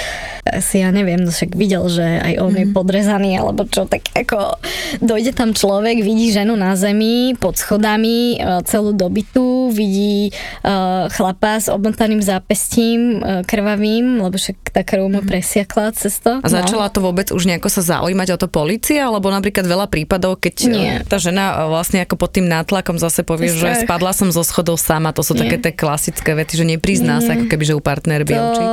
asi 0.46 0.84
ja 0.84 0.94
neviem, 0.94 1.18
no 1.18 1.32
však 1.32 1.56
videl, 1.56 1.88
že 1.90 2.04
aj 2.04 2.34
on 2.38 2.54
mm-hmm. 2.54 2.70
je 2.70 2.76
podrezaný, 2.76 3.30
alebo 3.40 3.66
čo, 3.66 3.88
tak 3.88 4.06
ako 4.14 4.60
dojde 5.02 5.34
tam 5.34 5.56
človek, 5.56 6.04
vidí 6.04 6.30
ženu 6.30 6.54
na 6.54 6.78
zemi, 6.78 7.34
pod 7.34 7.58
schodami, 7.58 8.38
celú 8.68 8.94
dobitu, 8.94 9.72
vidí 9.74 10.30
uh, 10.62 11.10
chlapa 11.10 11.58
s 11.58 11.66
obmotaným 11.94 12.18
zápestím, 12.26 13.22
uh, 13.22 13.46
krvavým, 13.46 14.18
lebo 14.18 14.34
však 14.34 14.74
tá 14.74 14.82
krv 14.82 15.06
mu 15.06 15.22
presiakla 15.22 15.94
cez 15.94 16.18
to. 16.18 16.42
A 16.42 16.48
začala 16.50 16.90
to 16.90 16.98
vôbec 16.98 17.30
už 17.30 17.46
nejako 17.46 17.70
sa 17.70 17.86
zaujímať 17.86 18.34
o 18.34 18.38
to 18.42 18.50
policia, 18.50 19.06
alebo 19.06 19.30
napríklad 19.30 19.62
veľa 19.62 19.86
prípadov, 19.86 20.42
keď 20.42 20.54
Nie. 20.66 20.94
tá 21.06 21.22
žena 21.22 21.70
vlastne 21.70 22.02
ako 22.02 22.18
pod 22.18 22.34
tým 22.34 22.50
nátlakom 22.50 22.98
zase 22.98 23.22
povie, 23.22 23.54
že 23.54 23.86
spadla 23.86 24.10
som 24.10 24.34
zo 24.34 24.42
schodov 24.42 24.82
sama, 24.82 25.14
to 25.14 25.22
sú 25.22 25.38
Nie. 25.38 25.46
také 25.46 25.70
tie 25.70 25.72
klasické 25.78 26.34
vety, 26.34 26.58
že 26.58 26.66
neprizná 26.66 27.22
sa, 27.22 27.38
ako 27.38 27.46
keby, 27.46 27.62
že 27.62 27.78
u 27.78 27.82
partner 27.82 28.26
by 28.26 28.34
to, 28.34 28.66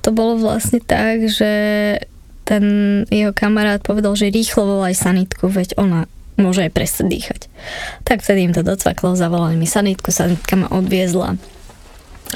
to 0.00 0.10
bolo 0.16 0.40
vlastne 0.40 0.80
tak, 0.80 1.28
že 1.28 1.52
ten 2.48 2.64
jeho 3.12 3.36
kamarát 3.36 3.84
povedal, 3.84 4.16
že 4.16 4.32
rýchlo 4.32 4.64
volaj 4.64 4.96
sanitku, 4.96 5.52
veď 5.52 5.76
ona 5.76 6.08
môže 6.40 6.64
aj 6.64 6.72
prestať 6.72 7.06
dýchať. 7.12 7.40
Tak 8.08 8.24
vtedy 8.24 8.48
im 8.48 8.56
to 8.56 8.64
docvaklo, 8.64 9.18
zavolali 9.18 9.58
mi 9.60 9.68
sanitku, 9.68 10.08
sanitka 10.08 10.56
ma 10.56 10.72
odviezla. 10.72 11.36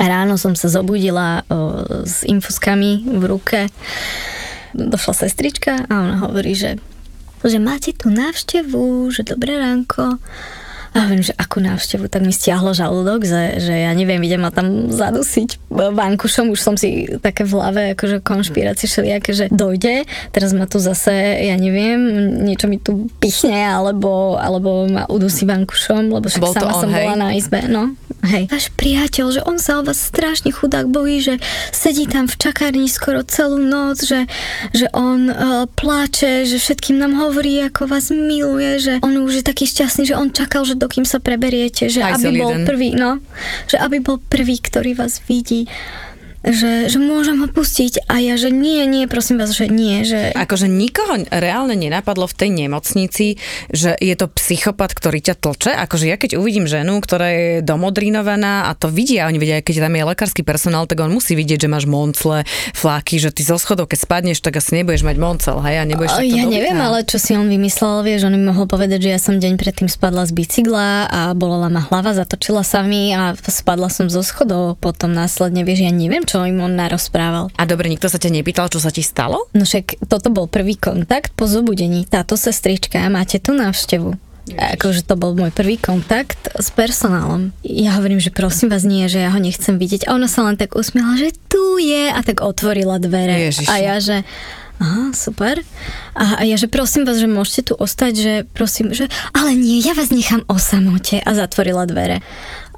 Ráno 0.00 0.40
som 0.40 0.56
sa 0.56 0.72
zobudila 0.72 1.44
o, 1.48 1.84
s 2.08 2.24
infuskami 2.24 3.04
v 3.04 3.22
ruke. 3.28 3.60
Došla 4.72 5.28
sestrička 5.28 5.84
a 5.84 5.92
ona 5.92 6.16
hovorí, 6.24 6.56
že, 6.56 6.80
že 7.44 7.60
máte 7.60 7.92
tu 7.92 8.08
návštevu, 8.08 9.12
že 9.12 9.28
dobré 9.28 9.60
ránko. 9.60 10.16
A 10.92 11.08
hovorím, 11.08 11.24
že 11.24 11.32
akú 11.40 11.64
návštevu, 11.64 12.04
tak 12.12 12.20
mi 12.20 12.36
stiahlo 12.36 12.76
žalúdok, 12.76 13.24
že, 13.24 13.64
že 13.64 13.74
ja 13.88 13.92
neviem, 13.96 14.20
idem 14.28 14.44
ma 14.44 14.52
tam 14.52 14.92
zadusiť 14.92 15.72
vankušom, 15.72 16.52
už 16.52 16.60
som 16.60 16.74
si 16.76 17.08
také 17.24 17.48
v 17.48 17.56
hlave, 17.56 17.82
akože 17.96 18.20
konšpirácie 18.20 18.84
všelijaké, 18.92 19.30
že 19.32 19.46
dojde, 19.48 20.04
teraz 20.36 20.52
ma 20.52 20.68
tu 20.68 20.76
zase, 20.76 21.12
ja 21.48 21.56
neviem, 21.56 21.96
niečo 22.44 22.68
mi 22.68 22.76
tu 22.76 23.08
pichne, 23.24 23.72
alebo, 23.72 24.36
alebo 24.36 24.84
ma 24.84 25.08
udusí 25.08 25.48
vankušom, 25.48 26.12
lebo 26.12 26.28
však 26.28 26.44
Bol 26.44 26.52
sama 26.52 26.76
on, 26.76 26.82
som 26.84 26.90
hej? 26.92 27.08
bola 27.08 27.16
na 27.16 27.28
izbe, 27.32 27.64
no. 27.72 27.96
Hej. 28.22 28.52
Váš 28.52 28.70
priateľ, 28.78 29.26
že 29.34 29.40
on 29.42 29.56
sa 29.58 29.80
o 29.80 29.82
vás 29.82 29.98
strašne 29.98 30.54
chudák 30.54 30.86
bojí, 30.86 31.24
že 31.24 31.34
sedí 31.74 32.06
tam 32.06 32.30
v 32.30 32.36
čakárni 32.38 32.86
skoro 32.86 33.26
celú 33.26 33.58
noc, 33.58 33.98
že, 34.04 34.30
že 34.70 34.86
on 34.94 35.26
uh, 35.26 35.66
pláče, 35.66 36.46
že 36.46 36.62
všetkým 36.62 37.02
nám 37.02 37.18
hovorí, 37.18 37.58
ako 37.66 37.90
vás 37.90 38.14
miluje, 38.14 38.78
že 38.78 38.92
on 39.02 39.18
už 39.24 39.42
je 39.42 39.44
taký 39.48 39.66
šťastný, 39.66 40.06
že 40.06 40.14
on 40.14 40.30
čakal, 40.30 40.62
že 40.62 40.78
dokým 40.82 41.06
sa 41.06 41.22
preberiete, 41.22 41.86
že 41.86 42.02
Aj 42.02 42.18
aby 42.18 42.42
bol 42.42 42.58
jeden. 42.58 42.66
prvý, 42.66 42.90
no, 42.98 43.22
že 43.70 43.78
aby 43.78 44.02
bol 44.02 44.18
prvý, 44.18 44.58
ktorý 44.58 44.98
vás 44.98 45.22
vidí 45.30 45.70
že, 46.42 46.90
že 46.90 46.98
môžem 46.98 47.38
ho 47.38 47.48
pustiť 47.48 48.10
a 48.10 48.18
ja, 48.18 48.34
že 48.34 48.50
nie, 48.50 48.82
nie, 48.90 49.06
prosím 49.06 49.38
vás, 49.38 49.54
že 49.54 49.70
nie, 49.70 50.02
že 50.02 50.34
Akože 50.34 50.66
nikoho 50.66 51.22
reálne 51.30 51.78
nenapadlo 51.78 52.26
v 52.26 52.34
tej 52.34 52.50
nemocnici, 52.50 53.38
že 53.70 53.94
je 53.98 54.14
to 54.18 54.26
psychopat, 54.26 54.90
ktorý 54.92 55.22
ťa 55.22 55.34
tlče. 55.38 55.72
Akože 55.74 56.10
ja 56.10 56.18
keď 56.18 56.36
uvidím 56.36 56.66
ženu, 56.66 56.98
ktorá 56.98 57.28
je 57.30 57.50
domodrinovaná 57.62 58.68
a 58.68 58.74
to 58.74 58.90
vidia, 58.90 59.30
oni 59.30 59.38
vedia, 59.38 59.62
keď 59.62 59.86
tam 59.86 59.94
je 59.94 60.02
lekársky 60.02 60.42
personál, 60.42 60.90
tak 60.90 60.98
on 60.98 61.14
musí 61.14 61.38
vidieť, 61.38 61.66
že 61.66 61.68
máš 61.70 61.86
moncle, 61.86 62.42
fláky, 62.74 63.22
že 63.22 63.30
ty 63.30 63.46
zo 63.46 63.56
schodov, 63.56 63.86
keď 63.86 63.98
spadneš, 64.02 64.42
tak 64.42 64.58
asi 64.58 64.82
nebudeš 64.82 65.06
mať 65.06 65.16
moncel, 65.22 65.62
hej, 65.62 65.78
a 65.78 65.84
nebudeš 65.86 66.18
takto 66.18 66.34
ja 66.34 66.44
neviem, 66.48 66.78
ale 66.78 67.06
čo 67.06 67.22
si 67.22 67.38
on 67.38 67.46
vymyslel, 67.46 68.02
vieš, 68.02 68.26
on 68.26 68.34
mi 68.34 68.42
mohol 68.42 68.66
povedať, 68.66 69.06
že 69.06 69.10
ja 69.14 69.20
som 69.22 69.38
deň 69.38 69.54
predtým 69.60 69.86
spadla 69.86 70.26
z 70.26 70.32
bicykla 70.34 71.06
a 71.06 71.20
bolela 71.38 71.70
ma 71.70 71.86
hlava, 71.86 72.16
zatočila 72.16 72.66
sa 72.66 72.82
mi 72.82 73.14
a 73.14 73.36
spadla 73.38 73.92
som 73.92 74.10
zo 74.10 74.24
schodov, 74.24 74.80
potom 74.82 75.14
následne, 75.14 75.62
vieš, 75.62 75.86
ja 75.86 75.92
neviem, 75.92 76.24
čo 76.32 76.48
im 76.48 76.64
on 76.64 76.72
narozprával. 76.72 77.52
A 77.60 77.68
dobre, 77.68 77.92
nikto 77.92 78.08
sa 78.08 78.16
ťa 78.16 78.32
nepýtal, 78.32 78.72
čo 78.72 78.80
sa 78.80 78.88
ti 78.88 79.04
stalo? 79.04 79.52
No 79.52 79.68
však 79.68 80.08
toto 80.08 80.32
bol 80.32 80.48
prvý 80.48 80.80
kontakt 80.80 81.36
po 81.36 81.44
zobudení. 81.44 82.08
Táto 82.08 82.40
sestrička, 82.40 83.04
máte 83.12 83.36
tu 83.36 83.52
návštevu. 83.52 84.16
Akože 84.56 85.04
to 85.04 85.14
bol 85.14 85.36
môj 85.36 85.52
prvý 85.52 85.76
kontakt 85.76 86.50
s 86.56 86.72
personálom. 86.72 87.52
Ja 87.62 88.00
hovorím, 88.00 88.18
že 88.18 88.32
prosím 88.32 88.72
vás 88.72 88.82
nie, 88.82 89.06
že 89.12 89.22
ja 89.22 89.30
ho 89.30 89.38
nechcem 89.38 89.76
vidieť. 89.76 90.08
A 90.08 90.16
ona 90.16 90.26
sa 90.26 90.42
len 90.48 90.56
tak 90.56 90.72
usmiela, 90.72 91.20
že 91.20 91.36
tu 91.52 91.76
je 91.76 92.08
a 92.08 92.20
tak 92.24 92.40
otvorila 92.40 92.96
dvere. 92.96 93.52
Ježiši. 93.52 93.68
A 93.68 93.74
ja, 93.78 93.96
že 94.00 94.24
aha, 94.82 95.14
super. 95.14 95.62
A, 96.16 96.40
a 96.40 96.48
ja, 96.48 96.58
že 96.58 96.66
prosím 96.66 97.06
vás, 97.06 97.22
že 97.22 97.30
môžete 97.30 97.70
tu 97.70 97.74
ostať, 97.78 98.12
že 98.18 98.32
prosím, 98.50 98.90
že 98.90 99.06
ale 99.30 99.54
nie, 99.54 99.78
ja 99.78 99.94
vás 99.94 100.10
nechám 100.10 100.42
o 100.50 100.58
samote 100.58 101.22
a 101.22 101.30
zatvorila 101.36 101.86
dvere. 101.86 102.18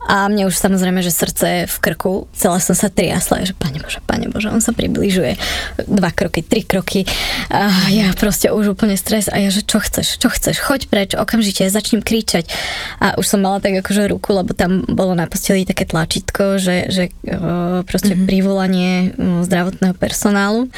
A 0.05 0.28
mne 0.28 0.44
už 0.48 0.57
samozrejme, 0.61 1.00
že 1.00 1.09
srdce 1.09 1.64
v 1.64 1.76
krku, 1.80 2.28
celá 2.36 2.61
som 2.61 2.76
sa 2.76 2.92
triasla, 2.92 3.48
že 3.48 3.57
pane 3.57 3.80
Bože, 3.80 4.05
pane 4.05 4.28
Bože, 4.28 4.52
on 4.52 4.61
sa 4.61 4.76
približuje. 4.76 5.40
Dva 5.88 6.12
kroky, 6.12 6.44
tri 6.44 6.61
kroky. 6.61 7.09
A 7.48 7.88
ja 7.88 8.12
proste 8.12 8.52
už 8.52 8.76
úplne 8.76 9.00
stres 9.00 9.32
a 9.32 9.40
ja, 9.40 9.48
že 9.48 9.64
čo 9.64 9.80
chceš, 9.80 10.20
čo 10.20 10.28
chceš, 10.28 10.61
choď 10.61 10.92
preč, 10.92 11.11
okamžite, 11.16 11.72
začnem 11.72 12.05
kričať. 12.05 12.52
A 13.00 13.16
už 13.16 13.24
som 13.24 13.40
mala 13.40 13.64
tak 13.64 13.80
akože 13.80 14.12
ruku, 14.12 14.36
lebo 14.36 14.52
tam 14.52 14.84
bolo 14.84 15.16
na 15.16 15.24
posteli 15.24 15.64
také 15.64 15.88
tlačítko, 15.88 16.61
že, 16.61 16.92
že 16.92 17.02
o, 17.24 17.80
proste 17.88 18.12
mm-hmm. 18.12 18.28
privolanie 18.28 18.92
o, 19.16 19.40
zdravotného 19.40 19.96
personálu 19.96 20.68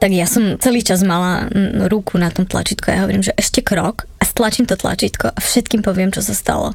tak 0.00 0.16
ja 0.16 0.24
som 0.24 0.56
celý 0.56 0.80
čas 0.80 1.04
mala 1.04 1.44
ruku 1.84 2.16
na 2.16 2.32
tom 2.32 2.48
tlačítku 2.48 2.88
a 2.88 2.96
ja 2.96 3.02
hovorím, 3.04 3.20
že 3.20 3.36
ešte 3.36 3.60
krok 3.60 4.08
a 4.16 4.24
stlačím 4.24 4.64
to 4.64 4.72
tlačítko 4.72 5.28
a 5.28 5.38
všetkým 5.38 5.84
poviem, 5.84 6.08
čo 6.08 6.24
sa 6.24 6.32
stalo. 6.32 6.72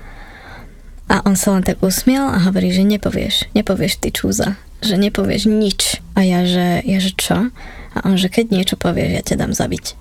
A 1.05 1.21
on 1.21 1.37
sa 1.37 1.53
len 1.53 1.61
tak 1.61 1.85
usmiel 1.85 2.25
a 2.25 2.41
hovorí, 2.41 2.73
že 2.73 2.81
nepovieš, 2.81 3.53
nepovieš 3.53 4.01
ty 4.01 4.09
čúza, 4.09 4.57
že 4.81 4.97
nepovieš 4.97 5.45
nič. 5.45 6.01
A 6.17 6.25
ja, 6.25 6.41
že, 6.49 6.81
ja, 6.81 6.97
že 6.97 7.13
čo? 7.13 7.53
A 7.93 7.97
on, 8.03 8.17
že 8.17 8.33
keď 8.33 8.49
niečo 8.49 8.75
povieš, 8.75 9.11
ja 9.13 9.21
ťa 9.21 9.45
dám 9.45 9.53
zabiť. 9.53 9.93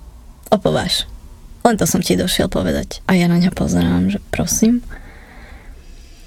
Opováš. 0.49 1.05
Len 1.61 1.77
to 1.77 1.85
som 1.85 2.01
ti 2.01 2.17
došiel 2.17 2.49
povedať. 2.49 3.05
A 3.09 3.17
ja 3.17 3.29
na 3.29 3.37
ňa 3.37 3.53
pozerám, 3.53 4.13
že 4.13 4.21
prosím. 4.33 4.81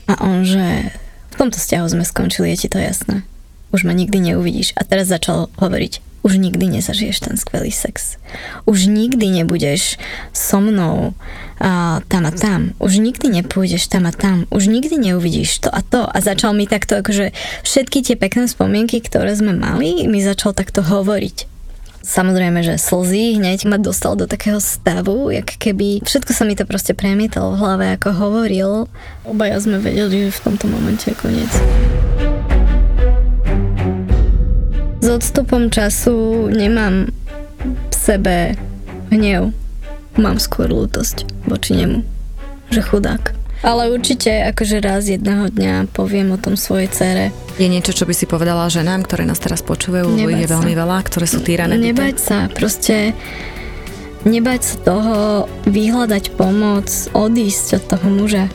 A 0.07 0.19
on, 0.23 0.47
že 0.47 0.95
v 1.31 1.35
tomto 1.35 1.59
vzťahu 1.59 1.87
sme 1.87 2.05
skončili, 2.07 2.55
je 2.55 2.67
ti 2.67 2.69
to 2.71 2.79
jasné. 2.79 3.27
Už 3.71 3.85
ma 3.85 3.93
nikdy 3.93 4.19
neuvidíš. 4.19 4.75
A 4.79 4.87
teraz 4.87 5.11
začal 5.11 5.51
hovoriť, 5.59 6.01
už 6.29 6.37
nikdy 6.37 6.77
nezažiješ 6.77 7.25
ten 7.25 7.41
skvelý 7.41 7.73
sex. 7.73 8.21
Už 8.69 8.85
nikdy 8.85 9.33
nebudeš 9.41 9.97
so 10.37 10.61
mnou 10.61 11.17
a, 11.57 12.05
tam 12.05 12.29
a 12.29 12.33
tam. 12.37 12.77
Už 12.77 13.01
nikdy 13.01 13.33
nepôjdeš 13.41 13.89
tam 13.89 14.05
a 14.05 14.13
tam. 14.13 14.45
Už 14.53 14.69
nikdy 14.69 15.01
neuvidíš 15.01 15.65
to 15.65 15.73
a 15.73 15.81
to. 15.81 16.05
A 16.05 16.21
začal 16.21 16.53
mi 16.53 16.69
takto, 16.69 17.01
akože 17.01 17.33
všetky 17.65 18.05
tie 18.05 18.21
pekné 18.21 18.45
spomienky, 18.45 19.01
ktoré 19.01 19.33
sme 19.33 19.57
mali, 19.57 20.05
mi 20.05 20.21
začal 20.21 20.53
takto 20.53 20.85
hovoriť. 20.85 21.49
Samozrejme, 22.05 22.61
že 22.61 22.77
slzy 22.77 23.41
hneď 23.41 23.65
ma 23.69 23.81
dostal 23.81 24.17
do 24.17 24.29
takého 24.29 24.61
stavu, 24.61 25.33
jak 25.33 25.57
keby 25.57 26.05
všetko 26.05 26.33
sa 26.37 26.45
mi 26.45 26.57
to 26.57 26.69
proste 26.69 26.93
premietalo 26.93 27.57
v 27.57 27.61
hlave, 27.61 27.87
ako 27.97 28.09
hovoril. 28.13 28.71
Obaja 29.25 29.61
sme 29.61 29.81
vedeli, 29.81 30.29
že 30.29 30.37
v 30.37 30.45
tomto 30.45 30.69
momente 30.69 31.09
je 31.09 31.17
koniec. 31.17 31.53
S 35.09 35.25
odstupom 35.25 35.73
času 35.73 36.53
nemám 36.53 37.09
v 37.65 37.95
sebe 37.97 38.61
hnev. 39.09 39.57
Mám 40.21 40.37
skôr 40.37 40.69
lútosť 40.69 41.25
voči 41.49 41.81
nemu. 41.81 42.05
Že 42.69 42.81
chudák. 42.85 43.33
Ale 43.65 43.89
určite 43.89 44.29
akože 44.53 44.85
raz 44.85 45.09
jedného 45.09 45.49
dňa 45.49 45.89
poviem 45.97 46.37
o 46.37 46.37
tom 46.37 46.61
svojej 46.61 46.93
cere. 46.93 47.33
Je 47.57 47.73
niečo, 47.73 47.97
čo 47.97 48.05
by 48.05 48.13
si 48.13 48.29
povedala 48.29 48.69
ženám, 48.69 49.09
ktoré 49.09 49.25
nás 49.25 49.41
teraz 49.41 49.65
počúvajú, 49.65 50.13
lebo 50.13 50.29
je 50.29 50.45
sa. 50.45 50.61
veľmi 50.61 50.77
veľa, 50.77 50.99
ktoré 51.09 51.25
sú 51.25 51.41
týrané. 51.41 51.81
Nebať 51.81 52.17
sa, 52.21 52.53
proste 52.53 53.17
nebať 54.29 54.61
sa 54.61 54.77
toho, 54.93 55.17
vyhľadať 55.65 56.37
pomoc, 56.37 56.85
odísť 57.17 57.81
od 57.81 57.85
toho 57.97 58.09
muža, 58.13 58.53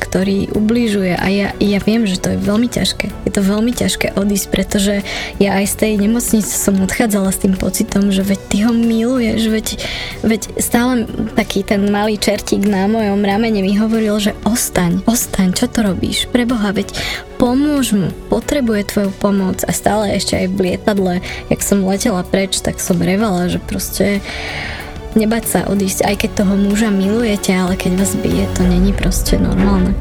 ktorý 0.00 0.56
ubližuje 0.56 1.12
a 1.12 1.26
ja, 1.28 1.52
ja 1.60 1.78
viem, 1.84 2.08
že 2.08 2.16
to 2.16 2.32
je 2.32 2.38
veľmi 2.40 2.66
ťažké. 2.72 3.12
Je 3.28 3.32
to 3.32 3.44
veľmi 3.44 3.76
ťažké 3.76 4.16
odísť, 4.16 4.46
pretože 4.48 4.94
ja 5.36 5.60
aj 5.60 5.66
z 5.68 5.74
tej 5.76 5.92
nemocnice 6.00 6.48
som 6.48 6.80
odchádzala 6.80 7.28
s 7.28 7.44
tým 7.44 7.54
pocitom, 7.60 8.08
že 8.08 8.24
veď 8.24 8.40
ty 8.48 8.56
ho 8.64 8.72
miluješ, 8.72 9.52
veď, 9.52 9.66
veď 10.24 10.42
stále 10.56 11.04
taký 11.36 11.60
ten 11.60 11.84
malý 11.92 12.16
čertík 12.16 12.64
na 12.64 12.88
mojom 12.88 13.20
ramene 13.20 13.60
mi 13.60 13.76
hovoril, 13.76 14.16
že 14.16 14.32
ostaň, 14.48 15.04
ostaň, 15.04 15.52
čo 15.52 15.68
to 15.68 15.84
robíš? 15.84 16.24
Preboha, 16.32 16.72
veď 16.72 16.96
pomôž 17.36 17.92
mu, 17.92 18.08
potrebuje 18.32 18.88
tvoju 18.88 19.10
pomoc 19.20 19.60
a 19.68 19.72
stále 19.76 20.16
ešte 20.16 20.40
aj 20.40 20.46
v 20.48 20.58
lietadle, 20.64 21.14
jak 21.52 21.60
som 21.60 21.84
letela 21.84 22.24
preč, 22.24 22.64
tak 22.64 22.80
som 22.80 22.96
revala, 22.96 23.52
že 23.52 23.60
proste 23.60 24.24
nebať 25.14 25.44
sa 25.46 25.60
odísť, 25.66 26.06
aj 26.06 26.14
keď 26.22 26.30
toho 26.44 26.54
muža 26.54 26.90
milujete, 26.92 27.50
ale 27.50 27.74
keď 27.74 27.98
vás 27.98 28.12
bije, 28.18 28.46
to 28.54 28.62
není 28.62 28.94
proste 28.94 29.38
normálne. 29.40 29.94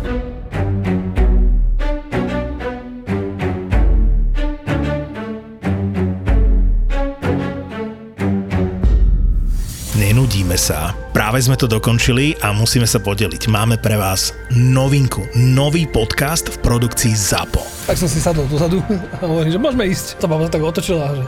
Nenudíme 9.97 10.57
sa. 10.57 10.93
Práve 11.13 11.41
sme 11.41 11.57
to 11.57 11.65
dokončili 11.65 12.37
a 12.41 12.53
musíme 12.53 12.85
sa 12.85 13.01
podeliť. 13.01 13.49
Máme 13.49 13.77
pre 13.81 13.97
vás 13.97 14.33
novinku, 14.53 15.25
nový 15.35 15.85
podcast 15.89 16.49
v 16.49 16.57
produkcii 16.61 17.13
ZAPO. 17.13 17.61
Tak 17.89 17.97
som 17.97 18.09
si 18.09 18.21
sadol 18.21 18.45
dozadu 18.45 18.81
a 19.17 19.25
hovorím, 19.25 19.53
že 19.53 19.59
môžeme 19.61 19.85
ísť. 19.89 20.21
Tá 20.21 20.29
baba 20.29 20.45
sa 20.45 20.53
tak 20.53 20.63
otočila, 20.65 21.17
že 21.17 21.23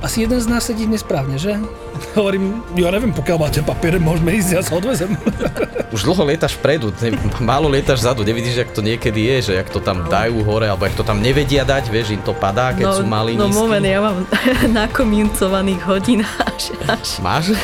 asi 0.00 0.24
jeden 0.24 0.40
z 0.40 0.46
nás 0.48 0.64
sedí 0.64 0.88
nesprávne, 0.88 1.36
že? 1.36 1.60
Hovorím, 2.18 2.64
ja 2.76 2.88
neviem, 2.88 3.12
pokiaľ 3.12 3.36
máte 3.36 3.60
papiere, 3.60 4.00
môžeme 4.00 4.32
ísť, 4.36 4.50
ja 4.56 4.60
sa 4.64 4.72
odvezem. 4.80 5.12
Už 5.94 6.06
dlho 6.06 6.22
lietaš 6.22 6.54
vpredu, 6.54 6.94
málo 7.42 7.66
lietaš 7.66 7.98
vzadu, 8.06 8.22
nevidíš, 8.22 8.62
jak 8.62 8.70
to 8.70 8.78
niekedy 8.78 9.26
je, 9.26 9.50
že 9.50 9.52
jak 9.58 9.68
to 9.74 9.82
tam 9.82 10.06
dajú 10.06 10.38
hore, 10.46 10.70
alebo 10.70 10.86
jak 10.86 10.94
to 10.94 11.02
tam 11.02 11.18
nevedia 11.18 11.66
dať, 11.66 11.90
vieš, 11.90 12.14
im 12.14 12.22
to 12.22 12.30
padá, 12.30 12.70
keď 12.70 12.94
sú 12.94 13.02
malí, 13.02 13.34
no 13.34 13.50
nízky. 13.50 13.58
moment, 13.58 13.82
ja 13.82 13.98
mám 13.98 14.22
nakomincovaných 14.86 15.82
hodín 15.82 16.22
až, 16.46 16.70
až. 16.86 17.18
Máš? 17.18 17.58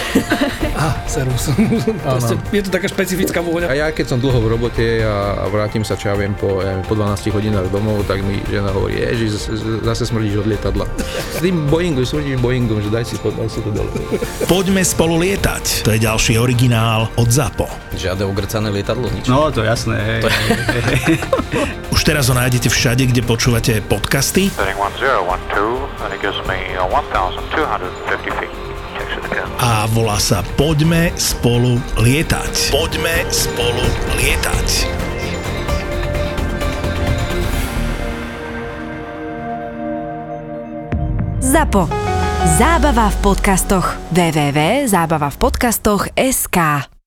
Á, 0.74 1.06
servus. 1.06 1.54
Proste, 2.02 2.34
je 2.50 2.62
to 2.66 2.70
taká 2.74 2.90
špecifická 2.90 3.38
A 3.40 3.46
vôňa. 3.46 3.66
ja 3.70 3.94
keď 3.94 4.06
som 4.10 4.18
dlho 4.18 4.42
v 4.42 4.58
robote 4.58 4.84
a, 5.06 5.40
a 5.40 5.44
vrátim 5.46 5.86
sa, 5.86 5.94
čo 5.94 6.10
ja 6.10 6.18
viem, 6.18 6.34
po, 6.34 6.58
ja 6.66 6.74
neviem, 6.74 6.82
po 6.82 6.98
12 6.98 7.30
hodinách 7.30 7.70
domov, 7.70 8.02
tak 8.10 8.26
mi 8.26 8.42
žena 8.50 8.74
hovorí, 8.74 8.98
ježiš, 9.06 9.54
zase, 9.86 10.02
smrdíš 10.02 10.42
od 10.42 10.50
lietadla. 10.50 10.84
S 11.30 11.38
tým 11.38 11.70
Boeingom, 11.70 12.02
smrdíš 12.26 12.42
Boeingom, 12.42 12.82
že 12.82 12.90
daj 12.90 13.04
si 13.06 13.14
to, 13.22 13.30
daj 13.30 13.46
si 13.46 13.62
to 13.62 13.70
dole. 13.70 13.86
Poďme 14.50 14.82
spolu 14.82 15.22
lietať. 15.22 15.86
To 15.86 15.94
je 15.94 16.02
ďalší 16.02 16.42
originál 16.42 17.06
od 17.14 17.30
ZAPO. 17.30 17.70
Žiadne 17.94 18.26
ogrcané 18.26 18.74
lietadlo, 18.74 19.06
nič. 19.14 19.30
No, 19.30 19.46
to 19.54 19.62
jasné, 19.62 19.94
hej. 19.94 20.20
Už 21.94 22.02
teraz 22.02 22.26
ho 22.26 22.34
nájdete 22.34 22.66
všade, 22.66 23.06
kde 23.14 23.22
počúvate 23.22 23.78
podcasty 23.78 24.50
Setting 24.50 24.74
1012, 24.74 25.86
and 26.02 26.10
it 26.10 26.18
gives 26.18 26.34
me 26.50 26.58
1,250 26.74 28.42
feet. 28.42 28.50
Takes 28.98 29.14
it 29.22 29.24
again. 29.30 29.46
a 29.62 29.86
volá 29.94 30.18
sa 30.18 30.42
Poďme 30.58 31.14
spolu 31.14 31.78
lietať. 32.02 32.74
Poďme 32.74 33.22
spolu 33.30 33.86
lietať. 34.18 34.68
ZAPO. 41.38 42.05
Zábava 42.46 43.10
v 43.10 43.26
podcastoch. 43.26 43.98
www.zábavavpodcastoch.sk 44.14 46.86